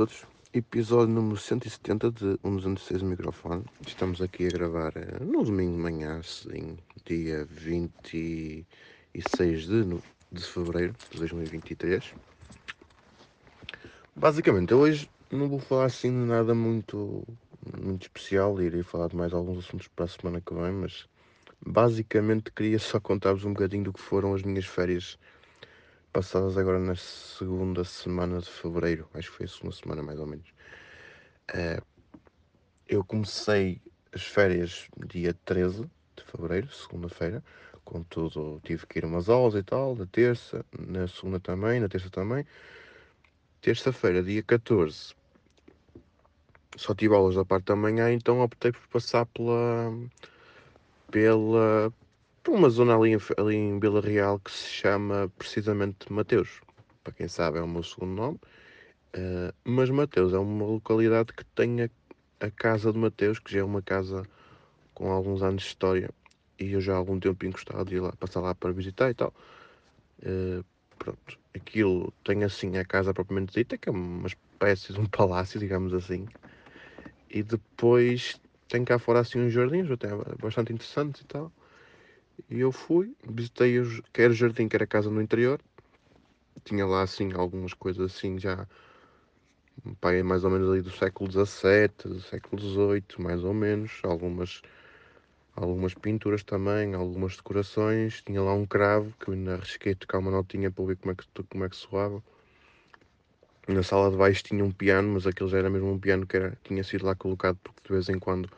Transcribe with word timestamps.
todos. 0.00 0.24
Episódio 0.54 1.12
número 1.12 1.36
170 1.36 2.10
de 2.10 2.38
116 2.42 3.02
microfone. 3.02 3.62
Estamos 3.86 4.22
aqui 4.22 4.46
a 4.46 4.48
gravar 4.48 4.94
uh, 4.96 5.22
no 5.22 5.44
domingo 5.44 5.72
de 5.72 5.78
manhã, 5.78 6.20
assim, 6.20 6.78
dia 7.04 7.46
26 7.50 8.64
de, 9.66 9.84
de 10.32 10.42
fevereiro 10.42 10.94
de 11.10 11.18
2023. 11.18 12.14
Basicamente, 14.16 14.72
hoje 14.72 15.06
não 15.30 15.50
vou 15.50 15.58
falar 15.58 15.84
assim 15.84 16.08
de 16.08 16.26
nada 16.26 16.54
muito, 16.54 17.22
muito 17.78 18.04
especial, 18.04 18.58
irei 18.62 18.82
falar 18.82 19.08
de 19.08 19.16
mais 19.16 19.34
alguns 19.34 19.66
assuntos 19.66 19.86
para 19.88 20.06
a 20.06 20.08
semana 20.08 20.40
que 20.40 20.54
vem, 20.54 20.72
mas 20.72 21.06
basicamente 21.60 22.50
queria 22.50 22.78
só 22.78 22.98
contar-vos 22.98 23.44
um 23.44 23.52
bocadinho 23.52 23.84
do 23.84 23.92
que 23.92 24.00
foram 24.00 24.32
as 24.32 24.42
minhas 24.42 24.64
férias 24.64 25.18
passadas 26.12 26.56
agora 26.56 26.78
na 26.78 26.96
segunda 26.96 27.84
semana 27.84 28.40
de 28.40 28.50
fevereiro, 28.50 29.08
acho 29.14 29.30
que 29.30 29.36
foi 29.36 29.46
a 29.46 29.48
segunda 29.48 29.74
semana 29.74 30.02
mais 30.02 30.18
ou 30.18 30.26
menos. 30.26 30.48
Uh, 31.50 31.84
eu 32.88 33.04
comecei 33.04 33.80
as 34.12 34.22
férias 34.22 34.88
dia 35.06 35.34
13 35.44 35.82
de 36.16 36.24
fevereiro, 36.24 36.70
segunda-feira, 36.72 37.42
contudo 37.84 38.60
tive 38.64 38.86
que 38.86 38.98
ir 38.98 39.04
umas 39.04 39.28
aulas 39.28 39.54
e 39.54 39.62
tal, 39.62 39.94
na 39.94 40.06
terça, 40.06 40.64
na 40.78 41.06
segunda 41.06 41.38
também, 41.40 41.80
na 41.80 41.88
terça 41.88 42.10
também. 42.10 42.44
Terça-feira, 43.60 44.22
dia 44.22 44.42
14, 44.42 45.14
só 46.76 46.94
tive 46.94 47.14
aulas 47.14 47.34
da 47.34 47.44
parte 47.44 47.66
da 47.66 47.76
manhã, 47.76 48.12
então 48.12 48.40
optei 48.40 48.72
por 48.72 48.86
passar 48.88 49.26
pela, 49.26 49.92
pela, 51.10 51.92
por 52.42 52.54
uma 52.54 52.70
zona 52.70 52.96
ali, 52.96 53.16
ali 53.36 53.56
em 53.56 53.78
Vila 53.78 54.00
Real 54.00 54.38
que 54.38 54.50
se 54.50 54.68
chama 54.68 55.30
precisamente 55.38 56.12
Mateus. 56.12 56.60
Para 57.04 57.12
quem 57.12 57.28
sabe 57.28 57.58
é 57.58 57.62
o 57.62 57.68
meu 57.68 57.82
segundo 57.82 58.14
nome. 58.14 58.40
Uh, 59.14 59.52
mas 59.64 59.90
Mateus 59.90 60.32
é 60.32 60.38
uma 60.38 60.64
localidade 60.64 61.32
que 61.32 61.44
tem 61.44 61.82
a, 61.82 61.90
a, 62.40 62.50
casa 62.50 62.92
de 62.92 62.98
Mateus, 62.98 63.38
que 63.38 63.52
já 63.52 63.60
é 63.60 63.64
uma 63.64 63.82
casa 63.82 64.22
com 64.94 65.10
alguns 65.10 65.42
anos 65.42 65.62
de 65.62 65.68
história. 65.68 66.10
E 66.58 66.72
eu 66.72 66.80
já 66.80 66.94
há 66.94 66.96
algum 66.96 67.18
tempo 67.18 67.50
gostava 67.50 67.84
de 67.84 67.96
ir 67.96 68.00
lá, 68.00 68.12
passar 68.12 68.40
lá 68.40 68.54
para 68.54 68.72
visitar 68.72 69.10
e 69.10 69.14
tal. 69.14 69.34
Uh, 70.22 70.64
pronto, 70.98 71.38
aquilo 71.54 72.12
tem 72.24 72.44
assim 72.44 72.76
a 72.76 72.84
casa 72.84 73.12
propriamente 73.12 73.54
dita, 73.54 73.76
que 73.76 73.88
é 73.88 73.92
uma 73.92 74.28
espécie 74.28 74.92
de 74.92 75.00
um 75.00 75.06
palácio, 75.08 75.58
digamos 75.58 75.92
assim. 75.92 76.26
E 77.28 77.42
depois 77.42 78.40
tem 78.68 78.84
cá 78.84 78.98
fora 78.98 79.20
assim 79.20 79.40
uns 79.40 79.52
jardins, 79.52 79.90
até 79.90 80.08
bastante 80.40 80.72
interessantes 80.72 81.22
e 81.22 81.26
tal. 81.26 81.52
E 82.48 82.60
eu 82.60 82.72
fui, 82.72 83.14
visitei 83.28 83.78
os, 83.78 84.00
quer 84.12 84.30
o 84.30 84.34
jardim, 84.34 84.68
quer 84.68 84.82
a 84.82 84.86
casa 84.86 85.10
no 85.10 85.20
interior. 85.20 85.60
Tinha 86.64 86.86
lá 86.86 87.02
assim 87.02 87.32
algumas 87.32 87.74
coisas 87.74 88.12
assim 88.12 88.38
já 88.38 88.66
pai 90.00 90.22
mais 90.22 90.44
ou 90.44 90.50
menos 90.50 90.70
ali 90.70 90.82
do 90.82 90.90
século 90.90 91.30
XVII, 91.30 91.90
do 92.04 92.20
século 92.20 92.60
XVIII, 92.60 93.04
mais 93.18 93.42
ou 93.44 93.54
menos, 93.54 94.00
algumas 94.02 94.62
algumas 95.56 95.94
pinturas 95.94 96.42
também, 96.42 96.94
algumas 96.94 97.36
decorações, 97.36 98.22
tinha 98.22 98.40
lá 98.40 98.54
um 98.54 98.64
cravo 98.64 99.12
que 99.18 99.28
eu 99.28 99.34
ainda 99.34 99.54
arrisquei 99.54 99.94
tocar 99.94 100.18
uma 100.18 100.30
notinha 100.30 100.70
para 100.70 100.84
ver 100.84 100.96
como 100.96 101.12
é 101.12 101.14
que, 101.14 101.24
como 101.50 101.64
é 101.64 101.68
que 101.68 101.76
soava. 101.76 102.22
Na 103.68 103.82
sala 103.82 104.10
de 104.10 104.16
baixo 104.16 104.42
tinha 104.42 104.64
um 104.64 104.70
piano, 104.70 105.12
mas 105.12 105.26
aquele 105.26 105.50
já 105.50 105.58
era 105.58 105.70
mesmo 105.70 105.92
um 105.92 105.98
piano 105.98 106.26
que 106.26 106.36
era, 106.36 106.56
tinha 106.64 106.82
sido 106.82 107.04
lá 107.04 107.14
colocado 107.14 107.58
porque 107.62 107.80
de 107.84 107.92
vez 107.92 108.08
em 108.08 108.18
quando 108.18 108.48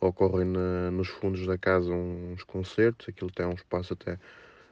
ocorrem 0.00 0.46
na, 0.46 0.90
nos 0.90 1.08
fundos 1.08 1.46
da 1.46 1.56
casa 1.56 1.90
uns 1.90 2.42
concertos, 2.44 3.08
aquilo 3.08 3.30
tem 3.30 3.46
um 3.46 3.54
espaço 3.54 3.94
até 3.94 4.18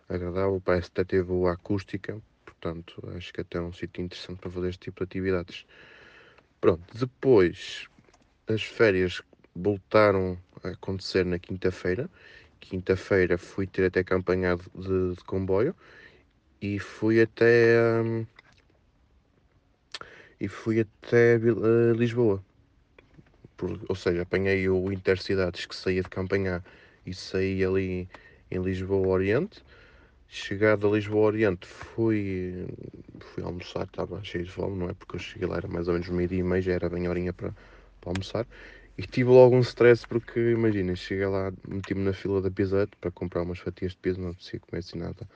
agradável, 0.08 0.60
parece 0.64 0.90
que 0.90 1.00
até 1.00 1.16
teve 1.16 1.32
a 1.46 1.52
acústica, 1.52 2.20
portanto 2.44 3.02
acho 3.16 3.32
que 3.32 3.40
até 3.40 3.58
é 3.58 3.60
um 3.60 3.72
sítio 3.72 4.02
interessante 4.02 4.38
para 4.38 4.50
fazer 4.50 4.68
este 4.68 4.80
tipo 4.80 5.00
de 5.00 5.04
atividades. 5.04 5.66
Pronto, 6.60 6.82
depois 6.98 7.88
as 8.48 8.62
férias 8.62 9.22
voltaram 9.54 10.38
a 10.62 10.70
acontecer 10.70 11.24
na 11.24 11.38
quinta-feira. 11.38 12.08
Quinta-feira 12.60 13.36
fui 13.36 13.66
ter 13.66 13.86
até 13.86 14.00
acompanhado 14.00 14.64
de, 14.74 15.14
de, 15.14 15.24
comboio 15.24 15.74
e 16.60 16.78
fui 16.78 17.20
até 17.20 17.78
um, 18.02 18.26
e 20.40 20.48
fui 20.48 20.80
até 20.80 21.36
uh, 21.36 21.92
Lisboa 21.92 22.42
por, 23.56 23.78
ou 23.88 23.94
seja, 23.94 24.22
apanhei 24.22 24.68
o 24.68 24.92
Intercidades 24.92 25.66
que 25.66 25.74
saía 25.74 26.02
de 26.02 26.08
Campanhá 26.08 26.62
e 27.06 27.14
saía 27.14 27.68
ali 27.68 28.08
em 28.50 28.62
Lisboa 28.62 29.08
Oriente. 29.08 29.62
Chegado 30.28 30.88
a 30.88 30.90
Lisboa 30.90 31.26
Oriente, 31.26 31.66
fui, 31.66 32.66
fui 33.20 33.44
almoçar, 33.44 33.84
estava 33.84 34.22
cheio 34.24 34.44
de 34.44 34.50
fome, 34.50 34.76
não 34.78 34.90
é? 34.90 34.94
Porque 34.94 35.16
eu 35.16 35.20
cheguei 35.20 35.46
lá, 35.48 35.58
era 35.58 35.68
mais 35.68 35.86
ou 35.86 35.94
menos 35.94 36.08
meio-dia 36.08 36.40
e 36.40 36.42
meia, 36.42 36.62
já 36.62 36.72
era 36.72 36.88
bem 36.88 37.08
horinha 37.08 37.32
para, 37.32 37.54
para 38.00 38.10
almoçar. 38.10 38.46
E 38.96 39.02
tive 39.02 39.30
logo 39.30 39.56
um 39.56 39.60
stress 39.60 40.06
porque, 40.06 40.40
imagina, 40.52 40.94
cheguei 40.96 41.26
lá, 41.26 41.52
meti-me 41.68 42.02
na 42.02 42.12
fila 42.12 42.40
da 42.40 42.50
Pizza 42.50 42.88
para 43.00 43.10
comprar 43.10 43.42
umas 43.42 43.58
fatias 43.58 43.92
de 43.92 43.98
pizza, 43.98 44.20
não 44.20 44.30
apetecia 44.30 44.60
comer 44.60 44.80
assim 44.80 44.98
nada 44.98 45.28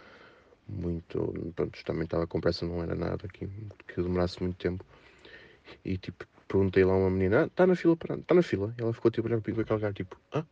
muito. 0.68 1.52
Pronto, 1.56 1.84
também 1.84 2.04
estava 2.04 2.26
com 2.26 2.40
pressa, 2.40 2.66
não 2.66 2.82
era 2.82 2.94
nada 2.94 3.26
que, 3.28 3.46
que 3.46 4.02
demorasse 4.02 4.42
muito 4.42 4.56
tempo. 4.56 4.84
E 5.84 5.96
tipo, 5.96 6.26
perguntei 6.48 6.84
lá 6.84 6.94
a 6.94 6.96
uma 6.96 7.10
menina, 7.10 7.44
está 7.44 7.64
ah, 7.64 7.66
na 7.66 7.76
fila, 7.76 7.94
está 7.94 8.34
na 8.34 8.42
fila. 8.42 8.74
E 8.78 8.82
ela 8.82 8.92
ficou 8.92 9.10
tipo 9.10 9.28
olhando 9.28 9.42
para 9.42 9.64
com 9.64 9.74
aquele 9.74 9.92
tipo, 9.92 10.18
ah? 10.32 10.44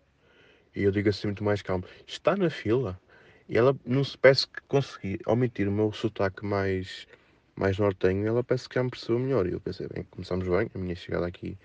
E 0.75 0.83
eu 0.83 0.93
digo 0.93 1.09
assim 1.09 1.29
muito 1.29 1.43
mais 1.43 1.63
calmo, 1.63 1.85
está 2.07 2.37
na 2.37 2.51
fila? 2.51 3.01
E 3.49 3.57
ela 3.57 3.77
não 3.85 4.05
se 4.05 4.19
parece 4.19 4.47
que 4.47 4.61
consegui 4.69 5.19
omitir 5.27 5.69
o 5.69 5.73
meu 5.73 5.93
sotaque 5.93 6.45
mais, 6.45 7.07
mais 7.57 7.79
nortenho, 7.79 8.27
ela 8.27 8.45
parece 8.45 8.69
que 8.69 8.75
já 8.75 8.85
me 8.85 8.91
percebeu 8.91 9.19
melhor. 9.19 9.47
E 9.47 9.53
eu 9.53 9.61
pensei, 9.61 9.89
bem, 9.89 10.05
começamos 10.11 10.47
bem, 10.47 10.71
a 10.75 10.79
minha 10.79 10.95
chegada 10.95 11.27
aqui 11.27 11.57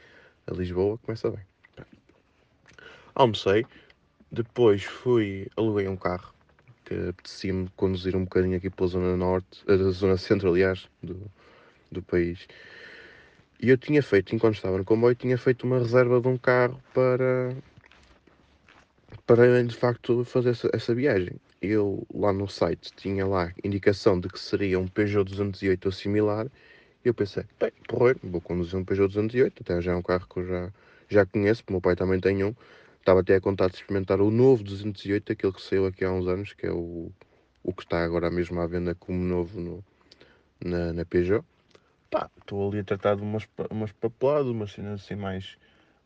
a 0.47 0.53
Lisboa 0.53 0.97
começa 0.99 1.29
bem. 1.29 1.43
Almocei, 3.13 3.65
depois 4.31 4.83
fui, 4.83 5.49
aluguei 5.57 5.87
um 5.87 5.97
carro, 5.97 6.33
que 6.85 6.93
apetecia-me 7.09 7.69
conduzir 7.75 8.15
um 8.15 8.23
bocadinho 8.23 8.57
aqui 8.57 8.69
pela 8.69 8.87
zona 8.87 9.17
norte, 9.17 9.63
a 9.67 9.73
eh, 9.73 9.91
zona 9.91 10.17
centro, 10.17 10.49
aliás, 10.49 10.87
do, 11.03 11.19
do 11.91 12.01
país. 12.01 12.47
E 13.61 13.69
eu 13.69 13.77
tinha 13.77 14.01
feito, 14.01 14.33
enquanto 14.33 14.55
estava 14.55 14.75
no 14.75 14.83
comboio, 14.83 15.13
tinha 15.13 15.37
feito 15.37 15.67
uma 15.67 15.77
reserva 15.77 16.19
de 16.19 16.27
um 16.27 16.35
carro 16.35 16.81
para, 16.95 17.55
para 19.27 19.63
de 19.63 19.75
facto 19.75 20.25
fazer 20.25 20.49
essa, 20.49 20.67
essa 20.73 20.95
viagem. 20.95 21.35
Eu 21.61 22.03
lá 22.11 22.33
no 22.33 22.47
site 22.47 22.91
tinha 22.95 23.23
lá 23.23 23.53
indicação 23.63 24.19
de 24.19 24.29
que 24.29 24.39
seria 24.39 24.79
um 24.79 24.87
Peugeot 24.87 25.29
208 25.29 25.85
ou 25.85 25.91
similar. 25.91 26.47
E 27.05 27.07
eu 27.07 27.13
pensei, 27.13 27.43
bem, 27.59 27.71
porreiro, 27.87 28.19
vou 28.23 28.41
conduzir 28.41 28.79
um 28.79 28.83
Peugeot 28.83 29.09
208, 29.09 29.61
até 29.61 29.79
já 29.79 29.91
é 29.91 29.95
um 29.95 30.01
carro 30.01 30.27
que 30.27 30.39
eu 30.39 30.47
já, 30.47 30.73
já 31.07 31.25
conheço, 31.27 31.63
o 31.69 31.71
meu 31.71 31.81
pai 31.81 31.95
também 31.95 32.19
tem 32.19 32.43
um. 32.43 32.55
Estava 32.99 33.19
até 33.19 33.35
a 33.35 33.41
contar 33.41 33.67
de 33.69 33.75
experimentar 33.75 34.21
o 34.21 34.31
novo 34.31 34.63
208, 34.63 35.33
aquele 35.33 35.53
que 35.53 35.61
saiu 35.61 35.85
aqui 35.85 36.03
há 36.03 36.11
uns 36.11 36.27
anos, 36.27 36.53
que 36.53 36.65
é 36.65 36.71
o, 36.71 37.11
o 37.61 37.73
que 37.73 37.83
está 37.83 38.03
agora 38.03 38.31
mesmo 38.31 38.59
à 38.59 38.65
venda 38.65 38.95
como 38.95 39.19
novo 39.19 39.61
no, 39.61 39.85
na, 40.65 40.93
na 40.93 41.05
Peugeot 41.05 41.45
pá, 42.11 42.29
estou 42.39 42.69
ali 42.69 42.79
a 42.79 42.83
tratar 42.83 43.15
de 43.15 43.21
umas, 43.23 43.47
umas 43.71 43.91
papeladas, 43.93 44.47
umas 44.47 44.73
cenas 44.73 45.01
assim 45.01 45.15
mais, 45.15 45.57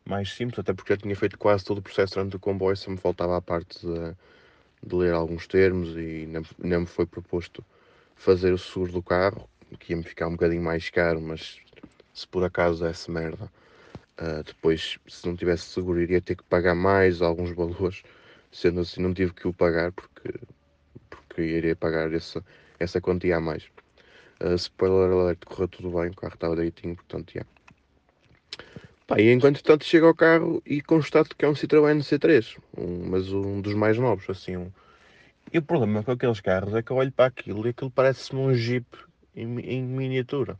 mais 0.04 0.32
simples, 0.32 0.60
até 0.60 0.72
porque 0.72 0.92
já 0.94 0.96
tinha 0.96 1.16
feito 1.16 1.36
quase 1.36 1.64
todo 1.64 1.78
o 1.78 1.82
processo 1.82 2.14
durante 2.14 2.36
o 2.36 2.40
comboio, 2.40 2.76
só 2.76 2.90
me 2.90 2.96
faltava 2.96 3.36
a 3.36 3.42
parte 3.42 3.84
de, 3.84 4.14
de 4.86 4.94
ler 4.94 5.12
alguns 5.12 5.46
termos 5.48 5.90
e 5.96 6.26
nem, 6.26 6.42
nem 6.58 6.80
me 6.80 6.86
foi 6.86 7.06
proposto 7.06 7.64
fazer 8.14 8.52
o 8.52 8.58
seguro 8.58 8.92
do 8.92 9.02
carro, 9.02 9.48
que 9.80 9.92
ia-me 9.92 10.04
ficar 10.04 10.28
um 10.28 10.32
bocadinho 10.32 10.62
mais 10.62 10.88
caro, 10.90 11.20
mas 11.20 11.58
se 12.14 12.26
por 12.26 12.44
acaso 12.44 12.86
essa 12.86 13.10
merda, 13.10 13.50
uh, 14.20 14.42
depois 14.44 14.98
se 15.08 15.26
não 15.26 15.36
tivesse 15.36 15.64
seguro 15.64 16.00
iria 16.00 16.20
ter 16.20 16.36
que 16.36 16.44
pagar 16.44 16.74
mais 16.74 17.20
alguns 17.20 17.50
valores, 17.54 18.02
sendo 18.52 18.80
assim 18.80 19.02
não 19.02 19.12
tive 19.12 19.34
que 19.34 19.48
o 19.48 19.52
pagar 19.52 19.90
porque, 19.92 20.34
porque 21.10 21.42
iria 21.42 21.74
pagar 21.74 22.12
essa, 22.12 22.44
essa 22.78 23.00
quantia 23.00 23.36
a 23.38 23.40
mais. 23.40 23.68
Uh, 24.40 24.54
spoiler 24.54 25.10
alert, 25.10 25.44
correu 25.46 25.68
tudo 25.68 25.90
bem, 25.90 26.10
o 26.10 26.14
carro 26.14 26.34
estava 26.34 26.54
direitinho, 26.54 26.94
portanto, 26.94 27.32
já. 27.32 27.44
Pá, 29.06 29.20
e 29.20 29.32
enquanto 29.32 29.62
tanto 29.62 29.84
chego 29.84 30.06
ao 30.06 30.14
carro 30.14 30.60
e 30.66 30.82
constato 30.82 31.36
que 31.36 31.44
é 31.44 31.48
um 31.48 31.52
Citroën 31.52 32.00
C3, 32.00 32.58
um, 32.76 33.08
mas 33.08 33.32
um 33.32 33.60
dos 33.60 33.72
mais 33.74 33.96
novos, 33.96 34.28
assim. 34.28 34.56
Um... 34.56 34.70
E 35.52 35.58
o 35.58 35.62
problema 35.62 36.02
com 36.02 36.10
aqueles 36.10 36.40
carros 36.40 36.74
é 36.74 36.82
que 36.82 36.90
eu 36.90 36.96
olho 36.96 37.12
para 37.12 37.26
aquilo 37.26 37.64
e 37.66 37.70
aquilo 37.70 37.90
parece-me 37.90 38.40
um 38.40 38.52
Jeep 38.52 38.84
em, 39.34 39.60
em, 39.60 39.82
miniatura. 39.82 40.58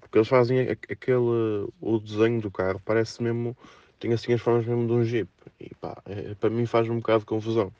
Porque 0.00 0.18
eles 0.18 0.28
fazem 0.28 0.60
aquele. 0.68 1.70
O 1.80 1.98
desenho 1.98 2.40
do 2.40 2.50
carro 2.50 2.82
parece 2.84 3.22
mesmo. 3.22 3.56
tem 4.00 4.12
assim 4.12 4.32
as 4.32 4.40
formas 4.40 4.66
mesmo 4.66 4.86
de 4.86 4.92
um 4.92 5.04
Jeep. 5.04 5.30
E 5.60 5.72
pá, 5.76 6.02
é, 6.06 6.34
para 6.34 6.50
mim 6.50 6.66
faz 6.66 6.88
um 6.88 6.96
bocado 6.96 7.20
de 7.20 7.26
confusão. 7.26 7.72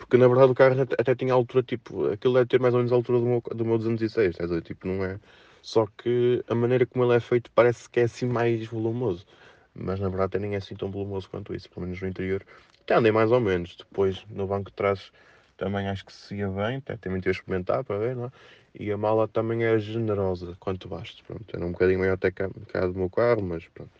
Porque 0.00 0.16
na 0.16 0.26
verdade 0.26 0.50
o 0.50 0.54
carro 0.54 0.80
até, 0.80 0.96
até 0.98 1.14
tinha 1.14 1.34
altura, 1.34 1.62
tipo, 1.62 2.08
aquilo 2.08 2.34
deve 2.34 2.46
ter 2.46 2.58
mais 2.58 2.72
ou 2.74 2.78
menos 2.80 2.90
a 2.90 2.96
altura 2.96 3.20
do 3.20 3.26
meu, 3.26 3.42
do 3.54 3.64
meu 3.64 3.78
206, 3.78 4.30
estás 4.30 4.62
Tipo, 4.62 4.88
não 4.88 5.04
é. 5.04 5.20
Só 5.62 5.86
que 5.86 6.42
a 6.48 6.54
maneira 6.54 6.86
como 6.86 7.04
ele 7.04 7.14
é 7.16 7.20
feito 7.20 7.50
parece 7.52 7.88
que 7.88 8.00
é 8.00 8.04
assim 8.04 8.26
mais 8.26 8.66
volumoso. 8.66 9.26
Mas 9.74 10.00
na 10.00 10.08
verdade 10.08 10.38
nem 10.38 10.54
é 10.54 10.56
assim 10.56 10.74
tão 10.74 10.90
volumoso 10.90 11.28
quanto 11.28 11.54
isso, 11.54 11.68
pelo 11.70 11.82
menos 11.86 12.00
no 12.00 12.08
interior. 12.08 12.42
Até 12.80 12.94
andei 12.94 13.12
mais 13.12 13.30
ou 13.30 13.40
menos. 13.40 13.76
Depois 13.76 14.24
no 14.30 14.46
banco 14.46 14.70
de 14.70 14.76
trás 14.76 15.12
também 15.58 15.86
acho 15.88 16.06
que 16.06 16.12
se 16.12 16.36
ia 16.36 16.48
bem, 16.48 16.78
até 16.78 16.96
também 16.96 17.20
tive 17.20 17.30
a 17.30 17.32
experimentar 17.32 17.84
para 17.84 17.98
ver, 17.98 18.16
não 18.16 18.24
é? 18.26 18.30
e 18.74 18.90
a 18.90 18.96
mala 18.96 19.28
também 19.28 19.64
é 19.64 19.78
generosa 19.78 20.56
quanto 20.58 20.88
basta. 20.88 21.22
Pronto, 21.26 21.44
era 21.54 21.64
um 21.64 21.72
bocadinho 21.72 21.98
maior 21.98 22.14
até 22.14 22.30
que 22.30 22.42
a 22.42 22.48
do 22.86 22.94
meu 22.94 23.10
carro, 23.10 23.42
mas 23.42 23.66
pronto. 23.68 23.90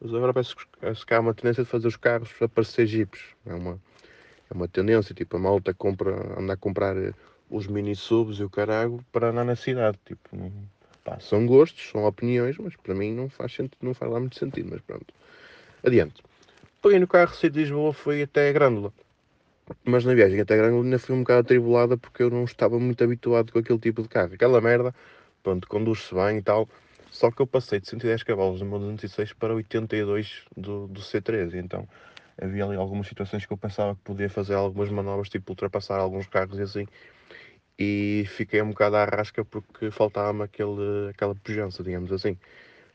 Mas 0.00 0.14
agora 0.14 0.32
parece 0.32 1.06
que 1.06 1.14
há 1.14 1.20
uma 1.20 1.34
tendência 1.34 1.64
de 1.64 1.70
fazer 1.70 1.88
os 1.88 1.96
carros 1.96 2.30
a 2.40 2.48
parecer 2.48 2.86
jipes. 2.86 3.20
É 3.46 3.54
uma, 3.54 3.80
é 4.50 4.54
uma 4.54 4.68
tendência, 4.68 5.14
tipo, 5.14 5.36
a 5.36 5.40
malta 5.40 5.74
compra, 5.74 6.38
anda 6.38 6.52
a 6.52 6.56
comprar 6.56 6.96
eh, 6.96 7.12
os 7.50 7.66
mini 7.66 7.96
subs 7.96 8.38
e 8.38 8.44
o 8.44 8.50
carago 8.50 9.04
para 9.10 9.30
andar 9.30 9.44
na 9.44 9.56
cidade. 9.56 9.98
Tipo, 10.04 10.52
pá, 11.04 11.18
são 11.20 11.46
gostos, 11.46 11.90
são 11.90 12.04
opiniões, 12.04 12.56
mas 12.58 12.76
para 12.76 12.94
mim 12.94 13.12
não 13.12 13.28
faz, 13.28 13.52
sentido, 13.52 13.78
não 13.82 13.94
faz 13.94 14.10
lá 14.10 14.20
muito 14.20 14.38
sentido, 14.38 14.68
mas 14.70 14.80
pronto. 14.82 15.06
Adiante. 15.84 16.22
Peguei 16.82 16.98
no 16.98 17.08
carro, 17.08 17.34
saí 17.34 17.50
de 17.50 17.60
Lisboa, 17.60 17.92
fui 17.92 18.22
até 18.22 18.48
a 18.48 18.52
Grândola. 18.52 18.92
Mas 19.84 20.04
na 20.04 20.14
viagem 20.14 20.40
até 20.40 20.54
a 20.54 20.56
Grândola 20.58 20.84
ainda 20.84 20.98
fui 20.98 21.14
um 21.14 21.20
bocado 21.20 21.40
atribulada 21.40 21.96
porque 21.96 22.22
eu 22.22 22.30
não 22.30 22.44
estava 22.44 22.78
muito 22.78 23.02
habituado 23.02 23.52
com 23.52 23.58
aquele 23.58 23.78
tipo 23.78 24.02
de 24.02 24.08
carro. 24.08 24.34
Aquela 24.34 24.60
merda, 24.60 24.94
pronto, 25.42 25.66
conduz-se 25.66 26.14
bem 26.14 26.38
e 26.38 26.42
tal. 26.42 26.68
Só 27.10 27.30
que 27.30 27.40
eu 27.40 27.46
passei 27.46 27.80
de 27.80 27.88
110 27.88 28.22
cavalos 28.22 28.60
do 28.60 28.66
meu 28.66 28.78
206 28.78 29.32
para 29.32 29.54
82 29.54 30.44
do, 30.56 30.86
do 30.86 31.00
C13. 31.00 31.54
Então 31.54 31.88
havia 32.40 32.64
ali 32.64 32.76
algumas 32.76 33.06
situações 33.06 33.46
que 33.46 33.52
eu 33.52 33.56
pensava 33.56 33.94
que 33.94 34.02
podia 34.02 34.28
fazer 34.30 34.54
algumas 34.54 34.90
manobras, 34.90 35.28
tipo 35.28 35.52
ultrapassar 35.52 35.98
alguns 35.98 36.26
carros 36.26 36.58
e 36.58 36.62
assim. 36.62 36.86
E 37.78 38.24
fiquei 38.28 38.62
um 38.62 38.70
bocado 38.70 38.96
à 38.96 39.04
rasca 39.04 39.44
porque 39.44 39.90
faltava-me 39.90 40.44
aquela 40.44 41.34
pujança, 41.42 41.82
digamos 41.82 42.12
assim. 42.12 42.36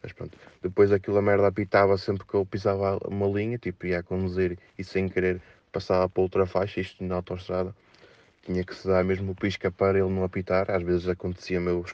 Mas 0.01 0.11
pronto, 0.13 0.37
depois 0.61 0.91
aquilo 0.91 1.21
merda 1.21 1.47
apitava 1.47 1.97
sempre 1.97 2.25
que 2.25 2.33
eu 2.33 2.45
pisava 2.45 2.97
uma 3.07 3.27
linha, 3.27 3.57
tipo 3.57 3.85
ia 3.85 3.99
a 3.99 4.03
conduzir 4.03 4.57
e 4.77 4.83
sem 4.83 5.07
querer 5.07 5.39
passava 5.71 6.09
para 6.09 6.23
outra 6.23 6.45
faixa, 6.45 6.81
isto 6.81 7.03
na 7.03 7.15
autostrada. 7.15 7.75
Tinha 8.43 8.63
que 8.63 8.73
se 8.75 8.87
dar 8.87 9.03
mesmo 9.03 9.33
o 9.33 9.35
pisca 9.35 9.69
para 9.69 9.99
ele 9.99 10.09
não 10.09 10.23
apitar. 10.23 10.71
Às 10.71 10.81
vezes 10.81 11.07
acontecia 11.07 11.61
meu 11.61 11.85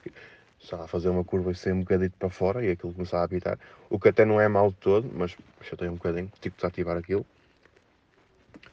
estava 0.59 0.85
a 0.85 0.87
fazer 0.87 1.09
uma 1.09 1.23
curva 1.23 1.51
e 1.51 1.55
sair 1.55 1.73
um 1.73 1.81
bocadinho 1.81 2.11
para 2.17 2.29
fora 2.29 2.65
e 2.65 2.71
aquilo 2.71 2.93
começava 2.93 3.23
a 3.23 3.25
apitar. 3.25 3.59
O 3.89 3.99
que 3.99 4.07
até 4.07 4.23
não 4.23 4.39
é 4.39 4.47
mal 4.47 4.71
todo, 4.71 5.11
mas 5.13 5.35
chatei 5.61 5.89
um 5.89 5.95
bocadinho, 5.95 6.31
que 6.39 6.49
desativar 6.49 6.95
aquilo. 6.95 7.25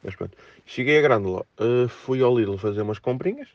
Mas 0.03 0.15
pronto, 0.15 0.37
cheguei 0.67 0.99
a 0.99 1.03
Grândola, 1.03 1.45
uh, 1.61 1.89
fui 1.89 2.23
ao 2.23 2.37
Lidl 2.37 2.59
fazer 2.59 2.83
umas 2.83 2.99
comprinhas, 2.99 3.49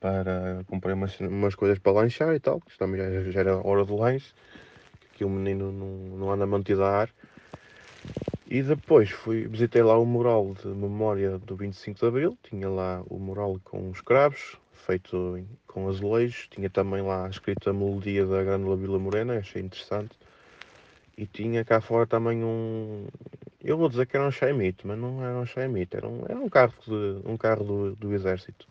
para 0.00 0.64
comprei 0.68 0.94
umas, 0.94 1.18
umas 1.20 1.54
coisas 1.54 1.78
para 1.78 1.92
lanchar 1.92 2.34
e 2.34 2.40
tal, 2.40 2.60
que 2.60 2.72
já, 2.78 3.30
já 3.30 3.40
era 3.40 3.56
hora 3.56 3.84
do 3.84 3.96
lanche, 3.96 4.32
que 5.14 5.24
o 5.24 5.30
menino 5.30 5.72
não, 5.72 6.18
não 6.18 6.30
anda 6.30 6.46
mantido 6.46 6.84
a 6.84 7.00
ar. 7.00 7.10
E 8.48 8.62
depois 8.62 9.10
fui, 9.10 9.48
visitei 9.48 9.82
lá 9.82 9.98
o 9.98 10.06
mural 10.06 10.54
de 10.54 10.68
memória 10.68 11.38
do 11.38 11.56
25 11.56 11.98
de 11.98 12.06
Abril, 12.06 12.38
tinha 12.44 12.68
lá 12.68 13.02
o 13.08 13.18
mural 13.18 13.58
com 13.64 13.90
os 13.90 14.00
cravos, 14.00 14.56
feito 14.72 15.44
com 15.66 15.88
azulejos, 15.88 16.46
tinha 16.48 16.70
também 16.70 17.02
lá 17.02 17.28
escrito 17.28 17.68
a 17.68 17.72
melodia 17.72 18.24
da 18.24 18.44
Grândola 18.44 18.76
Vila 18.76 18.98
Morena, 18.98 19.38
achei 19.38 19.60
interessante. 19.60 20.16
E 21.18 21.26
tinha 21.26 21.64
cá 21.64 21.80
fora 21.80 22.06
também 22.06 22.44
um. 22.44 23.06
Eu 23.66 23.76
vou 23.76 23.88
dizer 23.88 24.06
que 24.06 24.16
era 24.16 24.24
um 24.24 24.30
Chaimite, 24.30 24.86
mas 24.86 24.96
não 24.96 25.24
era 25.24 25.36
um 25.36 25.44
Chaimite, 25.44 25.96
era 25.96 26.06
um, 26.06 26.24
era 26.28 26.38
um 26.38 26.48
carro, 26.48 26.72
de, 26.86 27.28
um 27.28 27.36
carro 27.36 27.64
do, 27.64 27.96
do 27.96 28.14
exército. 28.14 28.64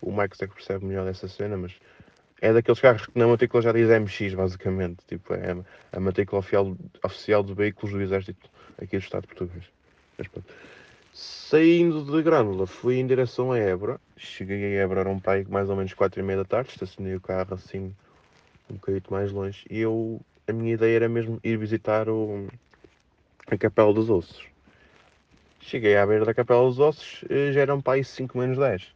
O 0.00 0.10
Max 0.10 0.42
é 0.42 0.48
que 0.48 0.54
percebe 0.54 0.84
melhor 0.84 1.04
dessa 1.04 1.28
cena, 1.28 1.56
mas 1.56 1.72
é 2.40 2.52
daqueles 2.52 2.80
carros 2.80 3.06
que 3.06 3.16
na 3.16 3.28
matrícula 3.28 3.62
já 3.62 3.70
diz 3.70 3.88
MX, 3.88 4.34
basicamente. 4.34 4.96
Tipo, 5.06 5.34
é 5.34 5.56
a 5.92 6.00
matrícula 6.00 6.40
oficial, 6.40 6.76
oficial 7.04 7.44
de 7.44 7.54
veículos 7.54 7.92
do 7.92 8.02
exército 8.02 8.50
aqui 8.82 8.98
do 8.98 9.02
Estado 9.04 9.28
português. 9.28 9.62
Mas 10.18 10.26
pronto. 10.26 10.52
Saindo 11.14 12.04
de 12.04 12.20
Grândola, 12.20 12.66
fui 12.66 12.96
em 12.96 13.06
direção 13.06 13.52
a 13.52 13.58
Évora. 13.58 14.00
Cheguei 14.16 14.76
a 14.76 14.82
Évora, 14.82 15.02
era 15.02 15.08
um 15.08 15.20
pai 15.20 15.46
mais 15.48 15.70
ou 15.70 15.76
menos 15.76 15.94
4 15.94 16.18
e 16.18 16.22
meia 16.24 16.38
da 16.38 16.44
tarde. 16.44 16.70
Estacionei 16.70 17.14
o 17.14 17.20
carro 17.20 17.54
assim, 17.54 17.94
um 18.68 18.74
bocadinho 18.74 19.04
mais 19.08 19.30
longe. 19.30 19.64
E 19.70 19.78
eu, 19.78 20.20
a 20.48 20.52
minha 20.52 20.74
ideia 20.74 20.96
era 20.96 21.08
mesmo 21.08 21.38
ir 21.44 21.56
visitar 21.56 22.08
o, 22.08 22.48
a 23.46 23.56
Capela 23.56 23.92
dos 23.92 24.10
Ossos. 24.10 24.44
Cheguei 25.60 25.96
à 25.96 26.06
beira 26.06 26.24
da 26.24 26.34
Capela 26.34 26.62
dos 26.62 26.78
Ossos, 26.78 27.24
já 27.52 27.60
era 27.60 27.74
um 27.74 27.80
pai 27.80 28.02
5 28.02 28.36
menos 28.38 28.58
10. 28.58 28.94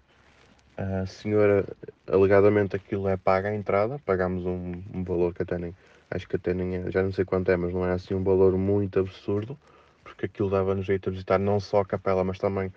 A 0.77 1.07
senhora, 1.07 1.65
alegadamente, 2.07 2.77
aquilo 2.77 3.09
é 3.09 3.17
paga 3.17 3.49
a 3.49 3.55
entrada. 3.55 3.99
Pagámos 4.05 4.45
um, 4.45 4.83
um 4.93 5.05
valor 5.05 5.33
que 5.33 5.43
até 5.43 5.59
nem, 5.59 5.75
acho 6.11 6.29
que 6.29 6.37
até 6.37 6.53
nem, 6.53 6.77
é, 6.77 6.91
já 6.91 7.03
não 7.03 7.13
sei 7.13 7.25
quanto 7.25 7.51
é, 7.51 7.57
mas 7.57 7.73
não 7.73 7.87
é 7.87 7.93
assim 7.93 8.15
um 8.15 8.23
valor 8.23 8.57
muito 8.59 9.01
absurdo 9.01 9.59
porque 10.07 10.27
aquilo 10.27 10.49
dava-nos 10.49 10.87
jeito 10.87 11.09
a 11.09 11.13
visitar 11.13 11.39
não 11.39 11.61
só 11.61 11.81
a 11.81 11.85
capela, 11.85 12.25
mas 12.25 12.39
também 12.39 12.73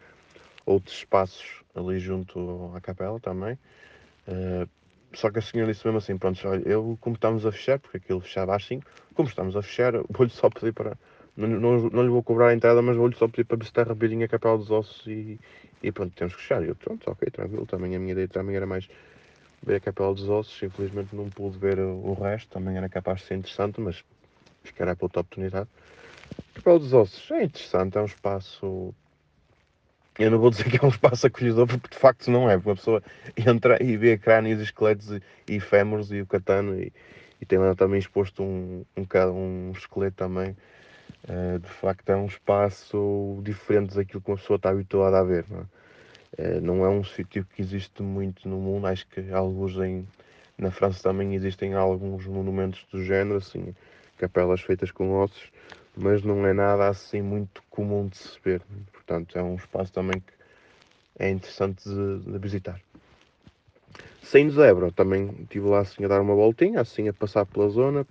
outros 0.66 0.98
espaços 0.98 1.64
ali 1.76 2.00
junto 2.00 2.72
à 2.76 2.82
capela 2.82 3.20
também. 3.20 3.58
Uh, 4.28 4.68
só 5.14 5.32
que 5.32 5.40
a 5.40 5.42
senhora 5.42 5.72
disse 5.72 5.86
mesmo 5.86 6.00
assim, 6.00 6.18
pronto, 6.18 6.40
olha, 6.48 6.68
eu 6.68 6.98
como 7.00 7.16
estamos 7.16 7.46
a 7.46 7.52
fechar, 7.52 7.80
porque 7.80 7.98
aquilo 7.98 8.20
fechava 8.20 8.56
às 8.56 8.66
5, 8.66 8.86
como 9.16 9.28
estamos 9.30 9.56
a 9.56 9.62
fechar, 9.62 9.94
vou-lhe 10.10 10.32
só 10.32 10.50
pedir 10.50 10.74
para, 10.74 10.98
não, 11.36 11.48
não, 11.48 11.90
não, 11.90 12.04
lhe 12.04 12.10
vou 12.10 12.24
cobrar 12.24 12.50
a 12.50 12.54
entrada, 12.54 12.82
mas 12.82 12.98
vou-lhe 12.98 13.16
só 13.16 13.28
pedir 13.28 13.46
para 13.46 13.58
visitar 13.58 13.88
rapidinho 13.88 14.26
a 14.26 14.28
Capela 14.28 14.58
dos 14.58 14.72
Ossos 14.72 15.06
e, 15.08 15.40
e 15.82 15.92
pronto, 15.92 16.14
temos 16.16 16.36
que 16.36 16.42
fechar. 16.42 16.64
E 16.64 16.68
eu, 16.68 16.76
pronto, 16.76 17.10
ok, 17.10 17.30
tranquilo, 17.32 17.66
também 17.66 17.96
a 17.96 18.00
minha 18.00 18.12
ideia 18.12 18.28
também 18.28 18.56
era 18.56 18.66
mais 18.66 18.90
ver 19.64 19.76
a 19.76 19.80
Capela 19.80 20.14
dos 20.14 20.30
Ossos, 20.30 20.62
infelizmente 20.64 21.16
não 21.16 21.30
pude 21.30 21.58
ver 21.58 21.80
o 21.80 22.14
resto, 22.14 22.50
também 22.50 22.78
era 22.78 22.90
capaz 22.90 23.22
de 23.22 23.28
ser 23.28 23.36
interessante, 23.36 23.80
mas 23.80 24.04
ficará 24.64 24.96
para 24.96 25.06
outra 25.06 25.22
oportunidade. 25.22 25.70
Capela 26.56 26.80
dos 26.80 26.94
Ossos 26.94 27.32
é 27.32 27.44
interessante, 27.44 27.98
é 27.98 28.02
um 28.02 28.06
espaço. 28.06 28.94
Eu 30.18 30.32
não 30.32 30.40
vou 30.40 30.50
dizer 30.50 30.70
que 30.70 30.78
é 30.78 30.86
um 30.86 30.90
espaço 30.90 31.28
acolhedor, 31.28 31.68
porque 31.68 31.90
de 31.90 31.98
facto 31.98 32.30
não 32.30 32.50
é. 32.50 32.58
Uma 32.58 32.76
pessoa 32.76 33.02
entra 33.38 33.82
e 33.82 33.96
vê 33.96 34.18
crânios, 34.18 34.62
esqueletos 34.62 35.12
e, 35.12 35.22
e 35.48 35.60
fémures 35.60 36.12
e 36.12 36.22
o 36.22 36.28
catano, 36.28 36.78
e, 36.78 36.92
e 37.40 37.46
tem 37.46 37.58
lá 37.58 37.74
também 37.76 38.00
exposto 38.00 38.44
um, 38.44 38.84
um, 38.98 39.06
um 39.32 39.72
esqueleto 39.72 40.18
também. 40.18 40.56
Uh, 41.28 41.60
de 41.60 41.68
facto, 41.68 42.10
é 42.10 42.16
um 42.16 42.26
espaço 42.26 43.40
diferente 43.44 43.96
daquilo 43.96 44.22
que 44.22 44.32
uma 44.32 44.38
pessoa 44.38 44.56
está 44.56 44.70
habituada 44.70 45.20
a 45.20 45.24
ver. 45.24 45.46
Não 45.50 45.68
é, 46.38 46.58
uh, 46.58 46.62
não 46.62 46.86
é 46.86 46.90
um 46.90 47.04
sítio 47.04 47.46
que 47.46 47.62
existe 47.62 48.02
muito 48.02 48.48
no 48.48 48.58
mundo, 48.58 48.88
acho 48.88 49.06
que 49.08 49.32
alguns 49.32 49.76
em. 49.78 50.08
Na 50.58 50.72
França 50.72 51.02
também 51.02 51.36
existem 51.36 51.74
alguns 51.74 52.26
monumentos 52.26 52.86
do 52.92 53.02
género, 53.04 53.38
assim, 53.38 53.74
capelas 54.18 54.60
feitas 54.60 54.92
com 54.92 55.12
ossos, 55.12 55.50
mas 55.96 56.22
não 56.22 56.46
é 56.46 56.52
nada 56.52 56.90
assim 56.90 57.22
muito 57.22 57.64
comum 57.70 58.08
de 58.08 58.18
se 58.18 58.38
ver. 58.44 58.62
Portanto, 58.92 59.38
é 59.38 59.44
um 59.44 59.56
espaço 59.56 59.94
também 59.94 60.20
que 60.20 60.34
é 61.18 61.30
interessante 61.30 61.88
de, 61.88 62.20
de 62.20 62.38
visitar. 62.38 62.80
Saindo 64.22 64.54
de 64.54 64.62
Évora, 64.62 64.92
também 64.92 65.34
estive 65.42 65.68
lá 65.68 65.80
assim 65.80 66.06
a 66.06 66.08
dar 66.08 66.22
uma 66.22 66.36
voltinha, 66.36 66.82
assim 66.82 67.08
a 67.08 67.14
passar 67.14 67.46
pela 67.46 67.68
zona, 67.70 68.06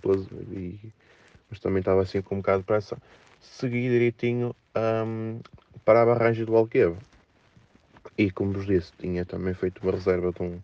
e, 0.51 0.77
mas 1.49 1.59
também 1.59 1.79
estava 1.79 2.01
assim 2.01 2.21
com 2.21 2.35
um 2.35 2.39
bocado 2.39 2.59
de 2.59 2.65
pressa. 2.65 2.97
Segui 3.41 3.89
direitinho 3.89 4.55
um, 4.75 5.39
para 5.83 6.01
a 6.01 6.05
barragem 6.05 6.45
do 6.45 6.55
Alqueva. 6.55 6.97
E 8.17 8.29
como 8.31 8.51
vos 8.53 8.65
disse, 8.65 8.91
tinha 8.97 9.25
também 9.25 9.53
feito 9.53 9.81
uma 9.81 9.91
reserva 9.91 10.31
de 10.31 10.43
um, 10.43 10.59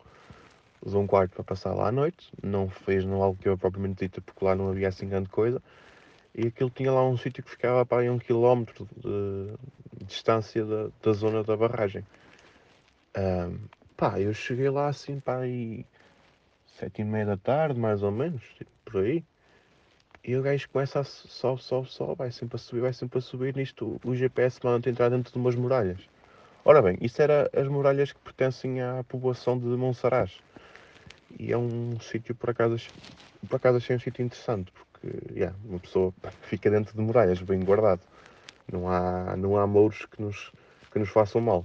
de 0.86 0.96
um 0.96 1.08
quarto 1.08 1.36
para 1.36 1.44
passar 1.44 1.74
lá 1.74 1.88
à 1.88 1.92
noite. 1.92 2.32
Não 2.44 2.70
fez 2.70 3.06
no 3.06 3.22
Alqueva 3.24 3.58
propriamente 3.58 4.06
dito, 4.06 4.22
porque 4.22 4.44
lá 4.44 4.56
não 4.56 4.70
havia 4.70 4.90
assim 4.90 5.08
grande 5.08 5.30
coisa. 5.30 5.62
E 6.34 6.48
aquilo 6.48 6.70
tinha 6.70 6.92
lá 6.92 7.08
um 7.08 7.18
sítio 7.18 7.44
que 7.44 7.50
ficava 7.50 7.86
para 7.86 8.02
aí 8.02 8.10
um 8.10 8.20
quilómetro 8.20 8.88
de 8.98 9.54
distância 10.06 10.66
da, 10.66 10.90
da 11.02 11.14
zona 11.14 11.44
da 11.44 11.56
barragem. 11.56 12.06
Um, 13.18 13.58
pá, 13.96 14.20
eu 14.20 14.34
cheguei 14.34 14.70
lá 14.70 14.90
assim 14.90 15.20
para 15.22 15.40
aí 15.40 15.86
sete 16.78 17.02
e 17.02 17.06
meia 17.06 17.26
da 17.26 17.38
tarde, 17.38 17.80
mais 17.80 18.04
ou 18.04 18.12
menos, 18.12 18.44
tipo, 18.58 18.72
por 18.84 19.02
aí. 19.02 19.24
E 20.28 20.36
o 20.36 20.42
gajo 20.42 20.68
começa 20.70 21.02
a 21.02 21.04
sobe, 21.04 21.62
sobe, 21.62 21.88
sobe, 21.92 22.16
vai 22.16 22.32
sempre 22.32 22.56
a 22.56 22.58
subir, 22.58 22.82
vai 22.82 22.94
sempre 22.94 23.20
a 23.20 23.22
subir. 23.22 23.56
Nisto 23.56 24.02
o 24.04 24.16
GPS 24.16 24.60
manda 24.64 24.90
entrar 24.90 25.10
dentro 25.10 25.32
de 25.32 25.38
umas 25.38 25.54
muralhas. 25.54 26.00
Ora 26.64 26.82
bem, 26.82 26.98
isso 27.00 27.22
era 27.22 27.48
as 27.56 27.68
muralhas 27.68 28.12
que 28.12 28.20
pertencem 28.22 28.82
à 28.82 29.04
população 29.08 29.56
de 29.56 29.68
Monsaraz. 29.68 30.40
E 31.40 31.52
é 31.52 31.58
um 31.58 32.00
sítio, 32.00 32.34
por 32.34 32.50
acaso, 32.50 32.76
por 33.48 33.58
acaso 33.58 33.78
achei 33.78 33.96
um 33.96 34.00
sítio 34.00 34.26
interessante, 34.26 34.72
porque 34.72 35.32
yeah, 35.32 35.56
uma 35.64 35.80
pessoa 35.80 36.12
fica 36.42 36.72
dentro 36.72 36.96
de 36.96 37.02
muralhas, 37.02 37.40
bem 37.42 37.60
guardado. 37.60 38.02
Não 38.72 38.90
há, 38.90 39.36
não 39.38 39.56
há 39.56 39.68
mouros 39.68 40.08
que 40.08 40.20
nos, 40.20 40.52
que 40.92 40.98
nos 40.98 41.10
façam 41.10 41.40
mal. 41.40 41.64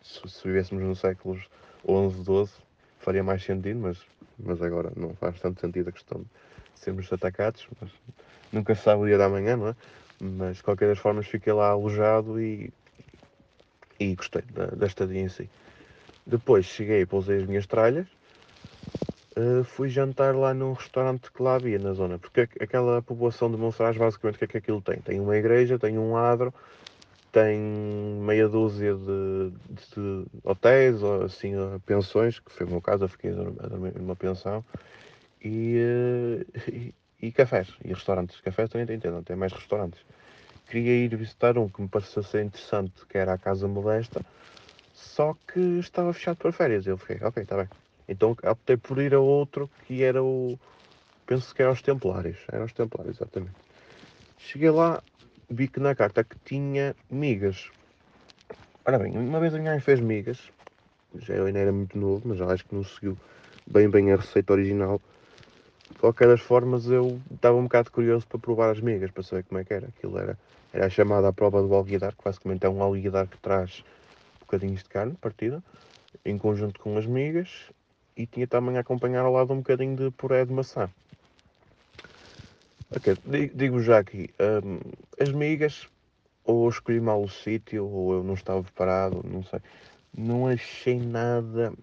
Se, 0.00 0.28
se 0.28 0.46
vivêssemos 0.46 0.84
no 0.84 0.94
séculos 0.94 1.48
11, 1.84 2.22
12, 2.22 2.52
faria 3.00 3.24
mais 3.24 3.42
sentido, 3.42 3.80
mas, 3.80 3.98
mas 4.38 4.62
agora 4.62 4.92
não 4.94 5.12
faz 5.16 5.40
tanto 5.40 5.60
sentido 5.60 5.88
a 5.88 5.92
questão 5.92 6.24
sermos 6.80 7.12
atacados. 7.12 7.66
Mas 7.80 7.90
nunca 8.52 8.74
se 8.74 8.82
sabe 8.82 9.02
o 9.02 9.06
dia 9.06 9.18
da 9.18 9.28
manhã, 9.28 9.56
não 9.56 9.68
é? 9.68 9.76
Mas 10.20 10.58
de 10.58 10.62
qualquer 10.62 10.88
das 10.88 10.98
formas 10.98 11.26
fiquei 11.26 11.52
lá 11.52 11.70
alojado 11.70 12.40
e, 12.40 12.72
e 13.98 14.14
gostei 14.14 14.42
da, 14.42 14.66
da 14.66 14.86
estadia 14.86 15.20
em 15.20 15.28
si. 15.28 15.48
Depois 16.26 16.66
cheguei, 16.66 17.06
pousei 17.06 17.38
as 17.38 17.46
minhas 17.46 17.66
tralhas 17.66 18.06
Uh, 19.36 19.62
fui 19.62 19.88
jantar 19.88 20.34
lá 20.34 20.52
num 20.52 20.72
restaurante 20.72 21.30
que 21.30 21.40
lá 21.40 21.54
havia 21.54 21.78
na 21.78 21.92
zona, 21.92 22.18
porque 22.18 22.48
aquela 22.60 23.00
população 23.00 23.48
de 23.48 23.56
Monsaraz 23.56 23.96
basicamente 23.96 24.34
o 24.34 24.38
que 24.40 24.44
é 24.44 24.48
que 24.48 24.58
aquilo 24.58 24.82
tem? 24.82 25.00
Tem 25.00 25.20
uma 25.20 25.36
igreja, 25.36 25.78
tem 25.78 25.96
um 25.96 26.16
adro, 26.16 26.52
tem 27.30 27.56
meia 27.56 28.48
dúzia 28.48 28.92
de, 28.92 29.52
de 29.94 30.26
hotéis 30.42 31.00
ou 31.00 31.22
assim 31.22 31.52
pensões, 31.86 32.40
que 32.40 32.50
foi 32.50 32.66
o 32.66 32.70
meu 32.70 32.80
caso, 32.82 33.04
eu 33.04 33.08
fiquei 33.08 33.30
numa 33.30 34.16
pensão, 34.16 34.64
e, 35.42 36.44
e, 36.68 36.94
e, 37.20 37.32
cafés 37.32 37.68
e 37.84 37.88
restaurantes. 37.88 38.40
Cafés 38.40 38.68
também 38.68 38.86
tem, 38.86 38.98
tem, 38.98 39.22
tem 39.22 39.36
mais 39.36 39.52
restaurantes. 39.52 40.00
Queria 40.68 41.04
ir 41.04 41.16
visitar 41.16 41.58
um 41.58 41.68
que 41.68 41.82
me 41.82 41.88
pareceu 41.88 42.22
ser 42.22 42.44
interessante, 42.44 43.04
que 43.08 43.18
era 43.18 43.32
a 43.32 43.38
Casa 43.38 43.66
Modesta, 43.66 44.20
só 44.94 45.34
que 45.52 45.60
estava 45.78 46.12
fechado 46.12 46.36
para 46.36 46.52
férias. 46.52 46.86
Eu 46.86 46.96
fiquei, 46.96 47.18
ok, 47.26 47.42
está 47.42 47.56
bem. 47.56 47.68
Então 48.08 48.36
optei 48.44 48.76
por 48.76 48.98
ir 48.98 49.14
a 49.14 49.20
outro 49.20 49.70
que 49.86 50.02
era 50.02 50.22
o. 50.22 50.58
Penso 51.26 51.54
que 51.54 51.62
era 51.62 51.72
os 51.72 51.82
Templários. 51.82 52.38
Eram 52.50 52.64
os 52.64 52.72
Templários, 52.72 53.16
exatamente. 53.16 53.54
Cheguei 54.38 54.70
lá, 54.70 55.02
vi 55.48 55.68
que 55.68 55.80
na 55.80 55.94
carta 55.94 56.24
que 56.24 56.36
tinha 56.44 56.94
migas. 57.10 57.70
Ora 58.84 58.98
bem, 58.98 59.16
uma 59.16 59.38
vez 59.38 59.54
a 59.54 59.58
minha 59.58 59.72
mãe 59.72 59.80
fez 59.80 60.00
migas, 60.00 60.50
já 61.16 61.34
eu 61.34 61.46
ainda 61.46 61.58
era 61.58 61.72
muito 61.72 61.98
novo, 61.98 62.28
mas 62.28 62.38
já 62.38 62.46
acho 62.46 62.64
que 62.64 62.74
não 62.74 62.82
seguiu 62.82 63.16
bem 63.66 63.88
bem 63.88 64.12
a 64.12 64.16
receita 64.16 64.52
original. 64.52 65.00
Qualquer 66.00 66.28
das 66.28 66.40
formas, 66.40 66.86
eu 66.86 67.20
estava 67.30 67.58
um 67.58 67.64
bocado 67.64 67.90
curioso 67.92 68.26
para 68.26 68.38
provar 68.38 68.70
as 68.70 68.80
migas, 68.80 69.10
para 69.10 69.22
saber 69.22 69.44
como 69.44 69.60
é 69.60 69.64
que 69.64 69.74
era. 69.74 69.88
Aquilo 69.88 70.18
era, 70.18 70.38
era 70.72 70.86
a 70.86 70.88
chamada 70.88 71.30
prova 71.30 71.62
do 71.62 71.74
alguidar, 71.74 72.16
que 72.16 72.24
basicamente 72.24 72.64
é 72.64 72.70
um 72.70 72.82
alguidar 72.82 73.28
que 73.28 73.36
traz 73.36 73.84
bocadinhos 74.40 74.82
de 74.82 74.88
carne 74.88 75.14
partida, 75.20 75.62
em 76.24 76.38
conjunto 76.38 76.80
com 76.80 76.96
as 76.96 77.04
migas, 77.04 77.70
e 78.16 78.26
tinha 78.26 78.46
também 78.46 78.78
a 78.78 78.80
acompanhar 78.80 79.26
ao 79.26 79.32
lado 79.32 79.52
um 79.52 79.58
bocadinho 79.58 79.94
de 79.94 80.10
puré 80.12 80.42
de 80.46 80.52
maçã. 80.54 80.90
Ok, 82.90 83.18
digo 83.54 83.82
já 83.82 83.98
aqui, 83.98 84.30
um, 84.40 84.80
as 85.22 85.30
migas, 85.32 85.86
ou 86.44 86.66
escolhi 86.70 86.98
mal 86.98 87.22
o 87.22 87.28
sítio, 87.28 87.86
ou 87.86 88.14
eu 88.14 88.24
não 88.24 88.34
estava 88.34 88.62
preparado, 88.62 89.22
não 89.22 89.44
sei. 89.44 89.60
Não 90.16 90.46
achei 90.46 90.98
nada 90.98 91.74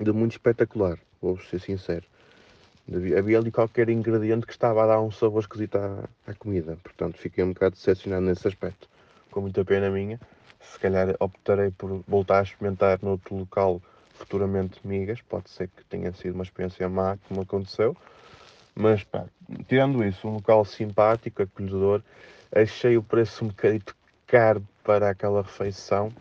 de 0.00 0.12
muito 0.12 0.32
espetacular, 0.32 0.98
vou 1.22 1.38
ser 1.38 1.60
sincero. 1.60 2.04
Havia 2.92 3.38
ali 3.38 3.50
qualquer 3.50 3.88
ingrediente 3.88 4.46
que 4.46 4.52
estava 4.52 4.84
a 4.84 4.86
dar 4.86 5.00
um 5.00 5.10
sabor 5.10 5.40
esquisito 5.40 5.76
à, 5.76 6.04
à 6.26 6.34
comida, 6.34 6.76
portanto 6.82 7.16
fiquei 7.16 7.42
um 7.42 7.52
bocado 7.54 7.76
decepcionado 7.76 8.26
nesse 8.26 8.46
aspecto. 8.46 8.88
Com 9.30 9.40
muita 9.40 9.64
pena 9.64 9.88
minha, 9.90 10.20
se 10.60 10.78
calhar 10.78 11.16
optarei 11.18 11.70
por 11.70 12.04
voltar 12.06 12.40
a 12.40 12.42
experimentar 12.42 12.98
noutro 13.02 13.36
local 13.36 13.80
futuramente 14.14 14.86
migas, 14.86 15.20
pode 15.22 15.48
ser 15.48 15.68
que 15.68 15.82
tenha 15.84 16.12
sido 16.12 16.34
uma 16.34 16.44
experiência 16.44 16.88
má, 16.88 17.16
como 17.26 17.40
aconteceu, 17.40 17.96
mas 18.74 19.02
pá, 19.02 19.24
tirando 19.66 20.04
isso, 20.04 20.28
um 20.28 20.34
local 20.34 20.64
simpático, 20.66 21.42
acolhedor, 21.42 22.02
achei 22.54 22.98
o 22.98 23.02
preço 23.02 23.44
um 23.44 23.48
bocadito 23.48 23.96
caro 24.26 24.62
para 24.84 25.08
aquela 25.08 25.42
refeição, 25.42 26.12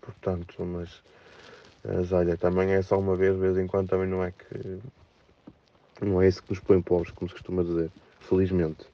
portanto, 0.00 0.64
mas, 0.64 1.02
mas 1.84 2.12
olha, 2.12 2.36
também 2.36 2.70
é 2.70 2.80
só 2.80 2.98
uma 2.98 3.16
vez, 3.16 3.34
de 3.34 3.40
vez 3.40 3.58
em 3.58 3.66
quando 3.66 3.88
também 3.88 4.08
não 4.08 4.22
é 4.22 4.30
que 4.30 4.80
não 6.04 6.22
é 6.22 6.28
isso 6.28 6.42
que 6.42 6.50
nos 6.50 6.60
põe 6.60 6.80
pobres, 6.80 7.12
como 7.12 7.28
se 7.28 7.34
costuma 7.34 7.62
dizer, 7.62 7.90
felizmente. 8.20 8.84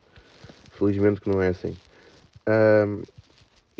Felizmente 0.73 1.21
que 1.21 1.29
não 1.29 1.43
é 1.43 1.49
assim. 1.49 1.77
Um, 2.49 3.03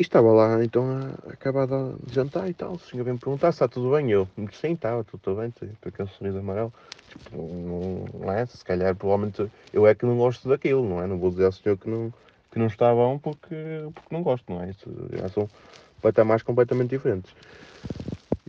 e 0.01 0.03
estava 0.03 0.31
lá, 0.31 0.63
então, 0.63 0.83
a, 0.89 1.31
acabar 1.31 1.67
de 1.67 2.13
jantar 2.13 2.49
e 2.49 2.53
tal. 2.55 2.73
O 2.73 2.79
senhor 2.79 3.03
vem 3.03 3.17
perguntar 3.17 3.51
se 3.51 3.57
está 3.57 3.67
tudo 3.67 3.91
bem. 3.91 4.09
Eu, 4.09 4.27
sim, 4.51 4.73
estava 4.73 5.03
tudo 5.03 5.35
bem, 5.35 5.51
tipo, 5.51 5.87
aquele 5.87 6.09
sorriso 6.09 6.39
amarelo. 6.39 6.73
Tipo, 7.07 7.37
não, 7.37 8.19
não, 8.19 8.31
é? 8.31 8.45
Se 8.47 8.65
calhar, 8.65 8.95
provavelmente, 8.95 9.45
eu 9.71 9.85
é 9.85 9.93
que 9.93 10.05
não 10.05 10.17
gosto 10.17 10.49
daquilo, 10.49 10.87
não 10.87 11.03
é? 11.03 11.05
Não 11.05 11.19
vou 11.19 11.29
dizer 11.29 11.45
ao 11.45 11.51
senhor 11.51 11.77
que 11.77 11.87
não, 11.87 12.11
que 12.51 12.57
não 12.57 12.65
está 12.65 12.91
bom 12.93 13.19
porque, 13.19 13.55
porque 13.93 14.15
não 14.15 14.23
gosto, 14.23 14.51
não 14.51 14.63
é? 14.63 14.71
Isso 14.71 14.89
já 15.11 15.29
são 15.29 15.47
patamares 16.01 16.41
completamente 16.41 16.89
diferentes. 16.89 17.31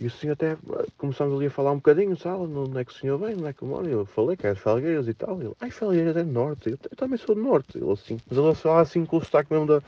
E 0.02 0.06
o 0.06 0.10
senhor 0.10 0.32
até 0.32 0.56
começamos 0.98 1.36
ali 1.36 1.46
a 1.46 1.50
falar 1.50 1.70
um 1.70 1.76
bocadinho, 1.76 2.16
sabe? 2.16 2.42
Onde 2.42 2.76
é 2.80 2.84
que 2.84 2.90
o 2.90 2.94
senhor 2.94 3.18
vem? 3.18 3.36
Onde 3.36 3.46
é 3.46 3.52
que 3.52 3.64
mora? 3.64 3.86
Eu 3.86 4.04
falei 4.04 4.36
que 4.36 4.46
é 4.48 4.54
Felgueiras 4.54 5.06
e 5.06 5.14
tal. 5.14 5.40
Ele, 5.40 5.52
ai, 5.60 5.70
Felgueiras 5.70 6.16
é 6.16 6.24
norte. 6.24 6.70
Eu, 6.70 6.78
eu, 6.90 6.96
também 6.96 7.16
sou 7.16 7.36
do 7.36 7.40
norte. 7.40 7.78
Ele 7.78 7.92
assim, 7.92 8.18
mas 8.28 8.36
ele 8.36 8.54
fala 8.54 8.80
assim 8.80 9.06
com 9.06 9.18
o 9.18 9.24
sotaque 9.24 9.52
mesmo 9.52 9.66
da 9.66 9.80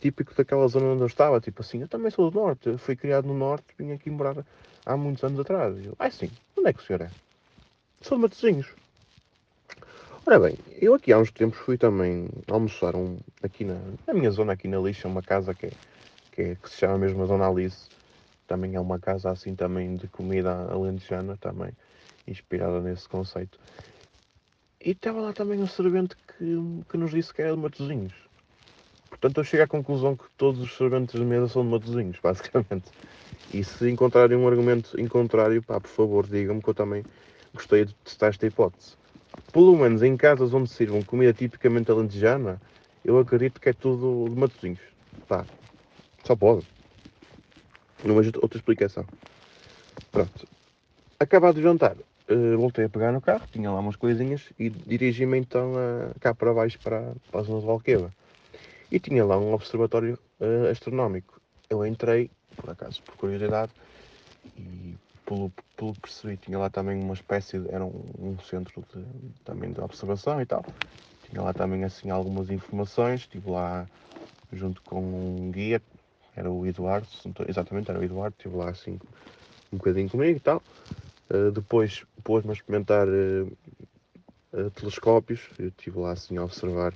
típico 0.00 0.34
daquela 0.34 0.66
zona 0.66 0.86
onde 0.86 1.02
eu 1.02 1.06
estava, 1.06 1.40
tipo 1.40 1.62
assim, 1.62 1.80
eu 1.80 1.88
também 1.88 2.10
sou 2.10 2.30
do 2.30 2.38
Norte, 2.38 2.68
eu 2.68 2.78
fui 2.78 2.94
criado 2.94 3.26
no 3.26 3.34
Norte, 3.34 3.64
vim 3.78 3.92
aqui 3.92 4.10
morar 4.10 4.36
há 4.84 4.96
muitos 4.96 5.24
anos 5.24 5.40
atrás. 5.40 5.76
Eu, 5.84 5.94
ah, 5.98 6.10
sim, 6.10 6.30
onde 6.56 6.68
é 6.68 6.72
que 6.72 6.80
o 6.80 6.84
senhor 6.84 7.02
é? 7.02 7.10
Sou 8.02 8.18
de 8.18 8.22
Matosinhos. 8.22 8.66
Ora 10.26 10.40
bem, 10.40 10.58
eu 10.80 10.94
aqui 10.94 11.12
há 11.12 11.18
uns 11.18 11.30
tempos 11.30 11.58
fui 11.58 11.78
também 11.78 12.28
almoçar 12.50 12.96
um, 12.96 13.16
aqui 13.42 13.64
na, 13.64 13.78
na 14.06 14.12
minha 14.12 14.30
zona, 14.30 14.52
aqui 14.52 14.66
na 14.66 14.78
Lixa, 14.78 15.06
uma 15.06 15.22
casa 15.22 15.54
que, 15.54 15.66
é, 15.66 15.70
que, 16.32 16.42
é, 16.42 16.56
que 16.56 16.68
se 16.68 16.78
chama 16.78 16.98
mesmo 16.98 17.22
a 17.22 17.26
Zona 17.26 17.48
Alice. 17.48 17.88
Também 18.46 18.74
é 18.74 18.80
uma 18.80 18.98
casa 18.98 19.30
assim 19.30 19.54
também 19.54 19.96
de 19.96 20.06
comida 20.08 20.52
alentejana, 20.70 21.36
também 21.36 21.72
inspirada 22.26 22.80
nesse 22.80 23.08
conceito. 23.08 23.58
E 24.80 24.90
estava 24.90 25.20
lá 25.20 25.32
também 25.32 25.60
um 25.60 25.66
servente 25.66 26.16
que, 26.16 26.84
que 26.88 26.96
nos 26.96 27.10
disse 27.10 27.32
que 27.32 27.42
era 27.42 27.52
de 27.52 27.58
Matosinhos. 27.58 28.14
Portanto, 29.08 29.38
eu 29.38 29.44
chego 29.44 29.62
à 29.62 29.66
conclusão 29.66 30.16
que 30.16 30.24
todos 30.36 30.60
os 30.60 30.76
serventes 30.76 31.18
de 31.18 31.24
mesa 31.24 31.48
são 31.48 31.64
de 31.64 31.70
matozinhos, 31.70 32.18
basicamente. 32.22 32.90
E 33.52 33.64
se 33.64 33.88
encontrarem 33.88 34.36
um 34.36 34.46
argumento 34.46 35.00
em 35.00 35.08
contrário, 35.08 35.62
pá, 35.62 35.80
por 35.80 35.88
favor, 35.88 36.26
digam-me 36.26 36.62
que 36.62 36.68
eu 36.68 36.74
também 36.74 37.04
gostei 37.54 37.84
de 37.84 37.94
testar 38.04 38.28
esta 38.28 38.46
hipótese. 38.46 38.94
Pelo 39.52 39.76
menos 39.76 40.02
em 40.02 40.16
casas 40.16 40.52
onde 40.52 40.68
sirvam 40.68 41.02
comida 41.02 41.32
tipicamente 41.32 41.90
alentejana, 41.90 42.60
eu 43.04 43.18
acredito 43.18 43.60
que 43.60 43.70
é 43.70 43.72
tudo 43.72 44.28
de 44.28 44.38
matozinhos. 44.38 44.80
Pá, 45.26 45.46
só 46.24 46.36
pode. 46.36 46.75
Não 48.04 48.14
vejo 48.14 48.32
outra 48.40 48.58
explicação. 48.58 49.04
Pronto. 50.12 50.48
Acabado 51.18 51.56
de 51.56 51.62
jantar, 51.62 51.96
uh, 51.96 52.56
voltei 52.58 52.84
a 52.84 52.88
pegar 52.88 53.12
no 53.12 53.20
carro, 53.20 53.46
tinha 53.50 53.70
lá 53.70 53.80
umas 53.80 53.96
coisinhas 53.96 54.42
e 54.58 54.68
dirigi-me 54.68 55.38
então 55.38 55.72
a, 55.76 56.18
cá 56.20 56.34
para 56.34 56.52
baixo 56.52 56.78
para, 56.78 57.12
para 57.30 57.40
a 57.40 57.42
zona 57.42 57.60
de 57.60 57.66
Valqueva 57.66 58.12
e 58.90 58.98
tinha 58.98 59.24
lá 59.24 59.38
um 59.38 59.52
observatório 59.52 60.18
uh, 60.40 60.70
astronómico. 60.70 61.40
Eu 61.68 61.84
entrei, 61.84 62.30
por 62.56 62.70
acaso, 62.70 63.02
por 63.02 63.16
curiosidade, 63.16 63.72
e 64.56 64.94
pelo, 65.24 65.52
pelo 65.76 65.94
que 65.94 66.00
percebi, 66.02 66.36
tinha 66.36 66.58
lá 66.58 66.70
também 66.70 67.02
uma 67.02 67.14
espécie, 67.14 67.58
de, 67.58 67.68
era 67.72 67.84
um, 67.84 68.04
um 68.18 68.38
centro 68.38 68.84
de, 68.94 69.04
também 69.44 69.72
de 69.72 69.80
observação 69.80 70.40
e 70.40 70.46
tal. 70.46 70.64
Tinha 71.28 71.42
lá 71.42 71.52
também 71.52 71.82
assim 71.82 72.10
algumas 72.10 72.50
informações, 72.50 73.22
estive 73.22 73.50
lá 73.50 73.86
junto 74.52 74.80
com 74.82 75.00
um 75.00 75.50
guia, 75.50 75.82
era 76.36 76.50
o 76.50 76.66
Eduardo, 76.66 77.08
exatamente, 77.48 77.90
era 77.90 77.98
o 77.98 78.04
Eduardo, 78.04 78.36
estive 78.36 78.56
lá 78.56 78.68
assim 78.68 79.00
um 79.72 79.78
bocadinho 79.78 80.10
comigo 80.10 80.36
e 80.36 80.40
tal. 80.40 80.62
Uh, 81.30 81.50
depois 81.50 82.04
pôs-me 82.22 82.50
a 82.50 82.52
experimentar 82.52 83.08
uh, 83.08 83.52
uh, 84.52 84.70
telescópios, 84.70 85.40
eu 85.58 85.68
estive 85.68 85.98
lá 85.98 86.12
assim 86.12 86.36
a 86.36 86.44
observar 86.44 86.94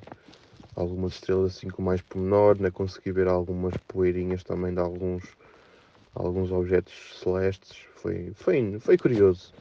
algumas 0.76 1.14
estrelas 1.14 1.56
assim 1.56 1.68
com 1.68 1.82
mais 1.82 2.00
pormenor, 2.02 2.60
né? 2.60 2.70
consegui 2.70 3.12
ver 3.12 3.26
algumas 3.26 3.76
poeirinhas 3.88 4.44
também 4.44 4.72
de 4.72 4.80
alguns, 4.80 5.24
alguns 6.14 6.52
objetos 6.52 6.94
celestes. 7.22 7.76
Foi, 7.96 8.32
foi, 8.34 8.78
foi 8.78 8.96
curioso, 8.96 9.52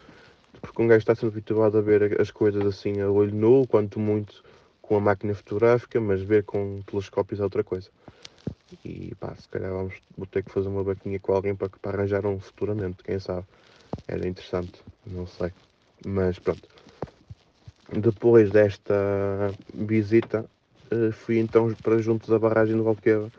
porque 0.61 0.81
um 0.81 0.87
gajo 0.87 0.99
está 0.99 1.15
sempre 1.15 1.39
habituado 1.39 1.77
a 1.77 1.81
ver 1.81 2.21
as 2.21 2.31
coisas 2.31 2.65
assim 2.65 3.01
a 3.01 3.09
olho 3.09 3.33
nu, 3.33 3.67
quanto 3.67 3.99
muito 3.99 4.43
com 4.81 4.97
a 4.97 4.99
máquina 4.99 5.33
fotográfica, 5.33 5.99
mas 5.99 6.21
ver 6.21 6.43
com 6.43 6.81
telescópios 6.85 7.39
é 7.39 7.43
outra 7.43 7.63
coisa. 7.63 7.89
E 8.83 9.13
pá, 9.15 9.35
se 9.35 9.47
calhar 9.49 9.71
vamos, 9.71 9.95
vou 10.17 10.25
ter 10.27 10.43
que 10.43 10.51
fazer 10.51 10.67
uma 10.67 10.83
baquinha 10.83 11.19
com 11.19 11.33
alguém 11.33 11.55
para, 11.55 11.69
para 11.69 11.97
arranjar 11.97 12.25
um 12.25 12.39
futuramente, 12.39 13.03
quem 13.03 13.19
sabe. 13.19 13.45
Era 14.07 14.27
interessante, 14.27 14.81
não 15.05 15.25
sei. 15.25 15.51
Mas 16.03 16.39
pronto. 16.39 16.67
Depois 17.91 18.51
desta 18.51 19.53
visita, 19.73 20.45
uh, 20.91 21.11
fui 21.11 21.39
então 21.39 21.73
para 21.81 21.99
junto 21.99 22.29
da 22.29 22.37
barragem 22.37 22.75
de 22.75 22.83
Valqueva 22.83 23.31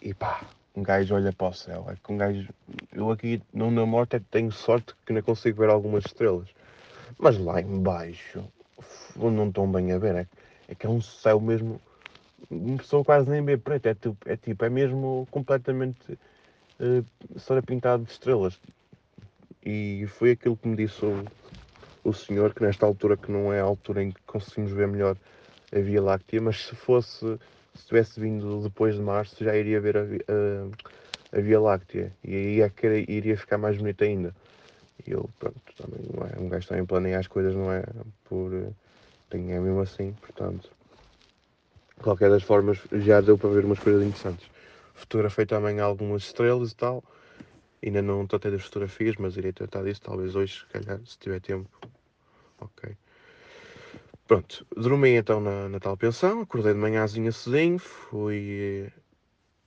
e 0.00 0.12
pá, 0.12 0.50
um 0.74 0.82
gajo 0.82 1.14
olha 1.14 1.32
para 1.32 1.48
o 1.48 1.52
céu. 1.52 1.86
É 1.88 1.94
que 1.94 2.12
um 2.12 2.16
gajo, 2.16 2.48
eu 2.92 3.10
aqui 3.10 3.40
não 3.52 3.70
na 3.70 3.86
morte 3.86 4.18
tenho 4.30 4.50
sorte 4.50 4.94
que 5.06 5.12
não 5.12 5.22
consigo 5.22 5.60
ver 5.60 5.70
algumas 5.70 6.04
estrelas, 6.06 6.48
mas 7.18 7.38
lá 7.38 7.60
embaixo 7.60 8.44
não 9.16 9.48
estão 9.48 9.70
bem 9.70 9.92
a 9.92 9.98
ver. 9.98 10.16
É, 10.16 10.26
é 10.68 10.74
que 10.74 10.86
é 10.86 10.88
um 10.88 11.00
céu 11.00 11.40
mesmo, 11.40 11.80
uma 12.50 12.76
pessoa 12.76 13.04
quase 13.04 13.28
nem 13.28 13.44
vê 13.44 13.56
preto, 13.56 13.86
é 13.86 13.94
tipo, 13.94 14.16
é, 14.26 14.36
tipo, 14.36 14.64
é 14.64 14.68
mesmo 14.68 15.26
completamente 15.30 16.12
uh, 16.12 17.04
só 17.38 17.60
pintado 17.62 18.04
de 18.04 18.10
estrelas. 18.10 18.58
E 19.64 20.06
foi 20.08 20.32
aquilo 20.32 20.56
que 20.56 20.66
me 20.66 20.76
disse 20.76 21.04
o, 21.04 21.24
o 22.04 22.12
senhor, 22.12 22.52
que 22.52 22.62
nesta 22.62 22.84
altura 22.84 23.16
que 23.16 23.30
não 23.30 23.52
é 23.52 23.60
a 23.60 23.64
altura 23.64 24.02
em 24.02 24.10
que 24.10 24.20
conseguimos 24.26 24.72
ver 24.72 24.88
melhor 24.88 25.16
a 25.74 25.78
Via 25.78 26.02
Láctea, 26.02 26.40
mas 26.40 26.66
se 26.66 26.74
fosse, 26.74 27.38
se 27.74 27.86
tivesse 27.86 28.20
vindo 28.20 28.62
depois 28.62 28.96
de 28.96 29.00
março, 29.00 29.42
já 29.42 29.56
iria 29.56 29.80
ver 29.80 29.96
a, 29.96 30.02
a, 30.02 31.38
a 31.38 31.40
Via 31.40 31.60
Láctea 31.60 32.12
e 32.24 32.34
aí 32.34 32.60
é 32.60 32.68
que 32.68 32.86
iria 33.08 33.36
ficar 33.36 33.56
mais 33.56 33.76
bonito 33.78 34.02
ainda. 34.02 34.34
E 35.06 35.10
eu, 35.10 35.28
pronto, 35.38 35.60
também 35.76 36.00
não 36.12 36.26
é, 36.26 36.38
um 36.38 36.48
gajo 36.48 36.68
também 36.68 36.84
planeia 36.84 37.18
as 37.18 37.26
coisas, 37.26 37.54
não 37.54 37.72
é 37.72 37.82
por. 38.24 38.50
Tem, 39.30 39.52
é 39.52 39.58
mesmo 39.58 39.80
assim, 39.80 40.12
portanto. 40.20 40.70
De 42.02 42.04
qualquer 42.04 42.30
das 42.30 42.42
formas, 42.42 42.80
já 42.90 43.20
deu 43.20 43.38
para 43.38 43.50
ver 43.50 43.64
umas 43.64 43.78
coisas 43.78 44.02
interessantes. 44.02 44.50
Fotografei 44.92 45.46
também 45.46 45.78
algumas 45.78 46.24
estrelas 46.24 46.72
e 46.72 46.74
tal. 46.74 47.04
Ainda 47.80 48.02
não 48.02 48.26
tratei 48.26 48.50
das 48.50 48.64
fotografias, 48.64 49.14
mas 49.20 49.36
irei 49.36 49.52
tratar 49.52 49.84
disso 49.84 50.00
talvez 50.02 50.34
hoje, 50.34 50.58
se 50.58 50.66
calhar, 50.66 50.98
se 51.06 51.16
tiver 51.16 51.40
tempo. 51.40 51.70
Ok. 52.58 52.96
Pronto, 54.26 54.66
dormi 54.76 55.10
então 55.10 55.40
na, 55.40 55.68
na 55.68 55.78
tal 55.78 55.96
pensão, 55.96 56.40
acordei 56.40 56.72
de 56.72 56.80
manhãzinha 56.80 57.30
cedinho, 57.30 57.78
fui, 57.78 58.90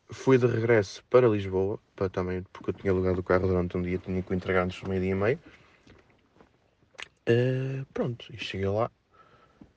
fui 0.10 0.38
de 0.38 0.48
regresso 0.48 1.06
para 1.10 1.30
Lisboa, 1.30 1.80
para 1.96 2.10
também, 2.10 2.44
porque 2.52 2.72
eu 2.72 2.74
tinha 2.74 2.92
alugado 2.92 3.22
o 3.22 3.24
carro 3.24 3.48
durante 3.48 3.78
um 3.78 3.82
dia, 3.82 3.98
tinha 3.98 4.22
que 4.22 4.36
entregar 4.36 4.66
antes 4.66 4.82
do 4.82 4.90
meio-dia 4.90 5.12
e 5.12 5.16
meio. 5.16 5.40
Uh, 7.30 7.86
pronto, 7.94 8.26
e 8.34 8.38
cheguei 8.38 8.68
lá, 8.68 8.92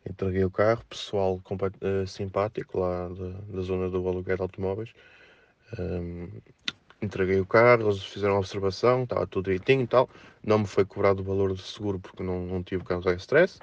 entreguei 0.08 0.44
o 0.44 0.50
carro, 0.50 0.82
pessoal 0.88 1.40
uh, 1.50 2.06
simpático 2.06 2.80
lá 2.80 3.08
da, 3.08 3.56
da, 3.56 3.62
zona 3.62 3.88
do 3.88 4.06
aluguer 4.08 4.36
de 4.36 4.42
automóveis. 4.42 4.92
Um, 5.78 6.28
entreguei 7.02 7.40
o 7.40 7.46
carro, 7.46 7.82
eles 7.82 8.02
fizeram 8.02 8.36
a 8.36 8.38
observação, 8.38 9.04
estava 9.04 9.26
tudo 9.26 9.44
direitinho 9.44 9.82
e 9.82 9.86
tal. 9.86 10.08
Não 10.44 10.60
me 10.60 10.66
foi 10.66 10.84
cobrado 10.84 11.20
o 11.20 11.24
valor 11.24 11.50
do 11.50 11.58
seguro 11.58 11.98
porque 11.98 12.22
não, 12.22 12.46
não 12.46 12.62
tive 12.62 12.82
a 12.88 13.14
stress 13.14 13.58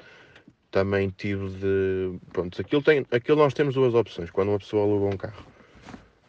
também 0.76 1.10
tive 1.10 1.50
de. 1.52 2.20
Pronto, 2.34 2.60
aquilo, 2.60 2.82
tem, 2.84 3.06
aquilo 3.10 3.38
nós 3.38 3.54
temos 3.54 3.76
duas 3.76 3.94
opções 3.94 4.30
quando 4.30 4.50
uma 4.50 4.60
pessoa 4.60 4.84
aluga 4.84 5.06
um 5.06 5.18
carro. 5.18 5.46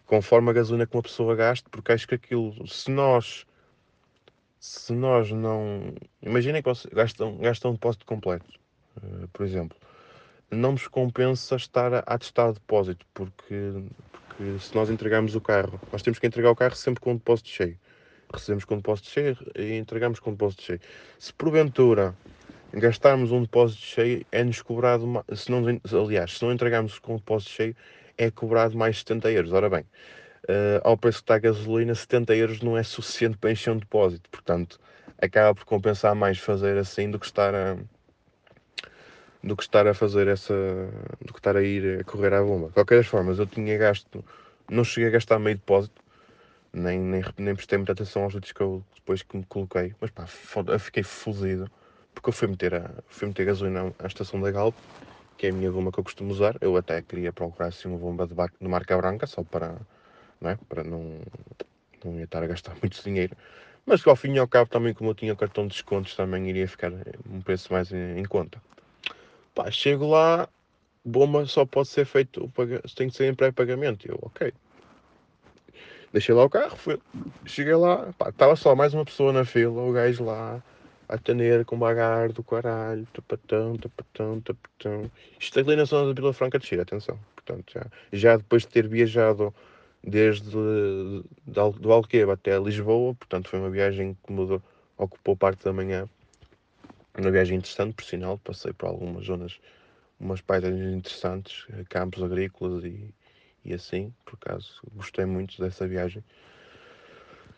Conforme 0.06 0.50
a 0.50 0.52
gasolina 0.52 0.86
que 0.86 0.96
uma 0.96 1.02
pessoa 1.02 1.34
gasta, 1.34 1.68
porque 1.68 1.90
acho 1.90 2.06
que 2.06 2.14
aquilo, 2.14 2.54
se 2.68 2.88
nós. 2.92 3.44
Se 4.60 4.92
nós 4.92 5.32
não. 5.32 5.92
Imaginem 6.22 6.62
que 6.62 6.70
gastam, 6.92 7.38
gastam 7.38 7.72
um 7.72 7.74
depósito 7.74 8.06
completo, 8.06 8.46
uh, 8.98 9.26
por 9.32 9.44
exemplo. 9.44 9.76
Não 10.50 10.72
nos 10.72 10.86
compensa 10.86 11.56
estar 11.56 11.92
a 11.92 11.98
atestar 12.00 12.52
depósito, 12.52 13.04
porque, 13.12 13.72
porque 14.28 14.58
se 14.60 14.74
nós 14.74 14.88
entregarmos 14.90 15.34
o 15.34 15.40
carro, 15.40 15.80
nós 15.92 16.02
temos 16.02 16.18
que 16.18 16.26
entregar 16.26 16.50
o 16.50 16.56
carro 16.56 16.76
sempre 16.76 17.00
com 17.00 17.12
o 17.12 17.14
depósito 17.14 17.48
cheio. 17.48 17.78
Recebemos 18.32 18.64
com 18.64 18.74
o 18.74 18.76
depósito 18.78 19.08
cheio 19.08 19.36
e 19.56 19.76
entregamos 19.76 20.20
com 20.20 20.30
o 20.30 20.32
depósito 20.32 20.62
cheio. 20.62 20.80
Se 21.18 21.32
porventura 21.32 22.14
gastarmos 22.72 23.32
um 23.32 23.42
depósito 23.42 23.82
cheio, 23.82 24.26
é-nos 24.30 24.62
cobrado, 24.62 25.24
se 25.34 25.50
não, 25.50 25.64
aliás, 26.04 26.38
se 26.38 26.44
não 26.44 26.52
entregarmos 26.52 26.98
com 26.98 27.14
o 27.14 27.16
depósito 27.18 27.52
cheio, 27.52 27.76
é 28.18 28.30
cobrado 28.30 28.76
mais 28.76 28.98
70 28.98 29.30
euros. 29.30 29.52
Ora 29.52 29.68
bem, 29.68 29.82
uh, 29.82 30.80
ao 30.84 30.96
preço 30.96 31.18
que 31.18 31.24
está 31.24 31.34
a 31.36 31.38
gasolina, 31.38 31.94
70 31.94 32.34
euros 32.36 32.60
não 32.60 32.76
é 32.76 32.82
suficiente 32.82 33.36
para 33.36 33.52
encher 33.52 33.70
um 33.70 33.78
depósito, 33.78 34.28
portanto, 34.30 34.78
acaba 35.20 35.54
por 35.54 35.64
compensar 35.64 36.14
mais 36.14 36.38
fazer 36.38 36.76
assim 36.76 37.10
do 37.10 37.18
que 37.18 37.26
estar 37.26 37.54
a 37.54 37.76
do 39.46 39.56
que 39.56 39.62
estar 39.62 39.86
a 39.86 39.94
fazer 39.94 40.26
essa 40.28 40.54
do 41.24 41.32
que 41.32 41.38
estar 41.38 41.56
a 41.56 41.62
ir 41.62 42.00
a 42.00 42.04
correr 42.04 42.34
à 42.34 42.42
bomba. 42.42 42.68
De 42.68 42.74
qualquer 42.74 43.04
forma, 43.04 43.32
eu 43.32 43.46
tinha 43.46 43.78
gasto, 43.78 44.24
não 44.68 44.82
cheguei 44.84 45.08
a 45.08 45.12
gastar 45.12 45.38
meio 45.38 45.56
depósito, 45.56 46.02
nem, 46.72 46.98
nem, 46.98 47.22
nem 47.38 47.54
prestei 47.54 47.78
muita 47.78 47.92
atenção 47.92 48.24
aos 48.24 48.34
outros 48.34 48.52
que 48.52 48.60
eu 48.60 48.82
depois 48.94 49.22
que 49.22 49.36
me 49.36 49.44
coloquei, 49.44 49.94
mas 50.00 50.10
pá, 50.10 50.26
eu 50.68 50.78
fiquei 50.80 51.02
fodido 51.02 51.70
porque 52.12 52.30
eu 52.30 52.32
fui 52.32 52.48
meter, 52.48 52.74
a, 52.74 52.90
fui 53.08 53.28
meter 53.28 53.44
gasolina 53.44 53.92
à 53.98 54.06
estação 54.06 54.40
da 54.40 54.50
Galp, 54.50 54.74
que 55.36 55.46
é 55.46 55.50
a 55.50 55.52
minha 55.52 55.70
bomba 55.70 55.92
que 55.92 56.00
eu 56.00 56.04
costumo 56.04 56.32
usar. 56.32 56.56
Eu 56.60 56.76
até 56.76 57.00
queria 57.02 57.32
procurar 57.32 57.68
assim 57.68 57.88
uma 57.88 57.98
bomba 57.98 58.26
de, 58.26 58.34
de 58.34 58.68
marca 58.68 58.96
branca, 58.96 59.26
só 59.26 59.44
para 59.44 59.76
não, 60.40 60.50
é? 60.50 60.58
para 60.68 60.82
não, 60.82 61.20
não 62.04 62.18
ia 62.18 62.24
estar 62.24 62.42
a 62.42 62.46
gastar 62.46 62.74
muito 62.82 63.02
dinheiro. 63.02 63.36
Mas 63.84 64.04
ao 64.04 64.16
fim 64.16 64.32
e 64.32 64.38
ao 64.38 64.48
cabo, 64.48 64.68
também 64.68 64.92
como 64.94 65.10
eu 65.10 65.14
tinha 65.14 65.36
cartão 65.36 65.66
de 65.66 65.74
descontos, 65.74 66.16
também 66.16 66.48
iria 66.48 66.66
ficar 66.66 66.90
um 67.30 67.40
preço 67.42 67.72
mais 67.72 67.92
em, 67.92 68.18
em 68.18 68.24
conta. 68.24 68.60
Pá, 69.56 69.70
chego 69.70 70.06
lá, 70.06 70.46
bomba 71.02 71.46
só 71.46 71.64
pode 71.64 71.88
ser 71.88 72.04
feito, 72.04 72.52
tem 72.94 73.08
que 73.08 73.16
ser 73.16 73.32
em 73.32 73.34
pré-pagamento. 73.34 74.06
Eu, 74.06 74.18
ok. 74.20 74.52
Deixei 76.12 76.34
lá 76.34 76.44
o 76.44 76.50
carro, 76.50 76.76
fui, 76.76 77.00
cheguei 77.46 77.74
lá, 77.74 78.12
pá, 78.18 78.28
estava 78.28 78.54
só 78.54 78.76
mais 78.76 78.92
uma 78.92 79.06
pessoa 79.06 79.32
na 79.32 79.46
fila, 79.46 79.82
o 79.82 79.92
gajo 79.92 80.24
lá, 80.24 80.62
a 81.08 81.16
tener 81.16 81.64
com 81.64 81.78
bagar 81.78 82.32
do 82.32 82.44
caralho, 82.44 83.06
tapatão, 83.14 83.78
tapatão, 83.78 84.40
tapatão. 84.42 85.10
Isto 85.40 85.58
ali 85.58 85.74
na 85.74 85.84
zona 85.84 86.12
da 86.12 86.20
Vila 86.20 86.34
Franca 86.34 86.58
de 86.58 86.66
Xira, 86.66 86.82
atenção. 86.82 87.18
Portanto, 87.34 87.72
já, 87.72 87.86
já 88.12 88.36
depois 88.36 88.62
de 88.62 88.68
ter 88.68 88.86
viajado 88.86 89.54
desde 90.04 90.50
do 90.50 91.92
Alqueva 91.92 92.34
até 92.34 92.58
Lisboa, 92.58 93.14
portanto 93.14 93.48
foi 93.48 93.58
uma 93.58 93.70
viagem 93.70 94.14
que 94.22 94.32
mudou, 94.32 94.62
ocupou 94.98 95.34
parte 95.34 95.64
da 95.64 95.72
manhã. 95.72 96.06
Uma 97.18 97.30
viagem 97.30 97.56
interessante, 97.56 97.94
por 97.94 98.04
sinal, 98.04 98.38
passei 98.38 98.72
por 98.72 98.86
algumas 98.86 99.24
zonas, 99.24 99.58
umas 100.20 100.40
paisagens 100.40 100.94
interessantes, 100.94 101.66
campos 101.88 102.22
agrícolas 102.22 102.84
e, 102.84 103.14
e 103.64 103.72
assim, 103.72 104.12
por 104.24 104.34
acaso 104.34 104.82
gostei 104.94 105.24
muito 105.24 105.60
dessa 105.60 105.86
viagem. 105.86 106.22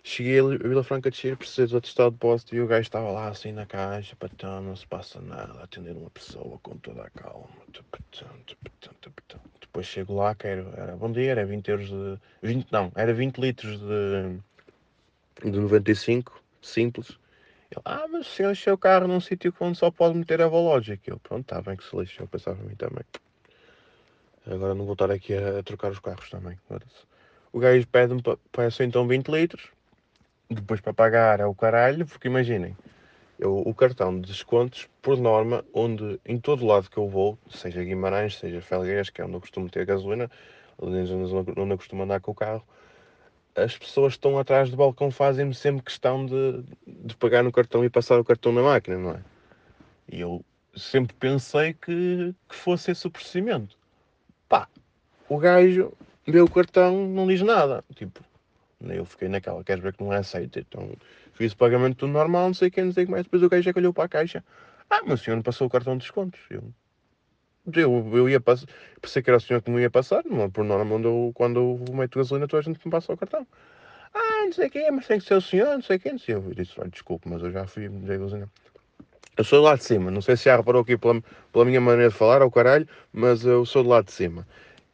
Cheguei 0.05 0.38
a 0.38 0.42
Vila 0.44 0.83
Franca 0.83 1.11
de 1.11 1.16
Xira, 1.16 1.37
precisei 1.37 1.66
do 1.66 1.77
atestado 1.77 2.11
de 2.11 2.16
depósito 2.16 2.55
e 2.55 2.61
o 2.61 2.66
gajo 2.66 2.83
estava 2.83 3.11
lá 3.11 3.29
assim 3.29 3.53
na 3.53 3.66
caixa, 3.66 4.16
patão, 4.16 4.62
não 4.62 4.75
se 4.75 4.87
passa 4.87 5.21
nada, 5.21 5.62
atender 5.62 5.94
uma 5.94 6.09
pessoa 6.09 6.59
com 6.62 6.79
toda 6.79 7.03
a 7.03 7.11
calma. 7.11 7.51
Depois 9.61 9.87
chego 9.87 10.14
lá, 10.14 10.35
quero, 10.35 10.73
era 10.77 10.97
bom 10.97 11.12
dia, 11.12 11.33
era 11.33 11.44
20 11.44 11.68
euros 11.68 11.88
de. 11.88 12.18
20, 12.42 12.73
não, 12.73 12.90
era 12.94 13.12
20 13.12 13.38
litros 13.38 13.79
de, 13.81 15.51
de 15.51 15.59
95, 15.59 16.42
simples. 16.62 17.18
Ele, 17.70 17.83
ah, 17.85 18.07
mas 18.09 18.26
senhor 18.26 18.52
encheu 18.52 18.74
o 18.74 18.78
carro 18.78 19.07
num 19.07 19.20
sítio 19.20 19.54
onde 19.61 19.78
só 19.78 19.90
pode 19.90 20.16
meter 20.16 20.40
a 20.40 20.46
Evologic. 20.46 21.09
Eu, 21.09 21.18
pronto, 21.18 21.42
está 21.42 21.61
bem 21.61 21.76
que 21.76 21.85
se 21.85 21.96
lixe, 21.96 22.20
eu 22.20 22.26
pensava 22.26 22.61
a 22.61 22.64
mim 22.64 22.74
também. 22.74 23.04
Agora 24.46 24.74
não 24.74 24.85
vou 24.85 24.94
estar 24.94 25.11
aqui 25.11 25.35
a, 25.35 25.59
a 25.59 25.62
trocar 25.62 25.90
os 25.90 25.98
carros 25.98 26.31
também. 26.31 26.59
O 27.52 27.59
gajo 27.59 27.87
pede-me, 27.88 28.22
peço 28.52 28.83
então 28.83 29.07
20 29.07 29.28
litros 29.28 29.70
depois 30.50 30.81
para 30.81 30.94
pagar 30.94 31.40
é 31.40 31.46
o 31.46 31.54
caralho, 31.54 32.07
porque 32.07 32.28
imaginem, 32.28 32.76
eu, 33.38 33.59
o 33.59 33.74
cartão 33.74 34.18
de 34.18 34.28
descontos, 34.28 34.88
por 35.02 35.18
norma, 35.18 35.64
onde 35.74 36.18
em 36.24 36.38
todo 36.38 36.66
lado 36.66 36.90
que 36.90 36.96
eu 36.96 37.09
vou, 37.09 37.38
seja 37.50 37.85
Guimarães, 37.85 38.38
seja 38.38 38.61
Felgueiras, 38.61 39.11
que 39.11 39.20
é 39.20 39.24
onde 39.24 39.35
eu 39.35 39.40
costumo 39.40 39.68
ter 39.68 39.85
gasolina, 39.85 40.31
onde 40.78 41.11
eu 41.11 41.76
costumo 41.76 42.02
andar 42.02 42.20
com 42.20 42.33
o 42.33 42.35
carro, 42.35 42.64
as 43.64 43.77
pessoas 43.77 44.14
que 44.14 44.18
estão 44.18 44.38
atrás 44.38 44.71
do 44.71 44.77
balcão 44.77 45.11
fazem-me 45.11 45.55
sempre 45.55 45.83
questão 45.83 46.25
de, 46.27 46.62
de 46.87 47.16
pagar 47.16 47.42
no 47.42 47.53
cartão 47.53 47.85
e 47.85 47.90
passar 47.90 48.18
o 48.18 48.25
cartão 48.25 48.53
na 48.53 48.62
máquina, 48.62 48.99
não 48.99 49.11
é? 49.12 49.21
E 50.11 50.21
eu 50.21 50.44
sempre 50.77 51.14
pensei 51.14 51.75
que, 51.75 52.35
que 52.49 52.55
fosse 52.55 52.90
esse 52.90 53.07
o 53.07 53.11
procedimento. 53.11 53.77
Pá, 54.49 54.68
o 55.29 55.38
gajo 55.38 55.92
vê 56.27 56.40
o 56.40 56.49
cartão, 56.49 57.07
não 57.09 57.27
diz 57.27 57.42
nada. 57.42 57.85
Tipo, 57.94 58.25
eu 58.81 59.05
fiquei 59.05 59.29
naquela, 59.29 59.62
queres 59.64 59.83
ver 59.83 59.94
que 59.94 60.03
não 60.03 60.12
é 60.12 60.18
aceito? 60.18 60.59
Então 60.59 60.90
fiz 61.35 61.53
o 61.53 61.57
pagamento 61.57 61.97
tudo 61.97 62.12
normal, 62.12 62.47
não 62.47 62.55
sei 62.55 62.68
o 62.68 62.71
que, 62.71 62.83
não 62.83 62.92
sei 62.92 63.05
o 63.05 63.07
que 63.07 63.12
mais. 63.12 63.25
Depois 63.25 63.42
o 63.42 63.49
gajo 63.49 63.62
já 63.62 63.73
olhou 63.77 63.92
para 63.92 64.05
a 64.05 64.09
caixa. 64.09 64.44
Ah, 64.88 65.01
mas 65.05 65.21
o 65.21 65.25
senhor 65.25 65.37
não 65.37 65.42
passou 65.42 65.66
o 65.66 65.71
cartão 65.71 65.94
de 65.94 66.03
descontos. 66.03 66.40
Eu, 66.49 66.64
eu, 67.74 68.11
eu 68.12 68.28
ia 68.28 68.40
passar, 68.40 68.66
pensei 69.00 69.22
que 69.22 69.31
era 69.31 69.37
o 69.37 69.40
senhor 69.40 69.62
que 69.62 69.70
me 69.70 69.81
ia 69.81 69.90
passar, 69.90 70.24
não, 70.24 70.50
por 70.50 70.64
norma, 70.64 70.90
quando 70.90 71.09
eu, 71.09 71.33
quando 71.35 71.61
eu 71.88 71.94
meto 71.94 72.18
gasolina, 72.18 72.48
toda 72.48 72.61
a 72.61 72.64
gente 72.64 72.81
me 72.85 72.90
passa 72.90 73.12
o 73.12 73.16
cartão. 73.16 73.46
Ah, 74.14 74.44
não 74.44 74.52
sei 74.52 74.68
o 74.68 74.70
que, 74.70 74.90
mas 74.90 75.07
tem 75.07 75.18
que 75.18 75.26
ser 75.26 75.35
o 75.35 75.40
senhor, 75.40 75.74
não 75.74 75.83
sei 75.83 75.96
o 75.96 76.00
que, 76.00 76.11
não 76.11 76.18
sei. 76.18 76.35
Eu 76.35 76.54
disse, 76.54 76.72
olha, 76.78 76.90
desculpe, 76.90 77.28
mas 77.28 77.42
eu 77.42 77.50
já 77.50 77.66
fui, 77.66 77.88
me 77.88 78.00
dei 78.07 78.18
gasolina. 78.18 78.48
Eu 79.37 79.44
sou 79.44 79.61
do 79.61 79.66
lado 79.66 79.78
de 79.78 79.85
cima, 79.85 80.11
não 80.11 80.20
sei 80.20 80.37
se 80.37 80.46
já 80.46 80.57
reparou 80.57 80.83
aqui 80.83 80.96
pela, 80.96 81.22
pela 81.52 81.64
minha 81.64 81.81
maneira 81.81 82.11
de 82.11 82.16
falar, 82.16 82.42
ao 82.42 82.50
caralho, 82.50 82.88
mas 83.12 83.44
eu 83.44 83.64
sou 83.64 83.85
do 83.85 83.88
lado 83.88 84.07
de 84.07 84.12
cima. 84.12 84.46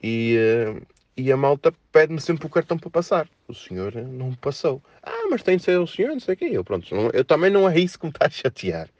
E, 0.02 0.36
uh, 0.68 0.86
e 1.16 1.32
a 1.32 1.36
malta 1.36 1.72
pede-me 1.90 2.20
sempre 2.20 2.46
o 2.46 2.50
cartão 2.50 2.76
para 2.76 2.90
passar. 2.90 3.28
O 3.48 3.54
senhor 3.54 3.94
não 3.94 4.34
passou. 4.34 4.82
Ah, 5.02 5.28
mas 5.30 5.42
tem 5.42 5.56
de 5.56 5.62
ser 5.62 5.78
o 5.78 5.86
senhor, 5.86 6.10
não 6.10 6.20
sei 6.20 6.34
o 6.34 6.36
quê. 6.36 6.50
Eu, 6.52 6.64
pronto, 6.64 6.86
eu 7.14 7.24
também 7.24 7.50
não 7.50 7.68
é 7.68 7.78
isso 7.78 7.98
que 7.98 8.04
me 8.04 8.10
está 8.10 8.26
a 8.26 8.30
chatear. 8.30 8.90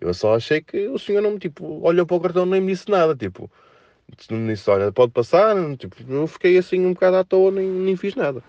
Eu 0.00 0.12
só 0.14 0.34
achei 0.34 0.60
que 0.60 0.88
o 0.88 0.98
senhor 0.98 1.22
não 1.22 1.38
tipo, 1.38 1.80
olhou 1.82 2.06
para 2.06 2.16
o 2.16 2.20
cartão 2.20 2.46
e 2.46 2.50
nem 2.50 2.60
me 2.60 2.72
disse 2.72 2.90
nada, 2.90 3.14
tipo, 3.14 3.50
não 4.30 4.38
me 4.38 4.54
disse, 4.54 4.68
olha, 4.70 4.92
pode 4.92 5.12
passar, 5.12 5.56
tipo, 5.76 5.96
eu 6.08 6.26
fiquei 6.26 6.58
assim 6.58 6.84
um 6.84 6.92
bocado 6.92 7.16
à 7.16 7.24
toa, 7.24 7.50
nem, 7.50 7.66
nem 7.66 7.96
fiz 7.96 8.14
nada. 8.14 8.42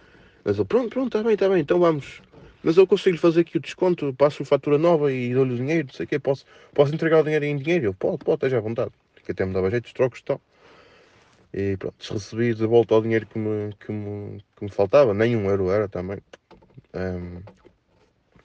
Mas 0.44 0.58
eu, 0.58 0.66
pronto, 0.66 0.90
pronto, 0.90 1.08
está 1.08 1.24
bem, 1.24 1.34
está 1.34 1.50
bem, 1.50 1.62
então 1.62 1.80
vamos. 1.80 2.22
Mas 2.64 2.78
eu 2.78 2.86
consigo 2.86 3.18
fazer 3.18 3.42
aqui 3.42 3.58
o 3.58 3.62
desconto, 3.62 4.14
passo 4.14 4.44
fatura 4.44 4.78
nova 4.78 5.12
e 5.12 5.34
dou-lhe 5.34 5.54
o 5.54 5.58
dinheiro, 5.58 5.88
não 5.88 5.94
sei 5.94 6.06
o 6.06 6.10
quê, 6.10 6.20
posso, 6.20 6.46
posso 6.74 6.94
entregar 6.94 7.22
o 7.22 7.24
dinheiro 7.24 7.46
em 7.46 7.58
dinheiro? 7.58 7.86
Eu, 7.86 7.94
pode, 7.94 8.18
pode, 8.20 8.36
esteja 8.38 8.58
à 8.58 8.62
vontade. 8.62 8.92
Que 9.24 9.32
até 9.32 9.46
me 9.46 9.54
dava 9.54 9.70
jeito, 9.70 9.94
trocos 9.94 10.20
e 10.20 10.24
tal. 10.24 10.42
E 11.54 11.78
pronto, 11.78 11.96
recebi 12.14 12.54
de 12.54 12.66
volta 12.66 12.96
o 12.96 13.02
dinheiro 13.02 13.26
que 13.26 13.40
me, 13.40 13.74
que 13.80 13.92
me, 13.92 14.44
que 14.56 14.66
me 14.66 14.72
faltava, 14.72 15.14
nem 15.14 15.36
um 15.36 15.50
euro 15.50 15.70
era 15.70 15.88
também. 15.88 16.20
Um, 16.94 17.42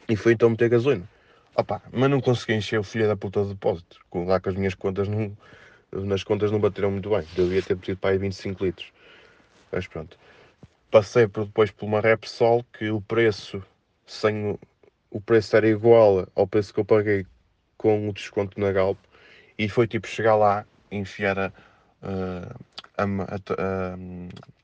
e 0.09 0.17
foi 0.17 0.33
então 0.33 0.51
meter 0.51 0.69
gasolina. 0.69 1.09
Opa, 1.55 1.83
mas 1.93 2.11
não 2.11 2.21
consegui 2.21 2.55
encher 2.55 2.81
o 2.81 2.83
filho 2.83 3.07
da 3.07 3.17
puta 3.17 3.43
de 3.43 3.51
depósito. 3.51 4.01
Lá 4.15 4.41
que 4.41 4.49
as 4.49 4.55
minhas 4.55 4.75
contas 4.75 5.07
não, 5.07 5.37
nas 5.93 6.25
contas 6.25 6.51
não 6.51 6.59
bateram 6.59 6.91
muito 6.91 7.11
bem. 7.11 7.27
Devia 7.35 7.63
ter 7.63 7.77
pedido 7.77 7.99
para 7.99 8.11
aí 8.11 8.19
25 8.19 8.65
litros. 8.65 8.93
Mas 9.71 9.87
pronto. 9.87 10.19
Passei 10.91 11.27
por, 11.29 11.45
depois 11.45 11.71
por 11.71 11.87
uma 11.87 12.01
Repsol 12.01 12.65
que 12.73 12.91
o 12.91 13.01
preço 13.01 13.63
sem 14.07 14.51
o, 14.51 14.61
o 15.11 15.21
preço 15.21 15.57
era 15.57 15.69
igual 15.69 16.27
ao 16.35 16.47
preço 16.47 16.73
que 16.73 16.81
eu 16.81 16.85
paguei 16.85 17.27
com 17.77 18.09
o 18.09 18.13
desconto 18.13 18.59
na 18.59 18.73
Galp. 18.73 18.99
E 19.59 19.69
foi 19.69 19.87
tipo 19.87 20.07
chegar 20.07 20.37
lá, 20.37 20.65
enfiar 20.91 21.39
a, 21.39 21.53
a, 22.03 23.05
a, 23.05 23.97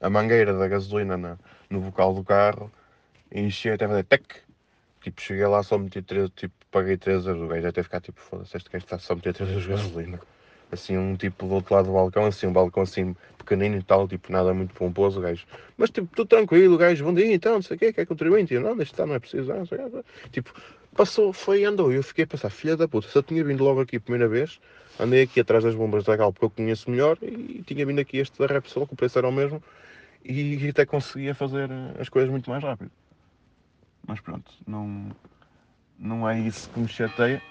a, 0.00 0.10
mangueira 0.10 0.54
da 0.54 0.66
gasolina 0.68 1.16
na, 1.16 1.38
no 1.68 1.80
bocal 1.80 2.14
do 2.14 2.24
carro, 2.24 2.72
enchi 3.30 3.68
até 3.68 3.86
fazer 3.86 4.04
tec. 4.04 4.47
Tipo, 5.08 5.22
cheguei 5.22 5.46
lá 5.46 5.62
só 5.62 5.78
meti 5.78 6.02
3, 6.02 6.30
tipo, 6.36 6.54
paguei 6.70 6.98
3 6.98 7.24
euros. 7.24 7.42
O 7.42 7.48
gajo 7.48 7.66
até 7.66 7.82
ficar 7.82 8.00
tipo, 8.00 8.20
foda-se, 8.20 8.54
este 8.56 8.68
gajo 8.70 8.84
está 8.84 8.98
só 8.98 9.14
a 9.14 9.16
meter 9.16 9.32
3 9.32 9.48
euros 9.48 9.64
de 9.64 9.70
gasolina. 9.70 10.20
Assim, 10.70 10.98
um 10.98 11.16
tipo 11.16 11.46
do 11.46 11.54
outro 11.54 11.74
lado 11.74 11.86
do 11.86 11.94
balcão, 11.94 12.26
assim, 12.26 12.46
um 12.46 12.52
balcão 12.52 12.82
assim 12.82 13.16
pequenino 13.38 13.76
e 13.76 13.82
tal, 13.82 14.06
tipo, 14.06 14.30
nada 14.30 14.52
muito 14.52 14.74
pomposo, 14.74 15.18
o 15.18 15.22
gajo. 15.22 15.46
Mas 15.78 15.88
tipo, 15.88 16.14
tudo 16.14 16.28
tranquilo, 16.28 16.74
o 16.74 16.78
gajo, 16.78 17.02
bom 17.02 17.14
dia 17.14 17.32
então, 17.32 17.54
não 17.54 17.62
sei 17.62 17.76
o 17.76 17.78
quê, 17.78 17.90
quer 17.90 18.04
contribuinte? 18.04 18.52
Eu, 18.52 18.60
não, 18.60 18.76
deixa 18.76 18.92
estar, 18.92 19.06
não 19.06 19.14
é 19.14 19.18
preciso, 19.18 19.50
não 19.50 19.64
sei 19.64 19.78
o 19.78 19.90
quê. 19.90 20.04
Tipo, 20.30 20.52
passou, 20.94 21.32
foi 21.32 21.62
e 21.62 21.64
andou. 21.64 21.90
Eu 21.90 22.02
fiquei 22.02 22.24
a 22.24 22.26
pensar, 22.26 22.50
filha 22.50 22.76
da 22.76 22.86
puta, 22.86 23.08
se 23.08 23.16
eu 23.16 23.22
tinha 23.22 23.42
vindo 23.42 23.64
logo 23.64 23.80
aqui 23.80 23.96
a 23.96 24.00
primeira 24.00 24.28
vez, 24.28 24.60
andei 25.00 25.22
aqui 25.22 25.40
atrás 25.40 25.64
das 25.64 25.74
bombas 25.74 26.04
da 26.04 26.16
Gal 26.16 26.34
porque 26.34 26.44
eu 26.44 26.50
conheço 26.50 26.90
melhor 26.90 27.16
e 27.22 27.62
tinha 27.66 27.86
vindo 27.86 28.00
aqui 28.00 28.18
este 28.18 28.38
da 28.38 28.46
Repsol, 28.46 28.86
que 28.86 28.92
o 28.92 28.96
preço 28.96 29.18
era 29.18 29.26
o 29.26 29.32
mesmo 29.32 29.62
e 30.22 30.68
até 30.68 30.84
conseguia 30.84 31.34
fazer 31.34 31.70
eh, 31.70 31.94
as 31.98 32.10
coisas 32.10 32.30
muito 32.30 32.50
mais 32.50 32.62
rápido. 32.62 32.90
Mas 34.08 34.20
pronto, 34.20 34.50
não, 34.66 35.10
não 35.98 36.28
é 36.28 36.40
isso 36.40 36.70
que 36.70 36.80
me 36.80 36.88
chateia. 36.88 37.42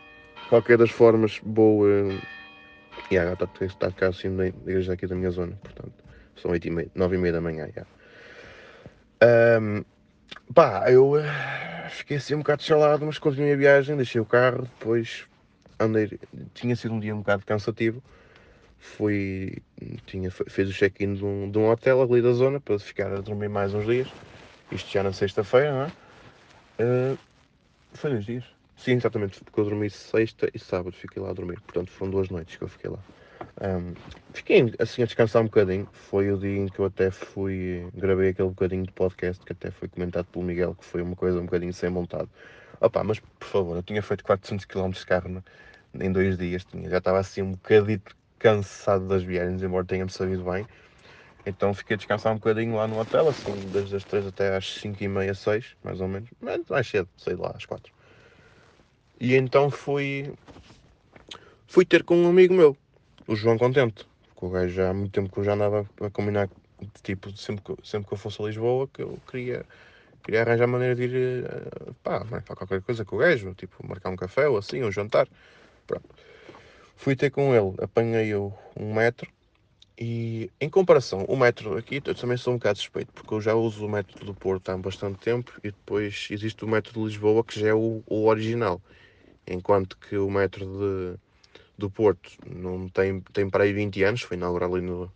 Qualquer 0.49 0.75
das 0.77 0.89
formas, 0.89 1.39
vou. 1.43 1.83
Uh, 1.83 2.19
yeah, 3.11 3.31
está, 3.31 3.47
está 3.63 3.91
cá 3.91 4.07
assim 4.07 4.29
na 4.29 4.47
igreja 4.47 4.93
aqui 4.93 5.05
da 5.05 5.15
minha 5.15 5.29
zona, 5.29 5.55
portanto, 5.61 5.93
são 6.35 6.49
8 6.49 6.67
e 6.67 6.71
meia, 6.71 6.91
9 6.95 7.15
e 7.15 7.19
meia 7.19 7.33
da 7.33 7.41
manhã. 7.41 7.67
Yeah. 7.67 9.61
Um, 9.61 9.85
pá, 10.51 10.91
eu 10.91 11.11
uh, 11.11 11.89
fiquei 11.91 12.17
assim 12.17 12.33
um 12.33 12.39
bocado 12.39 12.63
chalado, 12.63 13.05
mas 13.05 13.19
continuei 13.19 13.53
a 13.53 13.57
viagem, 13.57 13.95
deixei 13.95 14.19
o 14.19 14.25
carro, 14.25 14.63
depois 14.63 15.27
andei, 15.79 16.19
tinha 16.55 16.75
sido 16.75 16.95
um 16.95 16.99
dia 16.99 17.13
um 17.13 17.19
bocado 17.19 17.45
cansativo. 17.45 18.01
Fui, 18.79 19.57
tinha, 20.07 20.31
fez 20.31 20.69
o 20.69 20.73
check-in 20.73 21.13
de, 21.13 21.23
um, 21.23 21.51
de 21.51 21.57
um 21.57 21.69
hotel 21.69 22.01
ali 22.01 22.21
da 22.21 22.31
zona 22.31 22.59
para 22.59 22.79
ficar 22.79 23.11
a 23.11 23.21
dormir 23.21 23.49
mais 23.49 23.75
uns 23.75 23.85
dias. 23.85 24.07
Isto 24.71 24.91
já 24.91 25.03
na 25.03 25.13
sexta-feira, 25.13 25.71
não 25.71 25.81
é? 25.83 26.06
Uh, 26.79 27.17
foi 27.93 28.11
dois 28.11 28.25
dias. 28.25 28.43
Sim, 28.77 28.93
exatamente, 28.93 29.43
porque 29.43 29.59
eu 29.59 29.65
dormi 29.65 29.89
sexta 29.89 30.49
e 30.53 30.59
sábado, 30.59 30.95
fiquei 30.95 31.21
lá 31.21 31.31
a 31.31 31.33
dormir. 31.33 31.59
Portanto, 31.61 31.89
foram 31.89 32.11
duas 32.11 32.29
noites 32.29 32.55
que 32.55 32.63
eu 32.63 32.67
fiquei 32.67 32.91
lá. 32.91 32.99
Um, 33.59 33.93
fiquei 34.33 34.73
assim 34.77 35.01
a 35.01 35.05
descansar 35.05 35.41
um 35.41 35.45
bocadinho. 35.45 35.89
Foi 35.91 36.31
o 36.31 36.37
dia 36.37 36.57
em 36.57 36.67
que 36.67 36.79
eu 36.79 36.85
até 36.85 37.09
fui, 37.09 37.87
gravei 37.95 38.29
aquele 38.29 38.49
bocadinho 38.49 38.83
de 38.83 38.91
podcast 38.91 39.43
que 39.43 39.51
até 39.51 39.71
foi 39.71 39.87
comentado 39.87 40.25
pelo 40.27 40.45
Miguel, 40.45 40.75
que 40.75 40.85
foi 40.85 41.01
uma 41.01 41.15
coisa 41.15 41.39
um 41.39 41.45
bocadinho 41.45 41.73
sem 41.73 41.89
montado. 41.89 42.29
Opa, 42.79 43.03
mas 43.03 43.19
por 43.19 43.47
favor, 43.47 43.75
eu 43.77 43.83
tinha 43.83 44.01
feito 44.03 44.23
400 44.23 44.65
km 44.65 44.91
de 44.91 45.05
carro 45.05 45.43
em 45.99 46.11
dois 46.11 46.37
dias, 46.37 46.63
tinha, 46.63 46.87
já 46.89 46.99
estava 46.99 47.19
assim 47.19 47.41
um 47.41 47.51
bocadito 47.51 48.15
cansado 48.37 49.07
das 49.07 49.23
viagens, 49.23 49.63
embora 49.63 49.85
tenha-me 49.85 50.11
sabido 50.11 50.43
bem. 50.43 50.67
Então 51.47 51.73
fiquei 51.73 51.93
a 51.93 51.97
descansar 51.97 52.33
um 52.33 52.35
bocadinho 52.35 52.75
lá 52.75 52.87
no 52.89 52.99
hotel, 52.99 53.29
assim, 53.29 53.71
desde 53.71 53.95
as 53.95 54.03
3 54.03 54.27
até 54.27 54.57
às 54.57 54.67
5 54.81 55.01
e 55.01 55.07
meia, 55.07 55.33
6, 55.33 55.77
mais 55.81 56.01
ou 56.01 56.07
menos. 56.07 56.29
Mas 56.41 56.61
mais 56.69 56.85
cedo, 56.85 57.09
sei 57.15 57.35
lá, 57.35 57.53
às 57.55 57.65
4. 57.65 57.93
E 59.17 59.33
então 59.33 59.71
fui, 59.71 60.33
fui 61.65 61.85
ter 61.85 62.03
com 62.03 62.17
um 62.17 62.27
amigo 62.29 62.53
meu, 62.53 62.75
o 63.25 63.33
João 63.33 63.57
Contente. 63.57 64.05
Porque 64.27 64.45
o 64.45 64.49
gajo 64.49 64.73
já 64.73 64.89
há 64.89 64.93
muito 64.93 65.13
tempo 65.13 65.31
que 65.31 65.39
eu 65.39 65.43
já 65.45 65.53
andava 65.53 65.89
a 66.01 66.09
combinar, 66.09 66.49
tipo, 67.01 67.35
sempre 67.37 67.63
que, 67.63 67.87
sempre 67.87 68.09
que 68.09 68.13
eu 68.13 68.17
fosse 68.17 68.41
a 68.41 68.45
Lisboa, 68.45 68.89
que 68.93 69.01
eu 69.01 69.17
queria 69.25 69.65
queria 70.23 70.41
arranjar 70.41 70.67
maneira 70.67 70.93
de 70.93 71.03
ir, 71.03 71.45
uh, 71.45 71.93
pá, 72.03 72.25
marcar 72.25 72.57
qualquer 72.57 72.81
coisa 72.81 73.05
com 73.05 73.15
o 73.15 73.19
gajo, 73.19 73.55
tipo, 73.55 73.87
marcar 73.87 74.09
um 74.09 74.17
café 74.17 74.49
ou 74.49 74.57
assim, 74.57 74.83
um 74.83 74.91
jantar. 74.91 75.25
Pronto. 75.87 76.05
Fui 76.97 77.15
ter 77.15 77.29
com 77.31 77.55
ele, 77.55 77.73
apanhei 77.81 78.35
o, 78.35 78.51
um 78.75 78.93
metro 78.93 79.31
e, 79.99 80.51
em 80.61 80.69
comparação, 80.69 81.25
o 81.27 81.35
metro 81.35 81.75
aqui, 81.75 82.01
eu 82.05 82.13
também 82.13 82.37
sou 82.37 82.53
um 82.53 82.57
bocado 82.57 82.77
suspeito, 82.77 83.11
porque 83.13 83.33
eu 83.33 83.41
já 83.41 83.55
uso 83.55 83.85
o 83.85 83.89
metro 83.89 84.23
do 84.23 84.33
Porto 84.33 84.69
há 84.69 84.77
bastante 84.77 85.19
tempo 85.19 85.51
e 85.63 85.71
depois 85.71 86.27
existe 86.29 86.63
o 86.63 86.67
metro 86.67 86.93
de 86.93 86.99
Lisboa, 86.99 87.43
que 87.43 87.59
já 87.59 87.69
é 87.69 87.73
o, 87.73 88.03
o 88.05 88.27
original, 88.27 88.79
enquanto 89.47 89.97
que 89.97 90.17
o 90.17 90.29
metro 90.29 90.65
de, 90.65 91.19
do 91.77 91.89
Porto 91.89 92.31
não 92.45 92.87
tem, 92.89 93.21
tem 93.33 93.49
para 93.49 93.63
aí 93.63 93.73
20 93.73 94.03
anos, 94.03 94.21
foi 94.21 94.37
inaugurado 94.37 94.75
ali 94.75 94.85
no, 94.85 95.11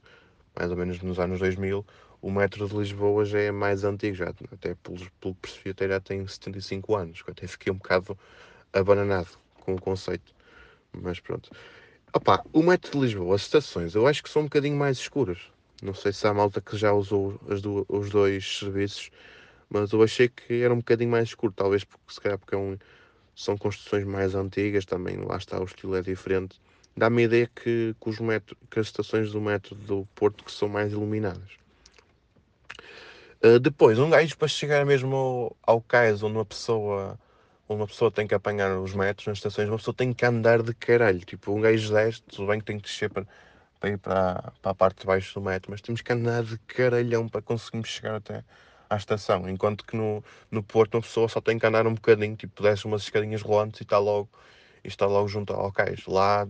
mais 0.58 0.72
ou 0.72 0.78
menos 0.78 1.02
nos 1.02 1.20
anos 1.20 1.40
2000, 1.40 1.86
o 2.22 2.32
metro 2.32 2.68
de 2.68 2.76
Lisboa 2.76 3.24
já 3.26 3.40
é 3.40 3.52
mais 3.52 3.84
antigo, 3.84 4.16
já, 4.16 4.30
até 4.30 4.76
pelo, 4.76 4.98
pelo 5.20 5.36
que 5.36 5.42
percebi, 5.42 5.70
até 5.72 5.88
já 5.88 6.00
tem 6.00 6.26
75 6.26 6.96
anos, 6.96 7.24
até 7.28 7.48
fiquei 7.48 7.72
um 7.72 7.78
bocado 7.78 8.18
abananado 8.74 9.30
com 9.60 9.76
o 9.76 9.82
conceito. 9.82 10.34
Mas 10.94 11.20
pronto. 11.20 11.50
Opa, 12.14 12.44
o 12.52 12.62
metro 12.62 12.92
de 12.92 13.00
Lisboa, 13.00 13.36
as 13.36 13.44
estações, 13.44 13.96
eu 13.96 14.06
acho 14.06 14.22
que 14.22 14.30
são 14.30 14.42
um 14.42 14.46
bocadinho 14.46 14.76
mais 14.76 14.98
escuras. 14.98 15.40
Não 15.82 15.94
sei 15.94 16.12
se 16.12 16.28
há 16.28 16.34
malta 16.34 16.60
que 16.60 16.76
já 16.76 16.92
usou 16.92 17.40
do, 17.62 17.86
os 17.88 18.10
dois 18.10 18.60
serviços, 18.60 19.10
mas 19.70 19.94
eu 19.94 20.04
achei 20.04 20.28
que 20.28 20.62
era 20.62 20.74
um 20.74 20.80
bocadinho 20.80 21.10
mais 21.10 21.30
escuro, 21.30 21.54
talvez 21.56 21.86
porque 21.86 22.14
se 22.14 22.20
calhar 22.20 22.38
porque 22.38 22.54
é 22.54 22.58
um, 22.58 22.78
são 23.34 23.58
construções 23.58 24.04
mais 24.04 24.36
antigas, 24.36 24.84
também 24.84 25.16
lá 25.24 25.38
está 25.38 25.58
o 25.62 25.64
estilo 25.64 25.96
é 25.96 26.02
diferente. 26.02 26.60
Dá-me 26.98 27.22
a 27.22 27.26
ideia 27.26 27.50
que, 27.56 27.96
que, 28.00 28.10
os 28.10 28.20
metro, 28.20 28.58
que 28.70 28.78
as 28.78 28.88
estações 28.88 29.32
do 29.32 29.40
metro 29.40 29.74
do 29.74 30.06
Porto 30.14 30.44
que 30.44 30.52
são 30.52 30.68
mais 30.68 30.92
iluminadas. 30.92 31.52
Uh, 33.42 33.58
depois, 33.58 33.98
um 33.98 34.10
gajo 34.10 34.38
para 34.38 34.50
chegar 34.50 34.86
mesmo 34.86 35.16
ao, 35.16 35.58
ao 35.64 35.82
cais 35.82 36.22
onde 36.22 36.36
uma 36.36 36.46
pessoa 36.46 37.18
uma 37.76 37.88
pessoa 37.88 38.12
tem 38.12 38.28
que 38.28 38.36
apanhar 38.36 38.78
os 38.80 38.94
metros 38.94 39.28
nas 39.28 39.38
estações, 39.38 39.68
uma 39.70 39.78
pessoa 39.78 39.96
tem 39.96 40.14
que 40.14 40.26
andar 40.26 40.62
de 40.64 40.74
caralho. 40.74 41.20
Tipo, 41.20 41.54
um 41.54 41.62
gajo 41.62 41.94
desce, 41.94 42.22
tudo 42.24 42.48
bem 42.48 42.60
que 42.60 42.66
tem 42.66 42.78
que 42.78 42.84
descer 42.84 43.10
para, 43.10 43.26
para 43.80 43.90
ir 43.90 43.98
para, 43.98 44.54
para 44.62 44.72
a 44.72 44.76
parte 44.76 45.02
de 45.02 45.06
baixo 45.08 45.34
do 45.34 45.42
metro, 45.42 45.72
mas 45.72 45.82
temos 45.82 46.02
que 46.02 46.12
andar 46.14 46.44
de 46.44 46.58
caralhão 46.60 47.28
para 47.30 47.42
conseguirmos 47.42 47.90
chegar 47.90 48.16
até 48.16 48.44
à 48.90 48.96
estação. 48.98 49.50
Enquanto 49.50 49.86
que 49.86 49.96
no, 49.96 50.24
no 50.52 50.64
Porto 50.64 50.96
uma 50.96 51.02
pessoa 51.02 51.28
só 51.30 51.42
tem 51.42 51.58
que 51.60 51.66
andar 51.66 51.88
um 51.88 51.94
bocadinho, 51.94 52.36
tipo, 52.36 52.62
desce 52.64 52.86
umas 52.86 53.04
escadinhas 53.04 53.42
rolantes 53.42 53.82
e 53.82 53.84
está 53.84 53.98
logo, 53.98 54.30
e 54.84 54.88
está 54.88 55.06
logo 55.06 55.28
junto 55.28 55.54
ao 55.54 55.72
cais. 55.72 56.06
Lá 56.08 56.48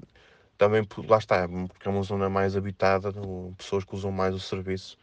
também, 0.57 0.87
lá 1.07 1.17
está, 1.17 1.47
porque 1.47 1.87
é 1.87 1.91
uma 1.91 2.03
zona 2.03 2.29
mais 2.29 2.55
habitada, 2.55 3.11
pessoas 3.57 3.83
que 3.83 3.95
usam 3.95 4.11
mais 4.11 4.35
o 4.35 4.39
serviço 4.39 4.97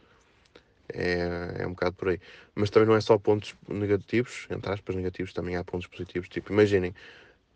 é, 0.93 1.63
é 1.63 1.67
um 1.67 1.71
bocado 1.71 1.95
por 1.95 2.09
aí. 2.09 2.19
Mas 2.55 2.69
também 2.69 2.87
não 2.87 2.95
é 2.95 3.01
só 3.01 3.17
pontos 3.17 3.55
negativos, 3.67 4.47
entre 4.49 4.71
aspas, 4.71 4.95
negativos, 4.95 5.33
também 5.33 5.55
há 5.55 5.63
pontos 5.63 5.87
positivos. 5.87 6.29
Tipo, 6.29 6.53
imaginem, 6.53 6.93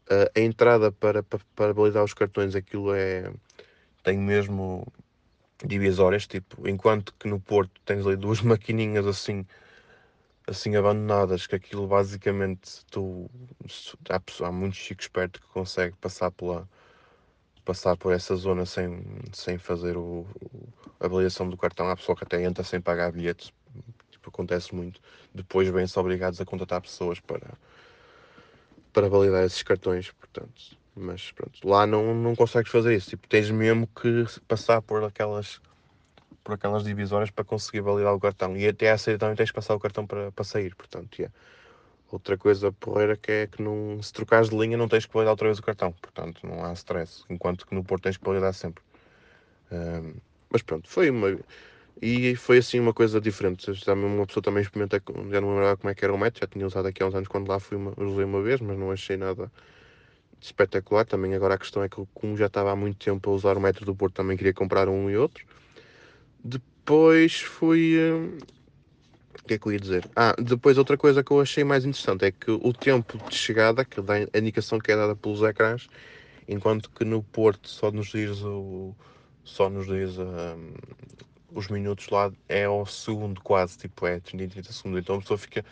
a, 0.10 0.39
entrada 0.39 0.91
para, 0.91 1.24
para, 1.24 1.39
para 1.56 1.74
validar 1.74 2.04
os 2.04 2.13
cartões, 2.13 2.56
aquilo 2.56 2.93
é. 2.93 3.32
tem 4.04 4.17
mesmo 4.17 4.88
divisórias, 5.65 6.28
tipo, 6.28 6.67
enquanto 6.67 7.13
que 7.19 7.28
no 7.28 7.39
Porto 7.39 7.72
tens 7.86 8.06
ali 8.06 8.17
duas 8.17 8.41
maquininhas 8.43 9.08
assim 9.08 9.46
assim 10.48 10.76
abandonadas 10.76 11.48
que 11.48 11.56
aquilo 11.56 11.88
basicamente 11.88 12.86
tu 12.91 13.30
há, 14.10 14.22
há 14.46 14.52
muito 14.52 14.76
chico 14.76 15.02
esperto 15.02 15.41
que 15.41 15.48
consegue 15.48 15.96
passar 15.98 16.32
pela 16.32 16.67
passar 17.63 17.97
por 17.97 18.13
essa 18.13 18.36
zona 18.36 18.65
sem, 18.65 19.04
sem 19.32 19.58
fazer 19.58 19.97
o, 19.97 20.26
a 20.99 21.06
avaliação 21.06 21.49
do 21.49 21.58
cartão. 21.58 21.89
Há 21.89 21.95
pessoa 21.95 22.15
que 22.15 22.23
até 22.23 22.43
entra 22.43 22.63
sem 22.63 22.82
pagar 22.82 23.12
bilhetes, 23.12 23.52
tipo, 24.12 24.30
acontece 24.30 24.73
muito. 24.73 25.02
Depois 25.34 25.67
vêm-se 25.69 25.97
obrigados 25.97 26.39
a 26.41 26.45
contratar 26.45 26.82
pessoas 26.82 27.19
para, 27.19 27.58
para 28.91 29.10
validar 29.10 29.45
esses 29.45 29.63
cartões, 29.63 30.12
portanto. 30.12 30.78
Mas 30.95 31.32
pronto, 31.32 31.67
lá 31.67 31.88
não, 31.88 32.13
não 32.13 32.36
consegues 32.36 32.71
fazer 32.71 32.95
isso. 32.95 33.10
Tipo, 33.10 33.28
tens 33.28 33.49
mesmo 33.49 33.88
que 33.88 34.26
passar 34.47 34.82
por 34.82 35.04
aquelas 35.04 35.60
por 36.43 36.56
aquelas 36.56 36.84
divisórias 36.84 37.32
para 37.32 37.45
conseguir 37.45 37.82
validar 37.82 38.13
o 38.13 38.19
cartão. 38.19 38.56
E 38.58 38.67
até 38.67 38.91
a 38.91 38.97
saída 38.97 39.19
também 39.19 39.36
tens 39.36 39.49
que 39.49 39.56
passar 39.56 39.76
o 39.76 39.80
cartão 39.80 40.06
para, 40.06 40.32
para 40.32 40.43
sair, 40.43 40.76
portanto, 40.76 41.17
yeah. 41.17 41.34
Outra 42.13 42.38
coisa 42.38 42.71
porreira 42.71 43.17
que 43.17 43.32
é 43.32 43.47
que 43.47 43.60
não, 43.60 43.99
se 43.99 44.13
trocares 44.13 44.47
de 44.47 44.56
linha 44.56 44.78
não 44.78 44.88
tens 44.88 45.04
que 45.04 45.12
validar 45.12 45.32
outra 45.32 45.47
vez 45.47 45.58
o 45.58 45.63
cartão, 45.63 45.91
portanto 45.93 46.45
não 46.45 46.63
há 46.63 46.71
stress, 46.73 47.23
enquanto 47.28 47.65
que 47.65 47.73
no 47.73 47.84
Porto 47.84 48.04
tens 48.04 48.17
que 48.17 48.23
validar 48.23 48.54
sempre. 48.54 48.84
Um, 49.71 50.13
mas 50.47 50.62
pronto, 50.62 50.88
foi 50.88 51.10
uma. 51.10 51.36
E 51.99 52.36
foi 52.36 52.60
assim 52.60 52.80
uma 52.80 52.93
coisa 52.93 53.19
diferente. 53.19 53.65
Uma 53.88 54.28
pessoa 54.28 54.43
também 54.43 54.62
experimenta, 54.62 55.02
já 55.32 55.41
não 55.41 55.56
lembrava 55.56 55.76
como 55.76 55.89
é 55.89 55.95
que 55.95 56.06
era 56.06 56.13
o 56.13 56.17
método, 56.17 56.41
já 56.41 56.47
tinha 56.47 56.67
usado 56.67 56.88
aqui 56.88 57.02
há 57.02 57.08
uns 57.08 57.15
anos 57.15 57.28
quando 57.28 57.49
lá 57.49 57.60
fui 57.60 57.78
uma, 57.78 57.93
usei 57.97 58.26
uma 58.26 58.43
vez, 58.43 58.62
mas 58.62 58.78
não 58.78 58.91
achei 58.91 59.17
nada 59.17 59.52
espetacular. 60.39 61.08
Também 61.08 61.34
agora 61.34 61.56
a 61.56 61.58
questão 61.58 61.82
é 61.82 61.89
que 61.89 61.97
como 62.13 62.38
já 62.38 62.45
estava 62.45 62.71
há 62.71 62.76
muito 62.76 63.04
tempo 63.04 63.28
a 63.28 63.34
usar 63.34 63.58
o 63.58 63.60
metro 63.60 63.88
do 63.88 63.95
Porto, 63.95 64.13
também 64.13 64.38
queria 64.38 64.54
comprar 64.54 64.88
um 64.88 65.10
e 65.10 65.17
outro. 65.17 65.43
Depois 66.43 67.41
fui. 67.41 67.97
Hum, 67.97 68.38
o 69.39 69.43
que 69.46 69.56
é 69.56 69.58
que 69.58 69.67
eu 69.67 69.72
ia 69.72 69.80
dizer? 69.80 70.10
Ah, 70.15 70.36
depois 70.39 70.78
outra 70.78 70.98
coisa 70.98 71.24
que 71.24 71.32
eu 71.32 71.41
achei 71.41 71.63
mais 71.63 71.86
interessante 71.86 72.26
é 72.26 72.32
que 72.32 72.52
o 72.52 72.74
tempo 72.74 73.17
de 73.30 73.36
chegada, 73.36 73.84
que 73.84 74.02
dá 74.02 74.13
a 74.15 74.38
indicação 74.38 74.80
que 74.80 74.91
é 74.91 74.96
dada 74.96 75.15
pelos 75.15 75.41
ecrãs, 75.41 75.88
enquanto 76.48 76.89
que 76.89 77.04
no 77.04 77.24
Porto 77.24 77.69
só 77.69 77.91
nos 77.91 78.08
diz 78.08 78.41
o. 78.41 78.96
só 79.43 79.69
nos 79.69 79.88
diz 79.88 80.17
um, 80.17 80.74
os 81.54 81.67
minutos 81.67 82.10
lá 82.10 82.32
é 82.50 82.65
ao 82.65 82.86
segundo 82.86 83.41
quase, 83.41 83.78
tipo 83.78 84.06
é 84.08 84.19
30, 84.19 84.54
30 84.54 84.74
segundos, 84.74 85.00
então 85.00 85.15
a 85.15 85.19
pessoa 85.19 85.38
fica 85.38 85.63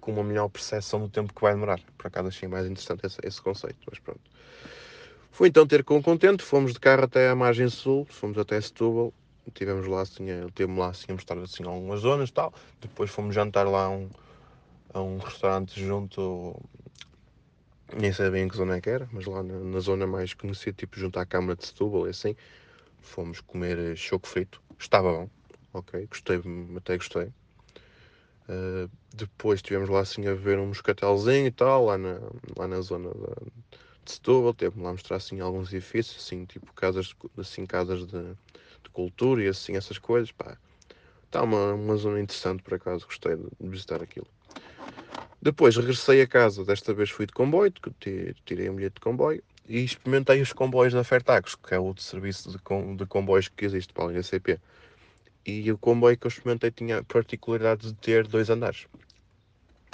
com 0.00 0.12
uma 0.12 0.22
melhor 0.22 0.48
percepção 0.48 1.00
do 1.00 1.08
tempo 1.08 1.32
que 1.32 1.40
vai 1.40 1.54
demorar. 1.54 1.80
Por 1.96 2.06
acaso 2.06 2.28
achei 2.28 2.48
mais 2.48 2.66
interessante 2.66 3.06
esse, 3.06 3.18
esse 3.22 3.40
conceito, 3.40 3.78
mas 3.88 3.98
pronto. 3.98 4.20
Fui 5.30 5.48
então 5.48 5.66
ter 5.66 5.82
com 5.82 6.00
contente, 6.02 6.44
fomos 6.44 6.72
de 6.72 6.78
carro 6.78 7.04
até 7.04 7.28
à 7.28 7.34
margem 7.34 7.68
sul, 7.68 8.06
fomos 8.08 8.38
até 8.38 8.60
Setúbal, 8.60 9.12
tivemos 9.50 9.86
lá 9.86 10.02
assim, 10.02 10.28
ele 10.28 10.50
teve-me 10.52 10.78
lá 10.78 10.88
assim 10.88 11.06
a 11.10 11.12
mostrar 11.14 11.38
assim 11.38 11.64
algumas 11.64 12.00
zonas 12.00 12.30
e 12.30 12.32
tal. 12.32 12.52
Depois 12.80 13.10
fomos 13.10 13.34
jantar 13.34 13.66
lá 13.66 13.84
a 13.84 13.90
um, 13.90 14.08
a 14.92 15.00
um 15.00 15.18
restaurante 15.18 15.80
junto, 15.80 16.60
nem 17.96 18.12
sei 18.12 18.30
bem 18.30 18.44
em 18.44 18.48
que 18.48 18.56
zona 18.56 18.76
é 18.76 18.80
que 18.80 18.90
era, 18.90 19.08
mas 19.12 19.26
lá 19.26 19.42
na, 19.42 19.58
na 19.58 19.80
zona 19.80 20.06
mais 20.06 20.34
conhecida, 20.34 20.76
tipo 20.76 20.98
junto 20.98 21.18
à 21.18 21.26
Câmara 21.26 21.56
de 21.56 21.66
Setúbal 21.66 22.06
e 22.06 22.10
assim. 22.10 22.34
Fomos 23.00 23.40
comer 23.42 23.96
choco 23.96 24.26
frito, 24.26 24.62
estava 24.78 25.12
bom, 25.12 25.30
ok, 25.74 26.06
gostei, 26.06 26.40
até 26.76 26.96
gostei. 26.96 27.30
Uh, 28.48 28.90
depois 29.14 29.58
estivemos 29.58 29.88
lá 29.88 30.00
assim 30.00 30.26
a 30.26 30.34
ver 30.34 30.58
um 30.58 30.66
moscatelzinho 30.68 31.46
e 31.46 31.50
tal, 31.50 31.86
lá 31.86 31.98
na, 31.98 32.18
lá 32.56 32.68
na 32.68 32.80
zona 32.80 33.10
da, 33.10 33.34
de 34.04 34.12
Setúbal, 34.12 34.52
teve-me 34.52 34.82
lá 34.82 34.92
mostrar 34.92 35.16
assim 35.16 35.40
alguns 35.40 35.72
edifícios, 35.72 36.24
assim, 36.24 36.44
tipo 36.44 36.72
casas, 36.74 37.14
assim, 37.38 37.64
casas 37.64 38.06
de, 38.06 38.36
de 38.84 38.90
cultura 38.90 39.42
e 39.42 39.48
assim 39.48 39.76
essas 39.76 39.98
coisas, 39.98 40.30
pá. 40.32 40.56
Está 41.24 41.42
uma, 41.42 41.74
uma 41.74 41.96
zona 41.96 42.20
interessante 42.20 42.62
por 42.62 42.74
acaso, 42.74 43.06
gostei 43.06 43.36
de 43.36 43.68
visitar 43.68 44.02
aquilo. 44.02 44.26
Depois 45.42 45.76
regressei 45.76 46.22
a 46.22 46.26
casa, 46.26 46.64
desta 46.64 46.94
vez 46.94 47.10
fui 47.10 47.26
de 47.26 47.32
comboio, 47.32 47.72
tirei 48.44 48.70
um 48.70 48.76
bilhete 48.76 48.94
de 48.94 49.00
comboio 49.00 49.42
e 49.68 49.84
experimentei 49.84 50.40
os 50.40 50.52
comboios 50.52 50.94
da 50.94 51.04
Fertagos, 51.04 51.54
que 51.54 51.74
é 51.74 51.78
outro 51.78 52.02
serviço 52.02 52.50
de, 52.50 52.58
com, 52.58 52.96
de 52.96 53.04
comboios 53.06 53.48
que 53.48 53.64
existe 53.64 53.92
para 53.92 54.16
a 54.18 54.22
CP. 54.22 54.58
E 55.44 55.70
o 55.70 55.76
comboio 55.76 56.16
que 56.16 56.26
eu 56.26 56.30
experimentei 56.30 56.70
tinha 56.70 56.98
a 56.98 57.04
particularidade 57.04 57.88
de 57.88 57.94
ter 57.94 58.26
dois 58.26 58.48
andares. 58.48 58.86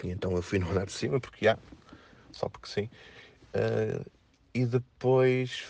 E 0.05 0.09
então 0.11 0.37
eu 0.37 0.43
fui 0.43 0.59
no 0.59 0.71
andar 0.71 0.87
de 0.87 0.93
cima, 0.93 1.19
porque 1.19 1.49
há, 1.49 1.59
só 2.33 2.49
porque 2.49 2.69
sim. 2.69 2.89
Uh, 3.55 4.05
e 4.55 4.65
depois 4.65 5.65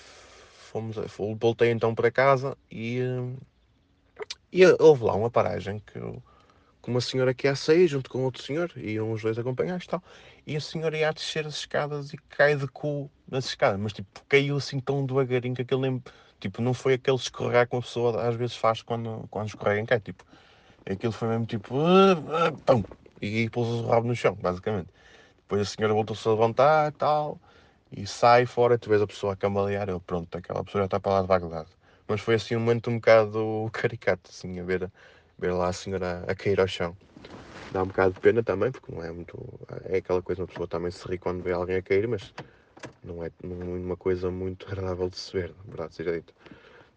fomos, 0.70 0.96
voltei 1.38 1.70
então 1.70 1.94
para 1.94 2.10
casa 2.10 2.56
e, 2.70 3.00
e 4.52 4.64
houve 4.78 5.04
lá 5.04 5.14
uma 5.14 5.30
paragem 5.30 5.80
que, 5.80 6.00
que 6.82 6.90
uma 6.90 7.00
senhora 7.00 7.34
que 7.34 7.46
ia 7.46 7.56
sair 7.56 7.86
junto 7.88 8.08
com 8.08 8.24
outro 8.24 8.42
senhor, 8.42 8.72
iam 8.76 9.12
os 9.12 9.22
dois 9.22 9.38
acompanhados 9.38 9.84
e 9.84 9.88
tal, 9.88 10.02
e 10.46 10.56
a 10.56 10.60
senhora 10.60 10.96
ia 10.96 11.08
a 11.08 11.12
descer 11.12 11.46
as 11.46 11.54
escadas 11.54 12.12
e 12.12 12.16
cai 12.28 12.56
de 12.56 12.66
cu 12.68 13.10
nas 13.28 13.46
escadas, 13.46 13.80
mas 13.80 13.92
tipo, 13.92 14.08
caiu 14.28 14.56
assim 14.56 14.80
tão 14.80 15.04
devagarinho 15.04 15.54
que 15.54 15.62
aquele 15.62 15.82
nem 15.82 16.02
Tipo, 16.40 16.62
não 16.62 16.72
foi 16.72 16.94
aquele 16.94 17.18
escorregar 17.18 17.68
que 17.68 17.76
uma 17.76 17.82
pessoa 17.82 18.26
às 18.26 18.34
vezes 18.34 18.56
faz 18.56 18.80
quando, 18.80 19.26
quando 19.30 19.48
escorrega 19.48 19.80
em 19.80 19.84
cai. 19.84 20.00
Tipo, 20.00 20.24
aquilo 20.90 21.12
foi 21.12 21.28
mesmo 21.28 21.44
tipo. 21.44 21.74
Pum, 22.64 22.82
e 23.20 23.50
pôs 23.50 23.68
o 23.68 23.86
rabo 23.86 24.08
no 24.08 24.16
chão, 24.16 24.34
basicamente. 24.40 24.88
Depois 25.42 25.60
a 25.60 25.64
senhora 25.66 25.92
voltou-se 25.92 26.26
a 26.26 26.30
levantar 26.30 26.88
e 26.88 26.92
tal. 26.92 27.38
E 27.92 28.06
sai 28.06 28.46
fora, 28.46 28.78
tu 28.78 28.88
vês 28.88 29.02
a 29.02 29.06
pessoa 29.06 29.32
a 29.32 29.36
cambalear. 29.36 29.88
Eu, 29.88 30.00
pronto, 30.00 30.36
aquela 30.36 30.64
pessoa 30.64 30.82
já 30.82 30.86
está 30.86 31.00
para 31.00 31.12
lá 31.12 31.22
de 31.22 31.28
Bagdade. 31.28 31.68
Mas 32.08 32.20
foi 32.20 32.34
assim 32.34 32.56
um 32.56 32.60
momento 32.60 32.90
um 32.90 32.96
bocado 32.96 33.68
caricato, 33.72 34.30
assim, 34.30 34.58
a 34.60 34.64
ver, 34.64 34.90
ver 35.38 35.52
lá 35.52 35.68
a 35.68 35.72
senhora 35.72 36.24
a, 36.26 36.34
cair 36.34 36.60
ao 36.60 36.68
chão. 36.68 36.96
Dá 37.72 37.82
um 37.82 37.86
bocado 37.86 38.14
de 38.14 38.20
pena 38.20 38.42
também, 38.42 38.70
porque 38.70 38.92
não 38.92 39.02
é 39.02 39.10
muito. 39.10 39.38
É 39.84 39.98
aquela 39.98 40.22
coisa, 40.22 40.42
uma 40.42 40.48
pessoa 40.48 40.68
também 40.68 40.90
se 40.90 41.06
ri 41.08 41.18
quando 41.18 41.42
vê 41.42 41.52
alguém 41.52 41.76
a 41.76 41.82
cair, 41.82 42.08
mas 42.08 42.32
não 43.02 43.24
é 43.24 43.30
uma 43.42 43.96
coisa 43.96 44.30
muito 44.30 44.66
agradável 44.66 45.08
de 45.08 45.16
se 45.18 45.32
ver, 45.32 45.54
verdade 45.66 45.94
seja 45.94 46.12
dito. 46.12 46.32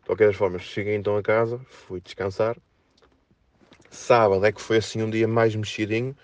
De 0.01 0.05
qualquer 0.07 0.33
forma, 0.33 0.59
cheguei 0.59 0.95
então 0.95 1.15
a 1.15 1.23
casa, 1.23 1.59
fui 1.67 2.01
descansar. 2.01 2.57
Sábado 3.89 4.43
é 4.45 4.51
que 4.51 4.59
foi 4.61 4.77
assim 4.77 5.01
um 5.03 5.09
dia 5.09 5.27
mais 5.27 5.55
mexidinho. 5.55 6.15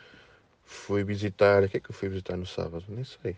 Fui 0.64 1.04
visitar. 1.04 1.64
O 1.64 1.70
que 1.70 1.78
é 1.78 1.80
que 1.80 1.92
eu 1.92 1.96
fui 1.96 2.10
visitar 2.10 2.36
no 2.36 2.46
sábado? 2.46 2.84
Nem 2.90 3.04
sei. 3.04 3.38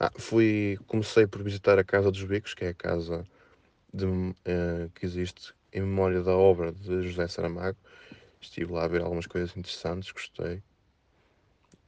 Ah, 0.00 0.10
fui. 0.16 0.78
Comecei 0.86 1.26
por 1.26 1.42
visitar 1.42 1.78
a 1.78 1.84
Casa 1.84 2.10
dos 2.10 2.24
Bicos, 2.24 2.54
que 2.54 2.64
é 2.64 2.68
a 2.68 2.74
casa 2.74 3.22
de, 3.92 4.06
uh, 4.06 4.90
que 4.94 5.04
existe 5.04 5.54
em 5.72 5.82
memória 5.82 6.22
da 6.22 6.34
obra 6.34 6.72
de 6.72 7.02
José 7.02 7.28
Saramago. 7.28 7.76
Estive 8.40 8.72
lá 8.72 8.84
a 8.84 8.88
ver 8.88 9.02
algumas 9.02 9.26
coisas 9.26 9.54
interessantes, 9.54 10.10
gostei. 10.10 10.62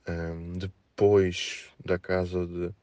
Um, 0.06 0.58
depois 0.58 1.70
da 1.82 1.98
casa 1.98 2.46
de 2.46 2.74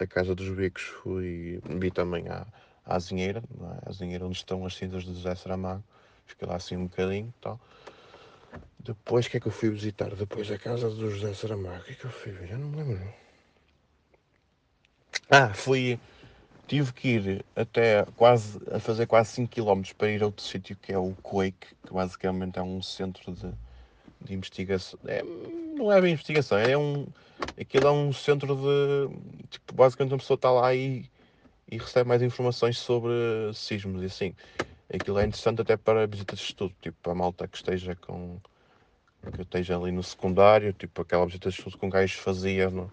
da 0.00 0.06
Casa 0.06 0.34
dos 0.34 0.48
Bicos 0.48 0.82
fui, 0.82 1.60
vi 1.78 1.90
também 1.90 2.26
à, 2.28 2.46
à 2.86 2.96
Azinheira, 2.96 3.42
é? 3.60 3.86
a 3.86 3.90
Azinheira 3.90 4.24
onde 4.24 4.36
estão 4.38 4.64
as 4.64 4.74
cinzas 4.74 5.04
de 5.04 5.12
José 5.12 5.34
Saramago, 5.34 5.84
fiquei 6.24 6.48
lá 6.48 6.56
assim 6.56 6.74
um 6.74 6.86
bocadinho 6.86 7.34
tal. 7.38 7.60
Depois, 8.78 9.26
o 9.26 9.30
que 9.30 9.36
é 9.36 9.40
que 9.40 9.48
eu 9.48 9.52
fui 9.52 9.68
visitar? 9.68 10.14
Depois 10.14 10.48
da 10.48 10.58
casa 10.58 10.88
do 10.88 11.10
José 11.10 11.34
Saramago, 11.34 11.80
o 11.80 11.84
que 11.84 11.92
é 11.92 11.94
que 11.96 12.04
eu 12.06 12.10
fui 12.10 12.32
ver? 12.32 12.48
Já 12.48 12.56
não 12.56 12.68
me 12.68 12.76
lembro. 12.78 13.19
Ah, 15.30 15.52
fui. 15.54 15.98
Tive 16.68 16.92
que 16.94 17.08
ir 17.08 17.46
até 17.56 18.04
quase 18.16 18.58
a 18.72 18.80
fazer 18.80 19.06
quase 19.06 19.30
5 19.32 19.50
km 19.52 19.82
para 19.96 20.10
ir 20.10 20.22
a 20.22 20.26
outro 20.26 20.44
sítio 20.44 20.76
que 20.76 20.92
é 20.92 20.98
o 20.98 21.16
Quake, 21.22 21.68
que 21.84 21.92
basicamente 21.92 22.58
é 22.58 22.62
um 22.62 22.82
centro 22.82 23.32
de, 23.34 23.52
de 24.20 24.34
investigação. 24.34 24.98
É, 25.06 25.22
não 25.22 25.92
é 25.92 26.00
bem 26.00 26.12
investigação, 26.14 26.58
é 26.58 26.76
um. 26.78 27.06
Aquilo 27.60 27.86
é 27.88 27.92
um 27.92 28.12
centro 28.12 28.56
de. 28.56 29.48
Tipo, 29.50 29.74
basicamente 29.74 30.12
uma 30.12 30.18
pessoa 30.18 30.36
está 30.36 30.50
lá 30.50 30.74
e, 30.74 31.10
e 31.70 31.78
recebe 31.78 32.08
mais 32.08 32.22
informações 32.22 32.78
sobre 32.78 33.12
sismos 33.54 34.02
e 34.02 34.06
assim. 34.06 34.34
Aquilo 34.92 35.18
é 35.20 35.24
interessante 35.26 35.62
até 35.62 35.76
para 35.76 36.06
visitas 36.06 36.38
de 36.40 36.46
estudo, 36.46 36.74
tipo, 36.82 37.10
a 37.10 37.14
malta 37.14 37.48
que 37.48 37.56
esteja 37.56 37.96
com. 37.96 38.40
que 39.34 39.42
esteja 39.42 39.76
ali 39.78 39.92
no 39.92 40.02
secundário, 40.02 40.72
tipo 40.72 41.02
aquela 41.02 41.26
visita 41.26 41.48
de 41.50 41.56
estudo 41.56 41.78
que 41.78 41.86
um 41.86 41.90
gajo 41.90 42.18
fazia 42.18 42.70
no, 42.70 42.92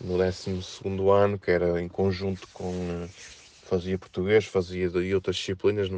no 0.00 0.18
12 0.18 1.10
ano, 1.10 1.38
que 1.38 1.50
era 1.50 1.80
em 1.80 1.88
conjunto 1.88 2.46
com. 2.52 3.06
fazia 3.62 3.98
português, 3.98 4.44
fazia 4.44 4.86
e 4.86 5.14
outras 5.14 5.36
disciplinas. 5.36 5.88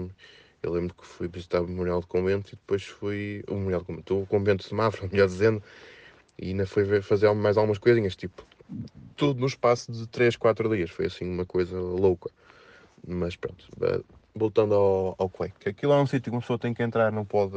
Eu 0.63 0.73
lembro 0.73 0.95
que 0.95 1.07
fui 1.07 1.29
visitar 1.29 1.61
o 1.61 1.69
Memorial 1.69 2.01
de 2.01 2.07
Convento 2.07 2.49
e 2.49 2.57
depois 2.57 2.85
fui. 2.85 3.45
O 3.49 3.55
Memorial 3.55 3.81
de 3.81 3.87
Convento, 3.87 4.23
o 4.23 4.27
Convento 4.27 4.69
de 4.69 4.75
Mafra, 4.75 5.09
melhor 5.13 5.27
dizendo, 5.27 5.63
e 6.39 6.49
ainda 6.49 6.67
fui 6.67 7.03
fazer 7.03 7.33
mais 7.35 7.57
algumas 7.57 7.79
coisinhas, 7.79 8.17
tipo, 8.17 8.45
tudo 9.17 9.41
no 9.41 9.47
espaço 9.47 9.91
de 9.91 10.07
3, 10.07 10.37
4 10.37 10.69
dias. 10.75 10.91
Foi 10.91 11.07
assim 11.07 11.25
uma 11.25 11.45
coisa 11.45 11.79
louca. 11.79 12.31
Mas 13.07 13.37
pronto, 13.37 13.67
voltando 14.35 14.75
ao, 14.75 15.15
ao 15.19 15.29
Quake, 15.29 15.69
aquilo 15.69 15.93
é 15.93 16.01
um 16.01 16.07
sítio 16.07 16.31
que 16.31 16.37
uma 16.37 16.41
pessoa 16.41 16.59
tem 16.59 16.75
que 16.75 16.83
entrar, 16.83 17.13
não 17.13 17.25
pode, 17.25 17.53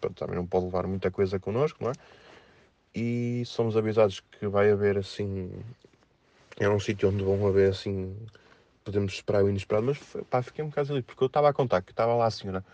pronto, 0.00 0.14
também 0.14 0.36
não 0.36 0.46
pode 0.46 0.66
levar 0.66 0.86
muita 0.86 1.10
coisa 1.10 1.38
connosco, 1.38 1.82
não 1.82 1.90
é? 1.90 1.94
E 2.94 3.42
somos 3.44 3.76
avisados 3.76 4.20
que 4.20 4.46
vai 4.46 4.70
haver 4.70 4.96
assim. 4.96 5.50
É 6.58 6.68
um 6.68 6.80
sítio 6.80 7.08
onde 7.08 7.22
vão 7.22 7.46
haver 7.46 7.70
assim 7.70 8.16
podemos 8.86 9.14
esperar 9.14 9.42
o 9.42 9.48
inesperado, 9.48 9.86
mas 9.86 9.98
pá, 10.30 10.40
fiquei 10.42 10.64
um 10.64 10.68
bocado 10.68 10.92
ali, 10.92 11.02
porque 11.02 11.22
eu 11.22 11.26
estava 11.26 11.48
a 11.48 11.52
contar 11.52 11.82
que 11.82 11.90
estava 11.90 12.14
lá 12.14 12.26
a 12.26 12.30
senhora 12.30 12.64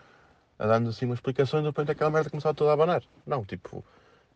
a 0.59 0.67
dando 0.67 0.91
assim 0.91 1.07
uma 1.07 1.15
explicação 1.15 1.59
e 1.59 1.63
de 1.63 1.69
repente 1.69 1.91
aquela 1.91 2.11
merda 2.11 2.31
começava 2.31 2.55
toda 2.55 2.71
a 2.71 2.75
abanar. 2.75 3.03
Não, 3.27 3.45
tipo, 3.45 3.85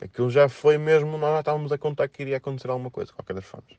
aquilo 0.00 0.30
já 0.30 0.48
foi 0.48 0.78
mesmo, 0.78 1.16
nós 1.18 1.34
já 1.34 1.40
estávamos 1.40 1.70
a 1.70 1.78
contar 1.78 2.08
que 2.08 2.22
iria 2.22 2.38
acontecer 2.38 2.68
alguma 2.68 2.90
coisa, 2.90 3.12
qualquer 3.12 3.34
das 3.34 3.44
formas. 3.44 3.76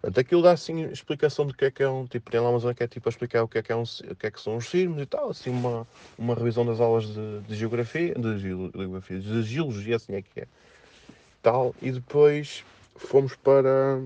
Portanto, 0.00 0.18
aquilo 0.20 0.42
dá 0.42 0.52
assim 0.52 0.90
explicação 0.90 1.46
do 1.46 1.54
que 1.54 1.66
é 1.66 1.70
que 1.70 1.82
é 1.82 1.88
um, 1.88 2.06
tipo, 2.06 2.30
tem 2.30 2.40
lá 2.40 2.50
uma 2.50 2.58
zona 2.58 2.74
que 2.74 2.82
é 2.82 2.88
tipo 2.88 3.08
a 3.08 3.10
explicar 3.10 3.42
o 3.42 3.48
que 3.48 3.58
é 3.58 3.62
que, 3.62 3.72
é 3.72 3.76
um, 3.76 3.82
o 3.82 4.16
que, 4.16 4.26
é 4.26 4.30
que 4.30 4.40
são 4.40 4.56
os 4.56 4.68
sismos 4.68 5.02
e 5.02 5.06
tal, 5.06 5.30
assim 5.30 5.50
uma, 5.50 5.86
uma 6.16 6.34
revisão 6.34 6.64
das 6.64 6.80
aulas 6.80 7.06
de, 7.06 7.40
de 7.40 7.54
geografia, 7.54 8.14
de 8.14 8.38
geografia, 8.38 9.18
de 9.20 9.42
geologia, 9.42 9.96
assim 9.96 10.14
é 10.14 10.22
que 10.22 10.40
é. 10.40 10.46
Tal, 11.42 11.74
e 11.82 11.90
depois 11.90 12.64
fomos 12.96 13.36
para 13.36 14.00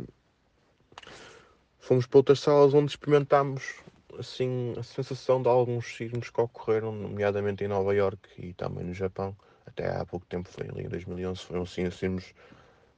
fomos 1.83 2.07
para 2.07 2.19
outras 2.19 2.41
salas 2.41 2.73
onde 2.73 2.93
experimentámos 2.93 3.75
assim 4.19 4.73
a 4.79 4.83
sensação 4.83 5.43
de 5.43 5.49
alguns 5.49 5.97
sismos 5.97 6.31
que 6.31 6.41
ocorreram, 6.41 6.93
nomeadamente 6.93 7.65
em 7.65 7.69
Nova 7.69 7.93
York 7.95 8.21
e 8.39 8.53
também 8.53 8.85
no 8.85 8.95
Japão. 8.95 9.37
Até 9.67 9.89
há 9.89 10.05
pouco 10.07 10.25
tempo, 10.27 10.49
foi 10.49 10.69
ali 10.69 10.85
em 10.85 10.89
2011, 10.89 11.41
foram 11.41 11.63
assim 11.63 11.91
sismos 11.91 12.33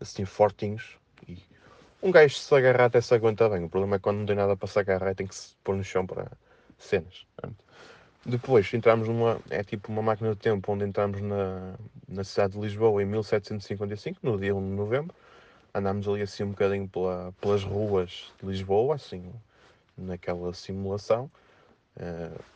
assim 0.00 0.24
fortinhos 0.24 0.98
e 1.26 1.38
um 2.02 2.10
gajo 2.10 2.34
se 2.34 2.54
agarrar 2.54 2.86
até 2.86 3.00
se 3.00 3.14
aguenta 3.14 3.48
bem. 3.48 3.64
O 3.64 3.68
problema 3.70 3.96
é 3.96 3.98
quando 3.98 4.18
não 4.18 4.26
tem 4.26 4.36
nada 4.36 4.54
para 4.54 4.68
se 4.68 4.78
agarrar 4.78 5.14
tem 5.14 5.26
que 5.26 5.34
se 5.34 5.56
pôr 5.64 5.74
no 5.74 5.82
chão 5.82 6.06
para 6.06 6.30
cenas. 6.78 7.26
Depois 8.26 8.72
entramos 8.74 9.08
numa, 9.08 9.40
é 9.48 9.64
tipo 9.64 9.90
uma 9.90 10.02
máquina 10.02 10.30
do 10.30 10.36
tempo 10.36 10.72
onde 10.72 10.84
entramos 10.84 11.22
na, 11.22 11.74
na 12.06 12.24
cidade 12.24 12.54
de 12.54 12.60
Lisboa 12.60 13.02
em 13.02 13.06
1755, 13.06 14.18
no 14.22 14.38
dia 14.38 14.54
1 14.54 14.60
de 14.60 14.76
novembro, 14.76 15.14
andámos 15.74 16.06
ali 16.08 16.22
assim 16.22 16.44
um 16.44 16.50
bocadinho 16.50 16.88
pela, 16.88 17.34
pelas 17.40 17.64
ruas 17.64 18.32
de 18.40 18.46
Lisboa, 18.46 18.94
assim, 18.94 19.32
naquela 19.96 20.54
simulação. 20.54 21.30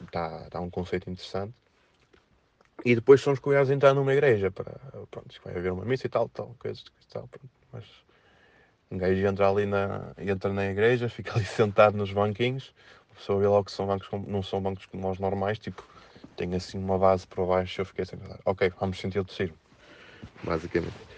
Está 0.05 0.45
uh, 0.47 0.51
tá 0.51 0.61
um 0.61 0.71
conceito 0.71 1.11
interessante. 1.11 1.55
E 2.85 2.95
depois 2.95 3.21
somos 3.21 3.41
convidados 3.41 3.71
a 3.71 3.75
entrar 3.75 3.93
numa 3.93 4.13
igreja 4.13 4.51
para, 4.51 4.73
pronto, 5.11 5.35
vai 5.45 5.57
haver 5.57 5.73
uma 5.73 5.85
missa 5.85 6.07
e 6.07 6.11
tal, 6.11 6.29
tal, 6.29 6.55
coisas 6.59 6.85
tal, 7.11 7.27
pronto. 7.27 7.51
Mas 7.73 7.85
um 8.91 8.97
gajo 8.97 9.27
entra 9.27 9.51
ali 9.51 9.67
na, 9.67 10.13
entra 10.17 10.53
na 10.53 10.67
igreja, 10.67 11.09
fica 11.11 11.35
ali 11.35 11.45
sentado 11.45 11.97
nos 11.97 12.13
banquinhos, 12.13 12.73
a 13.11 13.15
pessoa 13.15 13.41
vê 13.41 13.47
logo 13.49 13.65
que 13.65 13.73
são 13.73 13.87
bancos, 13.87 14.09
não 14.27 14.43
são 14.43 14.63
bancos 14.63 14.87
como 14.87 15.11
os 15.11 15.19
normais, 15.19 15.59
tipo, 15.59 15.85
tem 16.37 16.55
assim 16.55 16.79
uma 16.79 16.97
base 16.99 17.27
para 17.27 17.45
baixo, 17.45 17.81
eu 17.81 17.85
fiquei 17.85 18.05
assim, 18.05 18.17
ok, 18.45 18.73
vamos 18.79 18.99
sentir 18.99 19.19
o 19.19 19.25
tecido, 19.25 19.55
basicamente. 20.45 21.18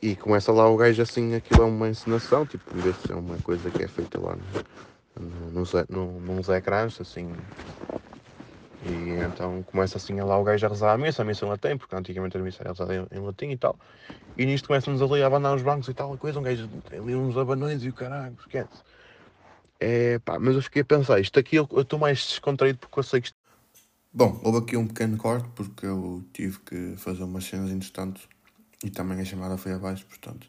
E 0.00 0.16
começa 0.16 0.50
lá 0.50 0.68
o 0.68 0.76
gajo 0.76 1.00
assim, 1.00 1.34
aquilo 1.34 1.62
é 1.62 1.66
uma 1.66 1.88
encenação, 1.88 2.44
tipo, 2.44 2.64
ver 2.74 2.94
se 2.94 3.12
é 3.12 3.14
uma 3.14 3.36
coisa 3.38 3.70
que 3.70 3.84
é 3.84 3.88
feita 3.88 4.20
lá 4.20 4.36
no, 4.36 5.24
no, 5.24 5.50
nos, 5.52 5.72
no, 5.88 6.20
nos 6.20 6.48
ecrãs, 6.48 7.00
assim, 7.00 7.32
E 8.84 9.10
então 9.24 9.62
começa 9.62 9.96
assim 9.96 10.20
lá 10.20 10.36
o 10.36 10.42
gajo 10.42 10.66
a 10.66 10.68
rezar 10.68 10.92
a 10.92 10.98
missa, 10.98 11.22
a 11.22 11.24
missa 11.24 11.46
em 11.46 11.48
latim, 11.48 11.76
porque 11.76 11.94
antigamente 11.94 12.36
a 12.36 12.40
missa 12.40 12.62
era 12.62 12.70
rezada 12.70 12.94
em, 12.96 13.06
em 13.16 13.20
latim 13.20 13.50
e 13.50 13.56
tal. 13.56 13.78
E 14.36 14.44
nisto 14.44 14.66
começam-nos 14.66 15.00
ali 15.00 15.22
a 15.22 15.26
abanar 15.26 15.54
os 15.54 15.62
bancos 15.62 15.88
e 15.88 15.94
tal, 15.94 16.12
a 16.12 16.18
coisa, 16.18 16.40
um 16.40 16.42
gajo 16.42 16.68
ali 16.90 17.14
uns 17.14 17.36
abanões 17.36 17.84
e 17.84 17.88
o 17.88 17.92
caralho, 17.92 18.36
esquece. 18.40 18.82
É, 19.78 20.18
pá, 20.18 20.38
mas 20.38 20.56
eu 20.56 20.62
fiquei 20.62 20.82
a 20.82 20.84
pensar, 20.84 21.20
isto 21.20 21.38
aqui 21.38 21.56
eu 21.56 21.68
estou 21.76 21.98
mais 21.98 22.18
descontraído 22.18 22.78
porque 22.78 22.98
eu 22.98 23.02
sei 23.04 23.20
que 23.20 23.28
isto... 23.28 23.36
Bom, 24.12 24.40
houve 24.42 24.58
aqui 24.58 24.76
um 24.76 24.86
pequeno 24.86 25.16
corte 25.16 25.48
porque 25.54 25.86
eu 25.86 26.24
tive 26.32 26.58
que 26.60 26.94
fazer 26.96 27.22
umas 27.22 27.44
cenas 27.44 27.70
interessantes 27.70 28.28
e 28.82 28.90
também 28.90 29.20
a 29.20 29.24
chamada 29.24 29.56
foi 29.56 29.72
abaixo, 29.72 30.04
portanto, 30.06 30.46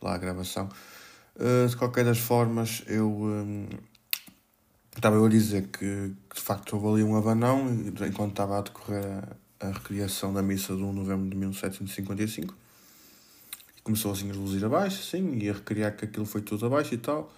lá 0.00 0.14
a 0.14 0.18
gravação. 0.18 0.68
Uh, 1.36 1.68
de 1.68 1.76
qualquer 1.76 2.04
das 2.04 2.18
formas, 2.18 2.82
eu 2.86 3.08
um, 3.10 3.66
estava 4.94 5.16
eu 5.16 5.24
a 5.24 5.28
dizer 5.28 5.68
que, 5.68 6.14
que, 6.28 6.34
de 6.34 6.40
facto 6.40 6.76
houve 6.76 7.02
ali 7.02 7.02
um 7.02 7.16
abanão 7.16 7.66
enquanto 8.06 8.30
estava 8.30 8.58
a 8.58 8.62
decorrer 8.62 9.04
a, 9.60 9.68
a 9.68 9.72
recriação 9.72 10.32
da 10.32 10.42
missa 10.42 10.74
de 10.74 10.82
1 10.82 10.90
de 10.90 10.96
novembro 10.96 11.30
de 11.30 11.36
1755. 11.36 12.54
E 13.76 13.80
começou 13.82 14.12
assim 14.12 14.30
a 14.30 14.32
reduzir 14.32 14.64
abaixo, 14.64 15.00
assim, 15.00 15.38
e 15.38 15.48
a 15.48 15.52
recriar 15.52 15.96
que 15.96 16.04
aquilo 16.04 16.26
foi 16.26 16.42
tudo 16.42 16.66
abaixo 16.66 16.94
e 16.94 16.98
tal. 16.98 17.32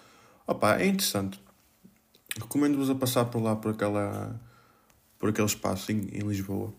Opa, 0.46 0.78
é 0.78 0.86
interessante. 0.86 1.40
Recomendo-vos 2.36 2.90
a 2.90 2.94
passar 2.94 3.26
por 3.26 3.42
lá, 3.42 3.54
por, 3.54 3.72
aquela, 3.72 4.40
por 5.18 5.28
aquele 5.28 5.46
espaço 5.46 5.92
em, 5.92 6.08
em 6.12 6.26
Lisboa. 6.26 6.72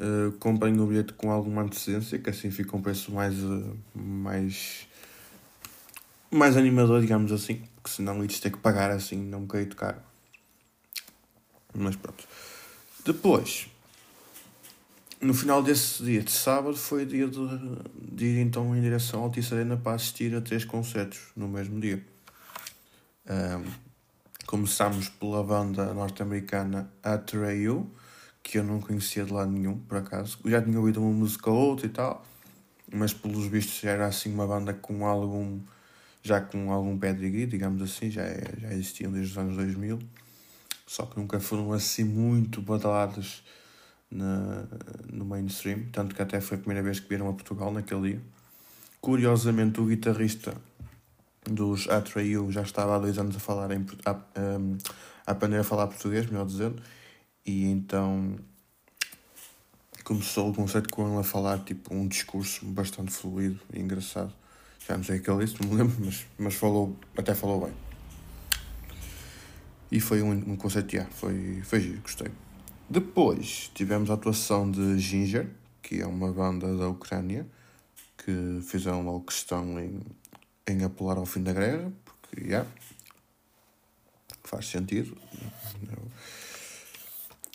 Uh, 0.00 0.32
comprem 0.38 0.80
o 0.80 0.86
bilhete 0.86 1.12
com 1.12 1.30
alguma 1.30 1.60
antecedência, 1.60 2.18
que 2.18 2.30
assim 2.30 2.50
fica 2.50 2.74
um 2.74 2.80
preço 2.80 3.12
mais, 3.12 3.38
uh, 3.38 3.76
mais, 3.94 4.88
mais 6.30 6.56
animador, 6.56 7.02
digamos 7.02 7.30
assim, 7.32 7.62
porque 7.76 7.90
senão 7.90 8.24
ides 8.24 8.40
ter 8.40 8.50
que 8.50 8.56
pagar 8.56 8.90
assim, 8.90 9.18
não 9.18 9.40
me 9.40 9.46
caí 9.46 9.66
caro. 9.66 9.98
Mas 11.74 11.96
pronto. 11.96 12.24
Depois, 13.04 13.68
no 15.20 15.34
final 15.34 15.62
desse 15.62 16.02
dia 16.02 16.22
de 16.22 16.32
sábado, 16.32 16.76
foi 16.76 17.04
dia 17.04 17.28
de, 17.28 17.38
de 17.94 18.24
ir 18.24 18.38
então 18.40 18.74
em 18.74 18.80
direção 18.80 19.20
ao 19.20 19.26
Altice 19.26 19.52
Arena 19.52 19.76
para 19.76 19.96
assistir 19.96 20.34
a 20.34 20.40
três 20.40 20.64
concertos 20.64 21.20
no 21.36 21.46
mesmo 21.46 21.78
dia. 21.78 22.02
Um, 23.28 23.70
começámos 24.46 25.10
pela 25.10 25.44
banda 25.44 25.92
norte-americana 25.92 26.90
Atreyu, 27.02 27.90
que 28.42 28.58
eu 28.58 28.64
não 28.64 28.80
conhecia 28.80 29.24
de 29.24 29.32
lado 29.32 29.50
nenhum, 29.50 29.78
por 29.78 29.98
acaso. 29.98 30.38
Já 30.44 30.62
tinha 30.62 30.78
ouvido 30.78 31.00
uma 31.00 31.12
música 31.12 31.50
ou 31.50 31.56
outra 31.56 31.86
e 31.86 31.90
tal, 31.90 32.24
mas 32.92 33.12
pelos 33.12 33.46
vistos 33.46 33.80
já 33.80 33.90
era 33.90 34.06
assim 34.06 34.32
uma 34.32 34.46
banda 34.46 34.74
com 34.74 35.06
algum. 35.06 35.60
já 36.22 36.40
com 36.40 36.72
algum 36.72 36.98
pedigree, 36.98 37.46
digamos 37.46 37.82
assim, 37.82 38.10
já, 38.10 38.22
é, 38.22 38.42
já 38.60 38.72
existiam 38.72 39.12
desde 39.12 39.32
os 39.32 39.38
anos 39.38 39.56
2000, 39.56 39.98
só 40.86 41.06
que 41.06 41.18
nunca 41.18 41.40
foram 41.40 41.72
assim 41.72 42.04
muito 42.04 42.60
badaladas 42.60 43.42
na, 44.10 44.64
no 45.10 45.24
mainstream, 45.24 45.84
tanto 45.92 46.14
que 46.14 46.22
até 46.22 46.40
foi 46.40 46.56
a 46.56 46.60
primeira 46.60 46.82
vez 46.82 47.00
que 47.00 47.08
vieram 47.08 47.28
a 47.28 47.32
Portugal 47.32 47.72
naquele 47.72 48.12
dia. 48.12 48.22
Curiosamente, 49.00 49.80
o 49.80 49.86
guitarrista 49.86 50.54
dos 51.44 51.88
Atreyu 51.88 52.50
já 52.50 52.62
estava 52.62 52.96
há 52.96 52.98
dois 52.98 53.16
anos 53.18 53.36
a 53.36 53.40
falar 53.40 53.70
em, 53.70 53.86
a, 54.04 54.10
a 55.26 55.30
aprender 55.30 55.58
a 55.58 55.64
falar 55.64 55.86
português, 55.86 56.26
melhor 56.26 56.44
dizendo, 56.44 56.82
e 57.44 57.66
então 57.66 58.38
começou 60.04 60.50
o 60.50 60.54
conceito 60.54 60.88
com 60.88 61.08
ele 61.08 61.20
a 61.20 61.22
falar 61.22 61.58
tipo 61.60 61.94
um 61.94 62.08
discurso 62.08 62.64
bastante 62.66 63.12
fluido 63.12 63.60
e 63.72 63.80
engraçado. 63.80 64.32
Já 64.86 64.96
não 64.96 65.04
sei 65.04 65.18
o 65.18 65.22
que 65.22 65.30
ele 65.30 65.44
disse, 65.44 65.62
não 65.62 65.70
me 65.70 65.76
lembro, 65.76 65.96
mas, 66.04 66.26
mas 66.38 66.54
falou, 66.54 66.96
até 67.16 67.34
falou 67.34 67.66
bem. 67.66 67.74
E 69.92 70.00
foi 70.00 70.22
um, 70.22 70.32
um 70.32 70.56
conceito, 70.56 70.94
yeah, 70.94 71.10
foi, 71.12 71.60
foi 71.62 71.80
giro, 71.80 72.00
gostei. 72.00 72.28
Depois 72.88 73.70
tivemos 73.74 74.10
a 74.10 74.14
atuação 74.14 74.70
de 74.70 74.98
Ginger, 74.98 75.48
que 75.82 76.00
é 76.00 76.06
uma 76.06 76.32
banda 76.32 76.76
da 76.76 76.88
Ucrânia, 76.88 77.46
que 78.16 78.60
fizeram 78.62 79.02
logo 79.02 79.26
questão 79.26 79.78
em, 79.78 80.00
em 80.66 80.84
apelar 80.84 81.18
ao 81.18 81.26
fim 81.26 81.42
da 81.42 81.52
guerra, 81.52 81.92
porque, 82.04 82.40
yeah, 82.46 82.68
faz 84.44 84.66
sentido. 84.66 85.16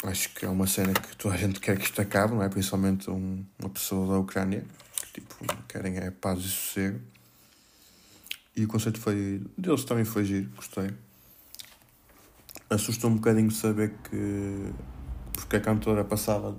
Acho 0.03 0.29
que 0.33 0.45
é 0.45 0.49
uma 0.49 0.67
cena 0.67 0.93
que 0.93 1.15
toda 1.15 1.35
a 1.35 1.37
gente 1.37 1.59
quer 1.59 1.77
que 1.77 1.85
isto 1.85 2.01
acabe, 2.01 2.33
não 2.33 2.43
é? 2.43 2.49
Principalmente 2.49 3.09
um, 3.09 3.43
uma 3.59 3.69
pessoa 3.69 4.07
da 4.07 4.19
Ucrânia, 4.19 4.63
que 5.13 5.21
tipo, 5.21 5.35
querem 5.67 5.97
é 5.97 6.11
paz 6.11 6.39
e 6.39 6.49
sossego. 6.49 6.99
E 8.55 8.63
o 8.63 8.67
conceito 8.67 8.99
foi. 8.99 9.41
deles 9.57 9.83
também 9.83 10.05
foi 10.05 10.25
giro, 10.25 10.49
gostei. 10.55 10.91
Assustou 12.69 13.09
um 13.09 13.15
bocadinho 13.15 13.51
saber 13.51 13.93
que. 14.09 14.73
porque 15.33 15.55
a 15.57 15.61
cantora 15.61 16.03
passava. 16.03 16.57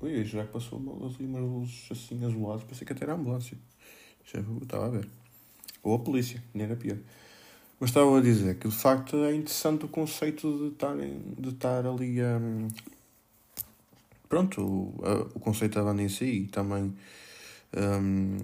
Ui, 0.00 0.24
já 0.24 0.44
passou 0.44 0.78
ali 0.78 1.26
umas 1.26 1.42
luzes 1.42 1.88
assim 1.90 2.24
azuladas, 2.24 2.62
pensei 2.64 2.86
que 2.86 2.92
até 2.92 3.04
era 3.04 3.12
a 3.12 3.16
ambulância. 3.16 3.58
Já 4.24 4.40
estava 4.40 4.86
a 4.86 4.90
ver. 4.90 5.08
Ou 5.82 5.94
a 5.94 5.98
polícia, 5.98 6.42
nem 6.54 6.66
era 6.66 6.76
pior. 6.76 6.98
Mas 7.80 7.90
estava 7.90 8.18
a 8.18 8.20
dizer 8.20 8.58
que 8.58 8.68
de 8.68 8.74
facto 8.74 9.16
é 9.24 9.34
interessante 9.34 9.84
o 9.84 9.88
conceito 9.88 10.58
de 10.58 10.72
estar, 10.72 10.96
de 10.96 11.48
estar 11.48 11.86
ali 11.86 12.20
a. 12.20 12.36
Um, 12.36 12.68
pronto, 14.28 14.60
o, 14.60 15.00
a, 15.04 15.12
o 15.36 15.40
conceito 15.40 15.74
da 15.74 15.84
banda 15.84 16.02
em 16.02 16.08
si 16.08 16.24
e 16.24 16.46
também 16.48 16.92
um, 17.76 18.36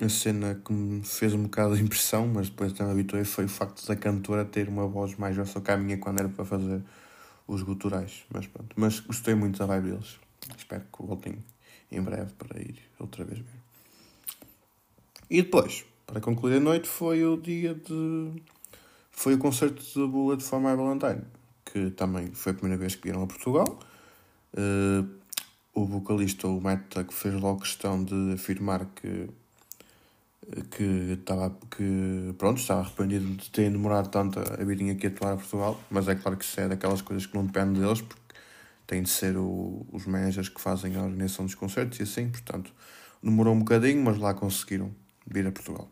a 0.00 0.08
cena 0.08 0.60
que 0.64 0.72
me 0.72 1.04
fez 1.04 1.34
um 1.34 1.44
bocado 1.44 1.76
de 1.76 1.82
impressão, 1.82 2.26
mas 2.26 2.48
depois 2.48 2.72
também 2.72 2.92
habituei, 2.92 3.24
foi 3.24 3.44
o 3.44 3.48
facto 3.48 3.86
da 3.86 3.94
cantora 3.94 4.44
ter 4.44 4.68
uma 4.68 4.88
voz 4.88 5.14
mais 5.16 5.36
grossa 5.36 5.60
que 5.60 5.70
a 5.70 5.76
minha 5.76 5.98
quando 5.98 6.18
era 6.18 6.28
para 6.28 6.44
fazer 6.44 6.82
os 7.46 7.62
guturais. 7.62 8.24
Mas 8.32 8.46
pronto, 8.48 8.74
mas 8.76 8.98
gostei 9.00 9.34
muito 9.34 9.58
da 9.58 9.66
vibe 9.66 9.90
deles. 9.90 10.18
Espero 10.56 10.82
que 10.92 11.06
voltem 11.06 11.38
em 11.92 12.02
breve 12.02 12.32
para 12.32 12.60
ir 12.60 12.78
outra 12.98 13.24
vez 13.24 13.38
ver. 13.38 13.64
E 15.30 15.42
depois, 15.42 15.84
para 16.06 16.20
concluir 16.20 16.56
a 16.56 16.60
noite, 16.60 16.88
foi 16.88 17.24
o 17.24 17.36
dia 17.36 17.74
de 17.74 18.42
foi 19.14 19.34
o 19.34 19.38
concerto 19.38 19.82
de 19.82 20.06
Bullet 20.06 20.42
for 20.42 20.60
My 20.60 20.76
Valentine, 20.76 21.22
que 21.64 21.90
também 21.92 22.32
foi 22.32 22.52
a 22.52 22.54
primeira 22.54 22.78
vez 22.78 22.94
que 22.94 23.04
vieram 23.04 23.22
a 23.22 23.26
Portugal. 23.26 23.78
Uh, 24.52 25.08
o 25.72 25.86
vocalista, 25.86 26.46
o 26.46 26.60
Matt 26.60 26.82
Tuck, 26.90 27.12
fez 27.12 27.34
logo 27.34 27.60
questão 27.60 28.04
de 28.04 28.34
afirmar 28.34 28.86
que 28.94 29.28
que 30.70 31.16
estava 31.18 31.56
que 31.70 32.34
pronto 32.36 32.60
estava 32.60 32.80
arrependido 32.80 33.24
de 33.34 33.50
terem 33.50 33.72
demorado 33.72 34.10
tanto 34.10 34.38
a 34.38 34.62
virem 34.62 34.90
aqui 34.90 35.06
atuar 35.06 35.32
a 35.32 35.36
Portugal 35.36 35.80
mas 35.90 36.06
é 36.06 36.14
claro 36.14 36.36
que 36.36 36.44
isso 36.44 36.60
é 36.60 36.68
daquelas 36.68 37.00
coisas 37.00 37.24
que 37.24 37.34
não 37.34 37.46
dependem 37.46 37.80
deles 37.80 38.02
porque 38.02 38.20
têm 38.86 39.02
de 39.02 39.08
ser 39.08 39.38
o, 39.38 39.86
os 39.90 40.04
managers 40.04 40.50
que 40.50 40.60
fazem 40.60 40.96
a 40.96 41.02
organização 41.02 41.46
dos 41.46 41.54
concertos 41.54 41.98
e 41.98 42.02
assim 42.02 42.28
portanto 42.28 42.70
demorou 43.22 43.54
um 43.54 43.60
bocadinho 43.60 44.04
mas 44.04 44.18
lá 44.18 44.34
conseguiram 44.34 44.94
vir 45.26 45.46
a 45.46 45.50
Portugal 45.50 45.88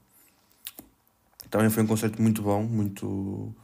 também 1.53 1.69
foi 1.69 1.83
um 1.83 1.87
concerto 1.87 2.21
muito 2.21 2.41
bom, 2.41 2.63
muito. 2.63 3.55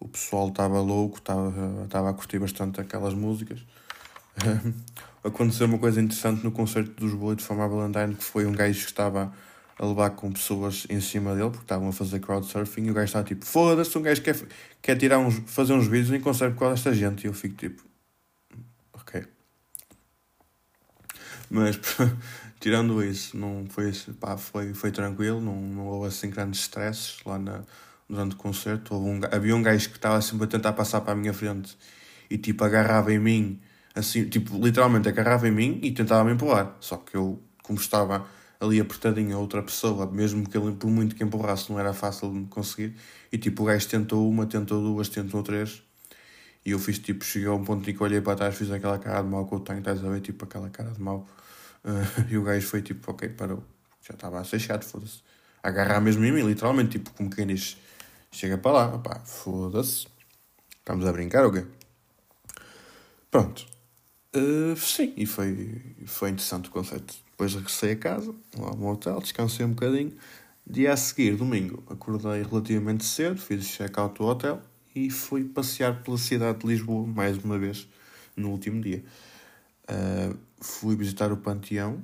O 0.00 0.08
pessoal 0.08 0.48
estava 0.48 0.80
louco, 0.80 1.18
estava, 1.18 2.10
a 2.10 2.12
curtir 2.12 2.40
bastante 2.40 2.80
aquelas 2.80 3.14
músicas. 3.14 3.64
Aconteceu 5.22 5.68
uma 5.68 5.78
coisa 5.78 6.00
interessante 6.00 6.42
no 6.42 6.50
concerto 6.50 6.90
dos 6.94 7.14
Bullet 7.14 7.40
My 7.52 7.68
Valentine, 7.68 8.16
que 8.16 8.24
foi 8.24 8.44
um 8.44 8.50
gajo 8.50 8.80
que 8.80 8.86
estava 8.86 9.32
a 9.78 9.86
levar 9.86 10.10
com 10.10 10.32
pessoas 10.32 10.84
em 10.90 11.00
cima 11.00 11.32
dele, 11.34 11.50
porque 11.50 11.62
estavam 11.62 11.88
a 11.88 11.92
fazer 11.92 12.18
crowdsurfing, 12.18 12.86
e 12.86 12.90
o 12.90 12.94
gajo 12.94 13.06
estava 13.06 13.24
tipo, 13.24 13.46
foda-se, 13.46 13.96
um 13.96 14.02
gajo 14.02 14.20
quer, 14.20 14.36
quer 14.82 14.96
tirar 14.96 15.20
uns, 15.20 15.40
fazer 15.46 15.74
uns 15.74 15.86
vídeos 15.86 16.10
em 16.10 16.20
concerto 16.20 16.56
com 16.56 16.68
esta 16.68 16.92
gente, 16.92 17.22
e 17.22 17.26
eu 17.28 17.32
fico 17.32 17.54
tipo, 17.54 17.84
ok. 18.92 19.24
Mas 21.48 21.78
tirando 22.60 23.02
isso, 23.02 23.36
não 23.36 23.66
foi, 23.68 23.92
pá, 24.20 24.36
foi, 24.36 24.74
foi 24.74 24.90
tranquilo, 24.90 25.40
não, 25.40 25.60
não 25.60 25.86
houve 25.86 26.08
assim 26.08 26.30
grandes 26.30 26.60
stresses 26.60 27.18
lá 27.24 27.38
na, 27.38 27.62
durante 28.08 28.34
o 28.34 28.38
concerto. 28.38 28.94
Um, 28.96 29.20
havia 29.30 29.54
um 29.54 29.62
gajo 29.62 29.90
que 29.90 29.96
estava 29.96 30.20
sempre 30.20 30.44
a 30.44 30.48
tentar 30.48 30.72
passar 30.72 31.00
para 31.00 31.12
a 31.12 31.16
minha 31.16 31.32
frente 31.32 31.76
e 32.30 32.38
tipo 32.38 32.64
agarrava 32.64 33.12
em 33.12 33.18
mim, 33.18 33.60
assim, 33.94 34.28
tipo, 34.28 34.56
literalmente 34.58 35.08
agarrava 35.08 35.48
em 35.48 35.52
mim 35.52 35.80
e 35.82 35.92
tentava 35.92 36.24
me 36.24 36.32
empurrar. 36.32 36.76
Só 36.80 36.96
que 36.96 37.16
eu, 37.16 37.42
como 37.62 37.78
estava 37.78 38.26
ali 38.60 38.80
apertadinho 38.80 39.36
a 39.36 39.40
outra 39.40 39.62
pessoa, 39.62 40.06
mesmo 40.10 40.48
que 40.48 40.56
ele 40.58 40.72
por 40.72 40.90
muito 40.90 41.14
que 41.14 41.22
empurrasse 41.22 41.70
não 41.70 41.78
era 41.78 41.92
fácil 41.92 42.32
de 42.32 42.46
conseguir. 42.48 42.94
E 43.32 43.38
tipo, 43.38 43.62
o 43.62 43.66
gajo 43.66 43.88
tentou 43.88 44.28
uma, 44.28 44.46
tentou 44.46 44.80
duas, 44.82 45.08
tentou 45.08 45.42
três. 45.42 45.82
E 46.64 46.72
eu 46.72 46.78
fiz 46.78 46.98
tipo, 46.98 47.24
cheguei 47.24 47.48
a 47.48 47.52
um 47.52 47.64
ponto 47.64 47.88
em 47.88 47.94
que 47.94 48.02
olhei 48.02 48.20
para 48.20 48.36
trás, 48.36 48.56
fiz 48.56 48.70
aquela 48.70 48.98
cara 48.98 49.22
de 49.22 49.28
mal 49.28 49.46
que 49.46 49.54
eu 49.54 49.60
tenho, 49.60 49.78
estás 49.78 50.04
a 50.04 50.08
ver? 50.08 50.20
Tipo, 50.20 50.44
aquela 50.44 50.68
cara 50.70 50.90
de 50.90 51.00
mal. 51.00 51.26
Uh, 51.84 52.26
e 52.30 52.38
o 52.38 52.42
gajo 52.42 52.66
foi 52.66 52.82
tipo, 52.82 53.10
ok, 53.10 53.28
parou. 53.30 53.62
Já 54.02 54.14
estava 54.14 54.40
a 54.40 54.44
ser 54.44 54.58
chato, 54.58 54.84
foda-se. 54.84 55.22
Agarrar 55.62 56.00
mesmo 56.00 56.24
em 56.24 56.32
mim, 56.32 56.42
literalmente, 56.42 56.98
tipo, 56.98 57.10
como 57.12 57.30
quem 57.30 57.46
diz, 57.46 57.76
chega 58.30 58.56
para 58.56 58.72
lá, 58.72 58.98
pá, 58.98 59.20
foda-se. 59.20 60.06
Estamos 60.78 61.06
a 61.06 61.12
brincar 61.12 61.44
ou 61.44 61.52
quê? 61.52 61.66
Pronto. 63.30 63.66
Uh, 64.34 64.76
sim, 64.76 65.12
e 65.16 65.26
foi, 65.26 65.96
foi 66.06 66.30
interessante 66.30 66.68
o 66.68 66.72
conceito. 66.72 67.14
Depois 67.30 67.54
regressei 67.54 67.92
a 67.92 67.96
casa, 67.96 68.34
lá 68.56 68.74
no 68.74 68.90
hotel, 68.90 69.20
descansei 69.20 69.64
um 69.64 69.70
bocadinho. 69.70 70.12
Dia 70.66 70.92
a 70.92 70.96
seguir, 70.96 71.36
domingo, 71.36 71.82
acordei 71.88 72.42
relativamente 72.42 73.04
cedo, 73.04 73.40
fiz 73.40 73.64
o 73.64 73.68
check-out 73.68 74.18
do 74.18 74.24
hotel 74.26 74.60
e 74.94 75.10
fui 75.10 75.44
passear 75.44 76.02
pela 76.02 76.18
cidade 76.18 76.58
de 76.58 76.66
Lisboa, 76.66 77.06
mais 77.06 77.38
uma 77.38 77.58
vez, 77.58 77.88
no 78.36 78.50
último 78.50 78.80
dia. 78.80 79.02
Uh, 79.88 80.36
fui 80.60 80.96
visitar 80.96 81.32
o 81.32 81.36
Panteão. 81.36 82.02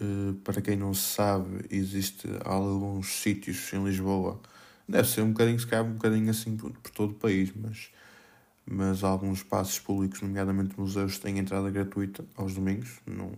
Uh, 0.00 0.34
para 0.42 0.60
quem 0.60 0.76
não 0.76 0.94
sabe, 0.94 1.64
existe 1.70 2.28
alguns 2.44 3.20
sítios 3.20 3.72
em 3.72 3.84
Lisboa. 3.84 4.40
Deve 4.88 5.08
ser 5.08 5.22
um 5.22 5.32
bocadinho, 5.32 5.58
se 5.58 5.66
calhar, 5.66 5.84
um 5.84 5.94
bocadinho 5.94 6.30
assim 6.30 6.56
por, 6.56 6.72
por 6.72 6.90
todo 6.90 7.10
o 7.12 7.14
país, 7.14 7.52
mas, 7.54 7.90
mas 8.66 9.04
alguns 9.04 9.38
espaços 9.38 9.78
públicos, 9.78 10.20
nomeadamente 10.20 10.78
museus, 10.78 11.18
têm 11.18 11.38
entrada 11.38 11.70
gratuita 11.70 12.24
aos 12.36 12.54
domingos. 12.54 13.00
Não 13.06 13.32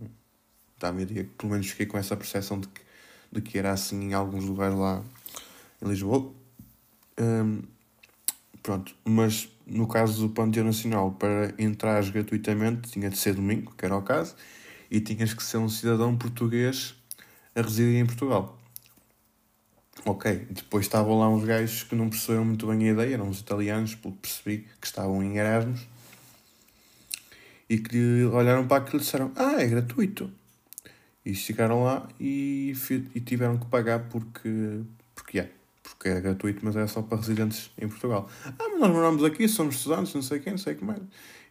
dá-me 0.79 1.03
a 1.03 1.05
dia, 1.05 1.29
pelo 1.37 1.51
menos 1.51 1.69
fiquei 1.69 1.85
com 1.85 1.97
essa 1.97 2.15
percepção 2.15 2.59
de 2.59 2.67
que, 2.67 2.81
de 3.31 3.41
que 3.41 3.57
era 3.57 3.71
assim 3.71 4.09
em 4.09 4.13
alguns 4.13 4.45
lugares 4.45 4.77
lá 4.77 5.03
em 5.81 5.87
Lisboa. 5.87 6.33
Um, 7.19 7.61
pronto, 8.65 8.95
mas 9.05 9.47
no 9.67 9.87
caso 9.87 10.27
do 10.27 10.33
Panteão 10.33 10.65
Nacional, 10.65 11.11
para 11.11 11.53
entrar 11.59 12.03
gratuitamente, 12.09 12.89
tinha 12.89 13.11
de 13.11 13.17
ser 13.17 13.35
domingo, 13.35 13.71
que 13.77 13.85
era 13.85 13.95
o 13.95 14.01
caso, 14.01 14.35
e 14.89 14.99
tinhas 14.99 15.35
que 15.35 15.43
ser 15.43 15.57
um 15.57 15.69
cidadão 15.69 16.17
português 16.17 16.95
a 17.53 17.61
residir 17.61 18.01
em 18.01 18.05
Portugal. 18.07 18.59
Ok, 20.03 20.47
depois 20.49 20.85
estavam 20.85 21.19
lá 21.19 21.29
uns 21.29 21.43
gajos 21.45 21.83
que 21.83 21.93
não 21.93 22.09
perceberam 22.09 22.43
muito 22.43 22.65
bem 22.65 22.89
a 22.89 22.91
ideia, 22.93 23.13
eram 23.13 23.27
uns 23.29 23.39
italianos, 23.39 23.93
pelo 23.93 24.15
que 24.15 24.21
percebi, 24.21 24.67
que 24.81 24.87
estavam 24.87 25.21
em 25.21 25.37
Erasmus, 25.37 25.87
e 27.69 27.77
que 27.77 28.23
olharam 28.25 28.67
para 28.67 28.77
aquilo 28.77 28.97
e 28.97 29.05
disseram: 29.05 29.31
Ah, 29.35 29.61
é 29.61 29.67
gratuito. 29.67 30.31
E 31.23 31.35
chegaram 31.35 31.83
lá 31.83 32.07
e, 32.19 32.73
e 33.13 33.19
tiveram 33.19 33.57
que 33.57 33.67
pagar 33.67 34.09
porque, 34.09 34.81
porque 35.89 36.09
é 36.09 36.19
gratuito, 36.19 36.63
mas 36.63 36.75
é 36.75 36.85
só 36.87 37.01
para 37.01 37.17
residentes 37.17 37.71
em 37.77 37.87
Portugal. 37.87 38.27
Ah, 38.45 38.53
mas 38.57 38.79
nós 38.79 38.91
moramos 38.91 39.23
aqui, 39.23 39.47
somos 39.47 39.75
estudantes, 39.75 40.13
não 40.13 40.21
sei 40.21 40.39
quem, 40.39 40.53
não 40.53 40.57
sei 40.57 40.75
como 40.75 40.91
é. 40.91 40.97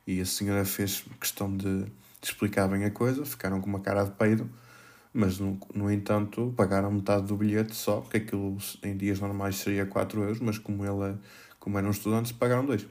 E 0.06 0.20
a 0.20 0.26
senhora 0.26 0.64
fez 0.64 1.04
questão 1.20 1.56
de, 1.56 1.84
de 1.84 1.90
explicar 2.22 2.68
bem 2.68 2.84
a 2.84 2.90
coisa, 2.90 3.24
ficaram 3.24 3.60
com 3.60 3.68
uma 3.68 3.80
cara 3.80 4.04
de 4.04 4.10
peido, 4.12 4.50
mas 5.12 5.38
no, 5.38 5.58
no 5.74 5.90
entanto 5.90 6.52
pagaram 6.56 6.90
metade 6.90 7.26
do 7.26 7.36
bilhete 7.36 7.74
só, 7.74 8.00
porque 8.00 8.18
aquilo 8.18 8.58
em 8.82 8.96
dias 8.96 9.20
normais 9.20 9.56
seria 9.56 9.86
4 9.86 10.22
euros, 10.22 10.40
mas 10.40 10.58
como, 10.58 10.84
ele, 10.84 11.16
como 11.58 11.78
eram 11.78 11.90
estudantes, 11.90 12.32
pagaram 12.32 12.66
2. 12.66 12.86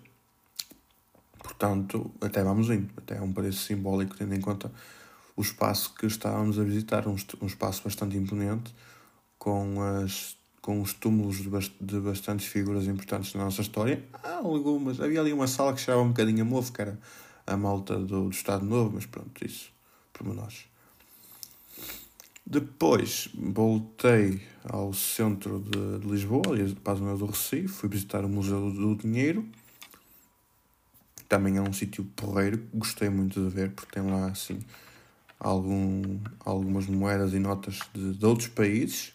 Portanto, 1.39 2.09
até 2.21 2.41
vamos 2.41 2.69
indo, 2.69 2.89
até 2.95 3.17
é 3.17 3.21
um 3.21 3.33
preço 3.33 3.65
simbólico, 3.65 4.15
tendo 4.15 4.33
em 4.33 4.39
conta 4.41 4.71
o 5.35 5.41
espaço 5.41 5.93
que 5.95 6.05
estávamos 6.05 6.57
a 6.57 6.63
visitar, 6.63 7.07
um, 7.07 7.15
um 7.41 7.45
espaço 7.45 7.83
bastante 7.83 8.15
imponente, 8.15 8.73
com 9.37 9.81
as 9.81 10.37
com 10.63 10.81
os 10.81 10.93
túmulos 10.93 11.41
de, 11.41 11.49
bast 11.49 11.75
de 11.79 11.99
bastantes 11.99 12.47
figuras 12.47 12.87
importantes 12.87 13.33
na 13.35 13.43
nossa 13.43 13.61
história. 13.61 14.01
Há 14.23 14.37
algumas. 14.37 14.99
Havia 15.01 15.19
ali 15.19 15.33
uma 15.33 15.45
sala 15.45 15.73
que 15.73 15.81
cheirava 15.81 16.01
um 16.01 16.07
bocadinho 16.07 16.41
a 16.41 16.45
mofo, 16.45 16.71
que 16.71 16.81
era 16.81 16.97
a 17.45 17.57
malta 17.57 17.99
do, 17.99 18.23
do 18.23 18.29
Estado 18.29 18.65
Novo, 18.65 18.91
mas 18.95 19.05
pronto, 19.05 19.45
isso, 19.45 19.69
por 20.13 20.25
nós. 20.33 20.65
Depois 22.45 23.29
voltei 23.33 24.41
ao 24.63 24.93
centro 24.93 25.59
de, 25.59 25.99
de 25.99 26.07
Lisboa, 26.07 26.43
aliás, 26.47 26.73
para 26.73 26.93
a 26.93 26.95
zona 26.95 27.17
do 27.17 27.25
Recife, 27.25 27.67
fui 27.67 27.89
visitar 27.89 28.23
o 28.23 28.29
Museu 28.29 28.71
do 28.71 28.95
Dinheiro. 28.95 29.45
Também 31.27 31.57
é 31.57 31.61
um 31.61 31.73
sítio 31.73 32.05
porreiro, 32.15 32.65
gostei 32.73 33.09
muito 33.09 33.41
de 33.43 33.49
ver, 33.49 33.71
porque 33.71 33.91
tem 33.91 34.09
lá 34.09 34.27
assim 34.27 34.59
algum, 35.37 36.19
algumas 36.39 36.87
moedas 36.87 37.33
e 37.33 37.39
notas 37.39 37.79
de, 37.93 38.13
de 38.13 38.25
outros 38.25 38.47
países 38.47 39.13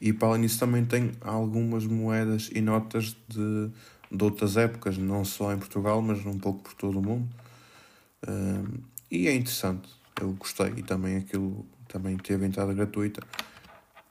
e 0.00 0.12
para 0.12 0.28
além 0.28 0.42
disso 0.42 0.58
também 0.58 0.84
tem 0.84 1.12
algumas 1.20 1.86
moedas 1.86 2.50
e 2.54 2.60
notas 2.60 3.16
de, 3.28 3.70
de 4.10 4.24
outras 4.24 4.56
épocas, 4.56 4.98
não 4.98 5.24
só 5.24 5.52
em 5.52 5.58
Portugal, 5.58 6.02
mas 6.02 6.24
um 6.26 6.38
pouco 6.38 6.62
por 6.62 6.74
todo 6.74 6.98
o 6.98 7.02
mundo. 7.02 7.28
E 9.10 9.28
é 9.28 9.34
interessante, 9.34 9.88
eu 10.20 10.32
gostei. 10.32 10.74
E 10.76 10.82
também 10.82 11.16
aquilo 11.16 11.64
também 11.88 12.16
teve 12.16 12.44
entrada 12.46 12.72
gratuita. 12.72 13.22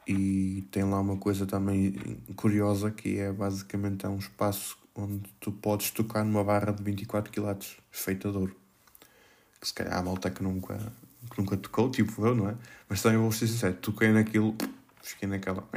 E 0.08 0.66
tem 0.72 0.84
lá 0.84 1.00
uma 1.00 1.18
coisa 1.18 1.46
também 1.46 1.94
curiosa 2.36 2.92
que 2.92 3.20
é 3.20 3.32
basicamente 3.32 4.06
é 4.06 4.10
um 4.10 4.18
espaço 4.18 4.78
onde 4.96 5.22
tu 5.40 5.52
podes 5.52 5.92
tocar 5.92 6.24
numa 6.24 6.44
barra 6.44 6.72
de 6.72 6.84
24 6.84 7.32
kg 7.32 7.58
feita 7.92 8.32
de 8.32 8.38
ouro. 8.38 8.56
Que 9.60 9.68
se 9.68 9.74
calhar 9.74 9.98
a 9.98 10.04
malta 10.04 10.30
que 10.30 10.44
nunca, 10.44 10.78
que 11.32 11.40
nunca 11.40 11.58
tocou, 11.58 11.90
tipo 11.90 12.26
eu, 12.26 12.36
não 12.36 12.50
é? 12.50 12.56
Mas 12.88 13.02
também 13.02 13.18
vou 13.18 13.32
ser 13.32 13.48
sincero, 13.48 13.76
toquei 13.76 14.12
naquilo 14.12 14.56
Fiquei 15.04 15.28
naquela. 15.28 15.68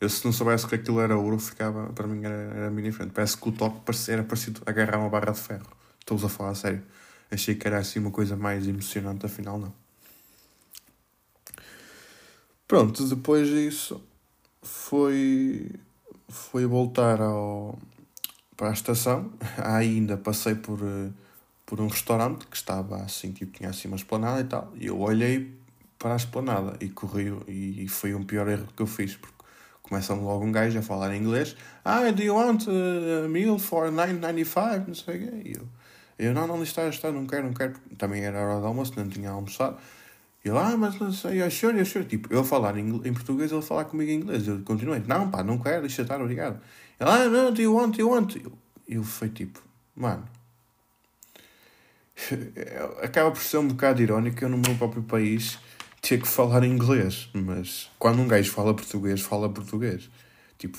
Eu 0.00 0.08
se 0.08 0.24
não 0.24 0.32
soubesse 0.32 0.66
que 0.66 0.74
aquilo 0.74 1.00
era 1.00 1.16
ouro, 1.16 1.38
ficava. 1.38 1.92
Para 1.92 2.06
mim 2.06 2.24
era, 2.24 2.34
era 2.34 2.70
bem 2.70 2.82
diferente. 2.82 3.12
Parece 3.12 3.36
que 3.36 3.48
o 3.48 3.52
toque 3.52 3.80
era 4.08 4.24
parecido 4.24 4.62
agarrar 4.64 4.98
uma 4.98 5.10
barra 5.10 5.32
de 5.32 5.40
ferro. 5.40 5.66
Estou-vos 6.00 6.24
a 6.24 6.28
falar 6.28 6.50
a 6.50 6.54
sério. 6.54 6.82
Achei 7.30 7.54
que 7.54 7.66
era 7.66 7.78
assim 7.78 7.98
uma 7.98 8.10
coisa 8.10 8.34
mais 8.34 8.66
emocionante, 8.66 9.26
afinal 9.26 9.58
não. 9.58 9.72
Pronto, 12.66 13.06
depois 13.06 13.46
disso 13.46 14.02
foi. 14.62 15.70
Foi 16.26 16.64
voltar 16.64 17.20
ao, 17.20 17.78
para 18.56 18.70
a 18.70 18.72
estação. 18.72 19.30
Ainda 19.62 20.16
passei 20.16 20.54
por, 20.54 20.78
por 21.66 21.78
um 21.78 21.88
restaurante 21.88 22.46
que 22.46 22.56
estava 22.56 23.02
assim, 23.02 23.32
tipo, 23.32 23.52
tinha 23.52 23.68
assim 23.68 23.88
uma 23.88 23.96
esplanada 23.96 24.40
e 24.40 24.44
tal. 24.44 24.72
E 24.74 24.86
eu 24.86 24.98
olhei 24.98 25.54
para 26.04 26.12
a 26.12 26.16
esplanada 26.16 26.76
e 26.82 26.90
corri 26.90 27.32
e 27.48 27.88
foi 27.88 28.14
um 28.14 28.22
pior 28.22 28.46
erro 28.46 28.68
que 28.76 28.82
eu 28.82 28.86
fiz 28.86 29.16
porque 29.16 29.36
começam 29.80 30.22
logo 30.22 30.44
um 30.44 30.52
gajo 30.52 30.78
a 30.78 30.82
falar 30.82 31.14
em 31.14 31.18
inglês 31.18 31.56
ah, 31.82 32.10
do 32.12 32.22
you 32.22 32.34
want 32.34 32.66
a 32.68 33.26
meal 33.26 33.58
for 33.58 33.90
9.95 33.90 34.86
não 34.86 34.94
sei 34.94 35.16
o 35.16 35.18
quê. 35.18 35.42
E 35.46 35.56
eu, 35.56 35.66
eu 36.18 36.34
não, 36.34 36.46
não, 36.46 36.62
está, 36.62 36.86
está, 36.88 37.10
não 37.10 37.26
quero, 37.26 37.46
não 37.46 37.54
quero. 37.54 37.72
Também 37.96 38.22
era 38.22 38.38
hora 38.38 38.60
de 38.60 38.66
almoço, 38.66 38.92
não 38.96 39.08
tinha 39.08 39.30
almoçado. 39.30 39.78
E 40.44 40.48
ele, 40.50 40.58
ah, 40.58 40.76
mas 40.76 41.00
não 41.00 41.10
sei, 41.10 41.40
eu 41.40 41.50
choro, 41.50 41.78
eu 41.78 41.86
choro 41.86 42.04
tipo, 42.04 42.30
eu 42.30 42.44
falar 42.44 42.76
em, 42.76 42.86
em 42.86 43.14
português 43.14 43.50
ele 43.50 43.62
falar 43.62 43.86
comigo 43.86 44.10
em 44.10 44.16
inglês. 44.16 44.46
Eu 44.46 44.60
continuei, 44.60 45.02
não 45.06 45.30
pá, 45.30 45.42
não 45.42 45.58
quero, 45.58 45.80
deixa 45.80 46.02
estar, 46.02 46.20
obrigado. 46.20 46.60
Ele, 47.00 47.08
ah, 47.08 47.28
não, 47.30 47.50
do 47.50 47.62
you 47.62 47.74
want, 47.74 47.96
do 47.96 48.02
you 48.02 48.10
want? 48.10 48.36
Eu, 48.36 48.52
eu 48.86 49.02
fui 49.02 49.30
tipo, 49.30 49.58
mano 49.96 50.28
acaba 53.02 53.30
por 53.30 53.40
ser 53.40 53.56
um 53.56 53.68
bocado 53.68 54.02
irónico 54.02 54.44
eu 54.44 54.50
no 54.50 54.58
meu 54.58 54.76
próprio 54.76 55.02
país 55.02 55.58
ter 56.04 56.20
que 56.20 56.28
falar 56.28 56.64
inglês, 56.64 57.30
mas 57.32 57.90
quando 57.98 58.20
um 58.20 58.28
gajo 58.28 58.50
fala 58.52 58.74
português, 58.74 59.22
fala 59.22 59.48
português. 59.48 60.10
Tipo, 60.58 60.78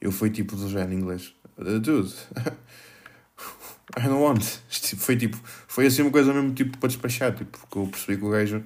eu 0.00 0.10
fui 0.10 0.30
tipo 0.30 0.56
do 0.56 0.70
género 0.70 0.94
inglês. 0.94 1.34
Uh, 1.58 1.78
dude, 1.78 2.14
I 3.94 4.04
don't 4.04 4.22
want. 4.22 4.42
Tipo, 4.70 5.02
foi 5.02 5.16
tipo, 5.18 5.38
foi 5.68 5.86
assim 5.86 6.00
uma 6.00 6.10
coisa 6.10 6.32
mesmo 6.32 6.54
tipo 6.54 6.78
para 6.78 6.88
despachar, 6.88 7.34
tipo, 7.34 7.58
porque 7.58 7.78
eu 7.78 7.86
percebi 7.88 8.16
que 8.16 8.24
o 8.24 8.30
gajo 8.30 8.64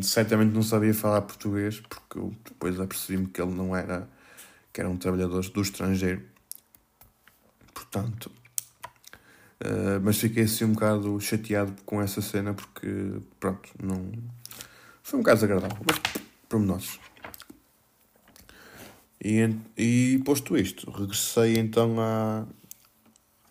certamente 0.00 0.54
não 0.54 0.62
sabia 0.62 0.94
falar 0.94 1.20
português, 1.20 1.80
porque 1.80 2.18
eu 2.18 2.34
depois 2.42 2.80
apercebi-me 2.80 3.26
que 3.26 3.42
ele 3.42 3.52
não 3.52 3.76
era, 3.76 4.08
que 4.72 4.80
era 4.80 4.88
um 4.88 4.96
trabalhador 4.96 5.46
do 5.46 5.60
estrangeiro. 5.60 6.22
Portanto, 7.74 8.30
uh, 9.62 10.00
mas 10.02 10.16
fiquei 10.16 10.44
assim 10.44 10.64
um 10.64 10.72
bocado 10.72 11.20
chateado 11.20 11.74
com 11.84 12.00
essa 12.00 12.22
cena 12.22 12.54
porque, 12.54 13.20
pronto, 13.38 13.68
não 13.82 14.39
foi 15.10 15.18
um 15.18 15.22
bocado 15.22 15.40
desagradável, 15.40 15.78
mas 15.84 16.00
pormenores. 16.48 17.00
E, 19.22 19.56
e 19.76 20.22
posto 20.24 20.56
isto, 20.56 20.88
regressei 20.88 21.58
então 21.58 22.00
à, 22.00 22.46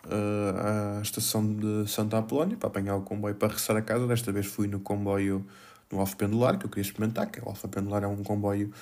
à 0.08 1.02
estação 1.02 1.54
de 1.54 1.86
Santa 1.86 2.16
Apolónia 2.16 2.56
para 2.56 2.68
apanhar 2.68 2.96
o 2.96 3.02
comboio 3.02 3.34
para 3.34 3.48
regressar 3.48 3.76
a 3.76 3.82
casa. 3.82 4.06
Desta 4.06 4.32
vez 4.32 4.46
fui 4.46 4.66
no 4.68 4.80
comboio 4.80 5.46
no 5.92 6.00
Alfa 6.00 6.16
Pendular, 6.16 6.58
que 6.58 6.64
eu 6.64 6.70
queria 6.70 6.82
experimentar, 6.82 7.30
que 7.30 7.40
o 7.40 7.48
Alfa 7.48 7.68
Pendular 7.68 8.02
é 8.04 8.06
um 8.06 8.22
comboio 8.22 8.72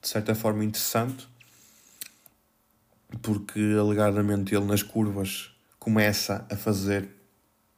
de 0.00 0.08
certa 0.08 0.32
forma 0.32 0.64
interessante, 0.64 1.28
porque 3.20 3.60
alegadamente 3.76 4.54
ele 4.54 4.64
nas 4.64 4.82
curvas 4.84 5.50
começa 5.80 6.46
a 6.48 6.56
fazer 6.56 7.08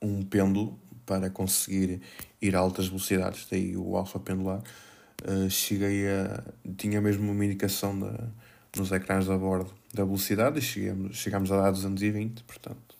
um 0.02 0.22
pêndulo 0.22 0.78
para 1.10 1.28
conseguir 1.28 2.00
ir 2.40 2.54
a 2.54 2.60
altas 2.60 2.86
velocidades, 2.86 3.44
daí 3.50 3.76
o 3.76 3.96
alfa 3.96 4.20
pendular. 4.20 4.62
Uh, 5.24 5.50
cheguei 5.50 6.08
a. 6.08 6.40
tinha 6.76 7.00
mesmo 7.00 7.32
uma 7.32 7.44
indicação 7.44 7.98
da, 7.98 8.28
nos 8.76 8.92
ecrãs 8.92 9.26
da 9.26 9.36
bordo 9.36 9.74
da 9.92 10.04
velocidade 10.04 10.60
e 10.60 10.62
chegamos, 10.62 11.16
chegámos 11.16 11.50
a 11.50 11.62
dar 11.62 11.72
220, 11.72 12.44
portanto. 12.44 12.94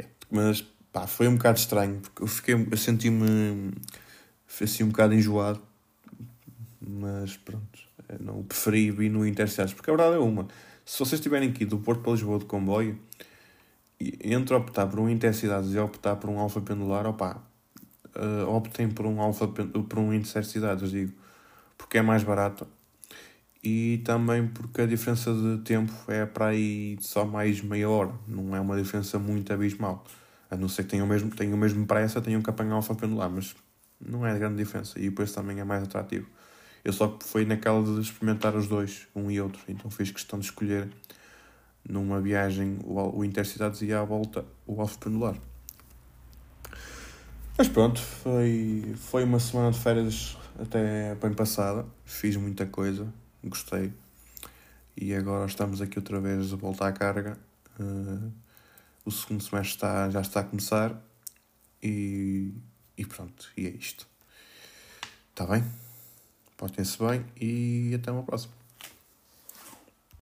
Yeah. 0.00 0.16
Mas 0.28 0.62
pá, 0.92 1.06
foi 1.06 1.28
um 1.28 1.36
bocado 1.36 1.60
estranho 1.60 2.00
porque 2.00 2.24
eu 2.24 2.26
fiquei. 2.26 2.54
eu 2.72 2.76
senti-me 2.76 3.72
assim 4.60 4.82
um 4.82 4.88
bocado 4.88 5.14
enjoado, 5.14 5.62
mas 6.80 7.36
pronto, 7.36 7.78
não 8.18 8.42
preferi 8.42 8.90
vir 8.90 9.10
no 9.10 9.24
Intercities 9.24 9.74
porque 9.74 9.90
a 9.92 9.94
verdade 9.94 10.16
é 10.16 10.18
uma. 10.18 10.48
Se 10.84 10.98
vocês 10.98 11.20
tiverem 11.20 11.50
aqui 11.50 11.64
do 11.64 11.78
Porto 11.78 12.02
para 12.02 12.12
Lisboa 12.12 12.40
de 12.40 12.46
comboio, 12.46 12.98
entre 14.00 14.54
optar 14.54 14.86
por 14.86 15.00
um 15.00 15.08
Intercidades 15.08 15.72
e 15.72 15.78
optar 15.78 16.16
por 16.16 16.30
um 16.30 16.38
alfa 16.38 16.60
pendular, 16.60 17.06
opá, 17.06 17.42
uh, 18.16 18.48
optem 18.48 18.88
por 18.88 19.06
um 19.06 19.20
alfa 19.20 19.48
por 19.48 19.98
um 19.98 20.12
intercidades, 20.12 20.90
digo, 20.90 21.12
porque 21.76 21.98
é 21.98 22.02
mais 22.02 22.22
barato 22.22 22.66
e 23.68 23.98
também 24.04 24.46
porque 24.46 24.82
a 24.82 24.86
diferença 24.86 25.32
de 25.34 25.58
tempo 25.64 25.92
é 26.06 26.24
para 26.24 26.46
aí 26.46 26.96
só 27.00 27.24
mais 27.24 27.60
meia 27.60 27.88
hora, 27.90 28.12
não 28.28 28.54
é 28.54 28.60
uma 28.60 28.76
diferença 28.76 29.18
muito 29.18 29.52
abismal. 29.52 30.04
A 30.48 30.56
não 30.56 30.68
ser 30.68 30.84
que 30.84 30.90
tenham 30.90 31.06
mesmo, 31.06 31.30
tenham 31.34 31.56
mesmo 31.58 31.84
pressa, 31.84 32.20
tenham 32.20 32.40
que 32.40 32.48
apanhar 32.48 32.74
Alfa 32.74 32.94
Pendular, 32.94 33.28
mas 33.28 33.56
não 34.00 34.24
é 34.24 34.32
de 34.32 34.38
grande 34.38 34.56
diferença 34.56 35.00
e 35.00 35.08
o 35.08 35.12
preço 35.12 35.34
também 35.34 35.58
é 35.58 35.64
mais 35.64 35.82
atrativo. 35.82 36.28
Eu 36.84 36.92
só 36.92 37.18
fui 37.20 37.44
naquela 37.44 37.82
de 37.82 38.00
experimentar 38.00 38.54
os 38.54 38.68
dois, 38.68 39.08
um 39.16 39.28
e 39.28 39.40
outro, 39.40 39.60
então 39.66 39.90
fiz 39.90 40.12
questão 40.12 40.38
de 40.38 40.44
escolher 40.44 40.88
numa 41.88 42.20
viagem 42.20 42.78
o, 42.84 43.24
Intercidades 43.24 43.82
e 43.82 43.92
à 43.92 44.02
volta 44.04 44.44
o 44.66 44.80
Alfa 44.80 44.98
Pendular. 44.98 45.36
Mas 47.56 47.68
pronto, 47.68 48.00
foi, 48.00 48.94
foi 48.96 49.24
uma 49.24 49.40
semana 49.40 49.70
de 49.70 49.78
férias 49.78 50.36
até 50.58 51.14
bem 51.14 51.32
passada, 51.32 51.86
fiz 52.04 52.36
muita 52.36 52.66
coisa, 52.66 53.12
gostei. 53.42 53.92
E 54.96 55.14
agora 55.14 55.46
estamos 55.46 55.80
aqui 55.80 55.98
outra 55.98 56.20
vez 56.20 56.48
de 56.48 56.56
volta 56.56 56.86
à 56.86 56.92
carga. 56.92 57.38
Uh, 57.78 58.32
o 59.04 59.10
segundo 59.10 59.42
semestre 59.42 59.76
está, 59.76 60.10
já 60.10 60.20
está 60.20 60.40
a 60.40 60.44
começar 60.44 61.00
e, 61.82 62.52
e 62.96 63.04
pronto, 63.06 63.50
e 63.56 63.66
é 63.66 63.70
isto. 63.70 64.06
Está 65.30 65.46
bem? 65.46 65.64
Portem-se 66.56 66.98
bem 66.98 67.24
e 67.40 67.94
até 67.94 68.10
uma 68.10 68.22
próxima. 68.22 68.55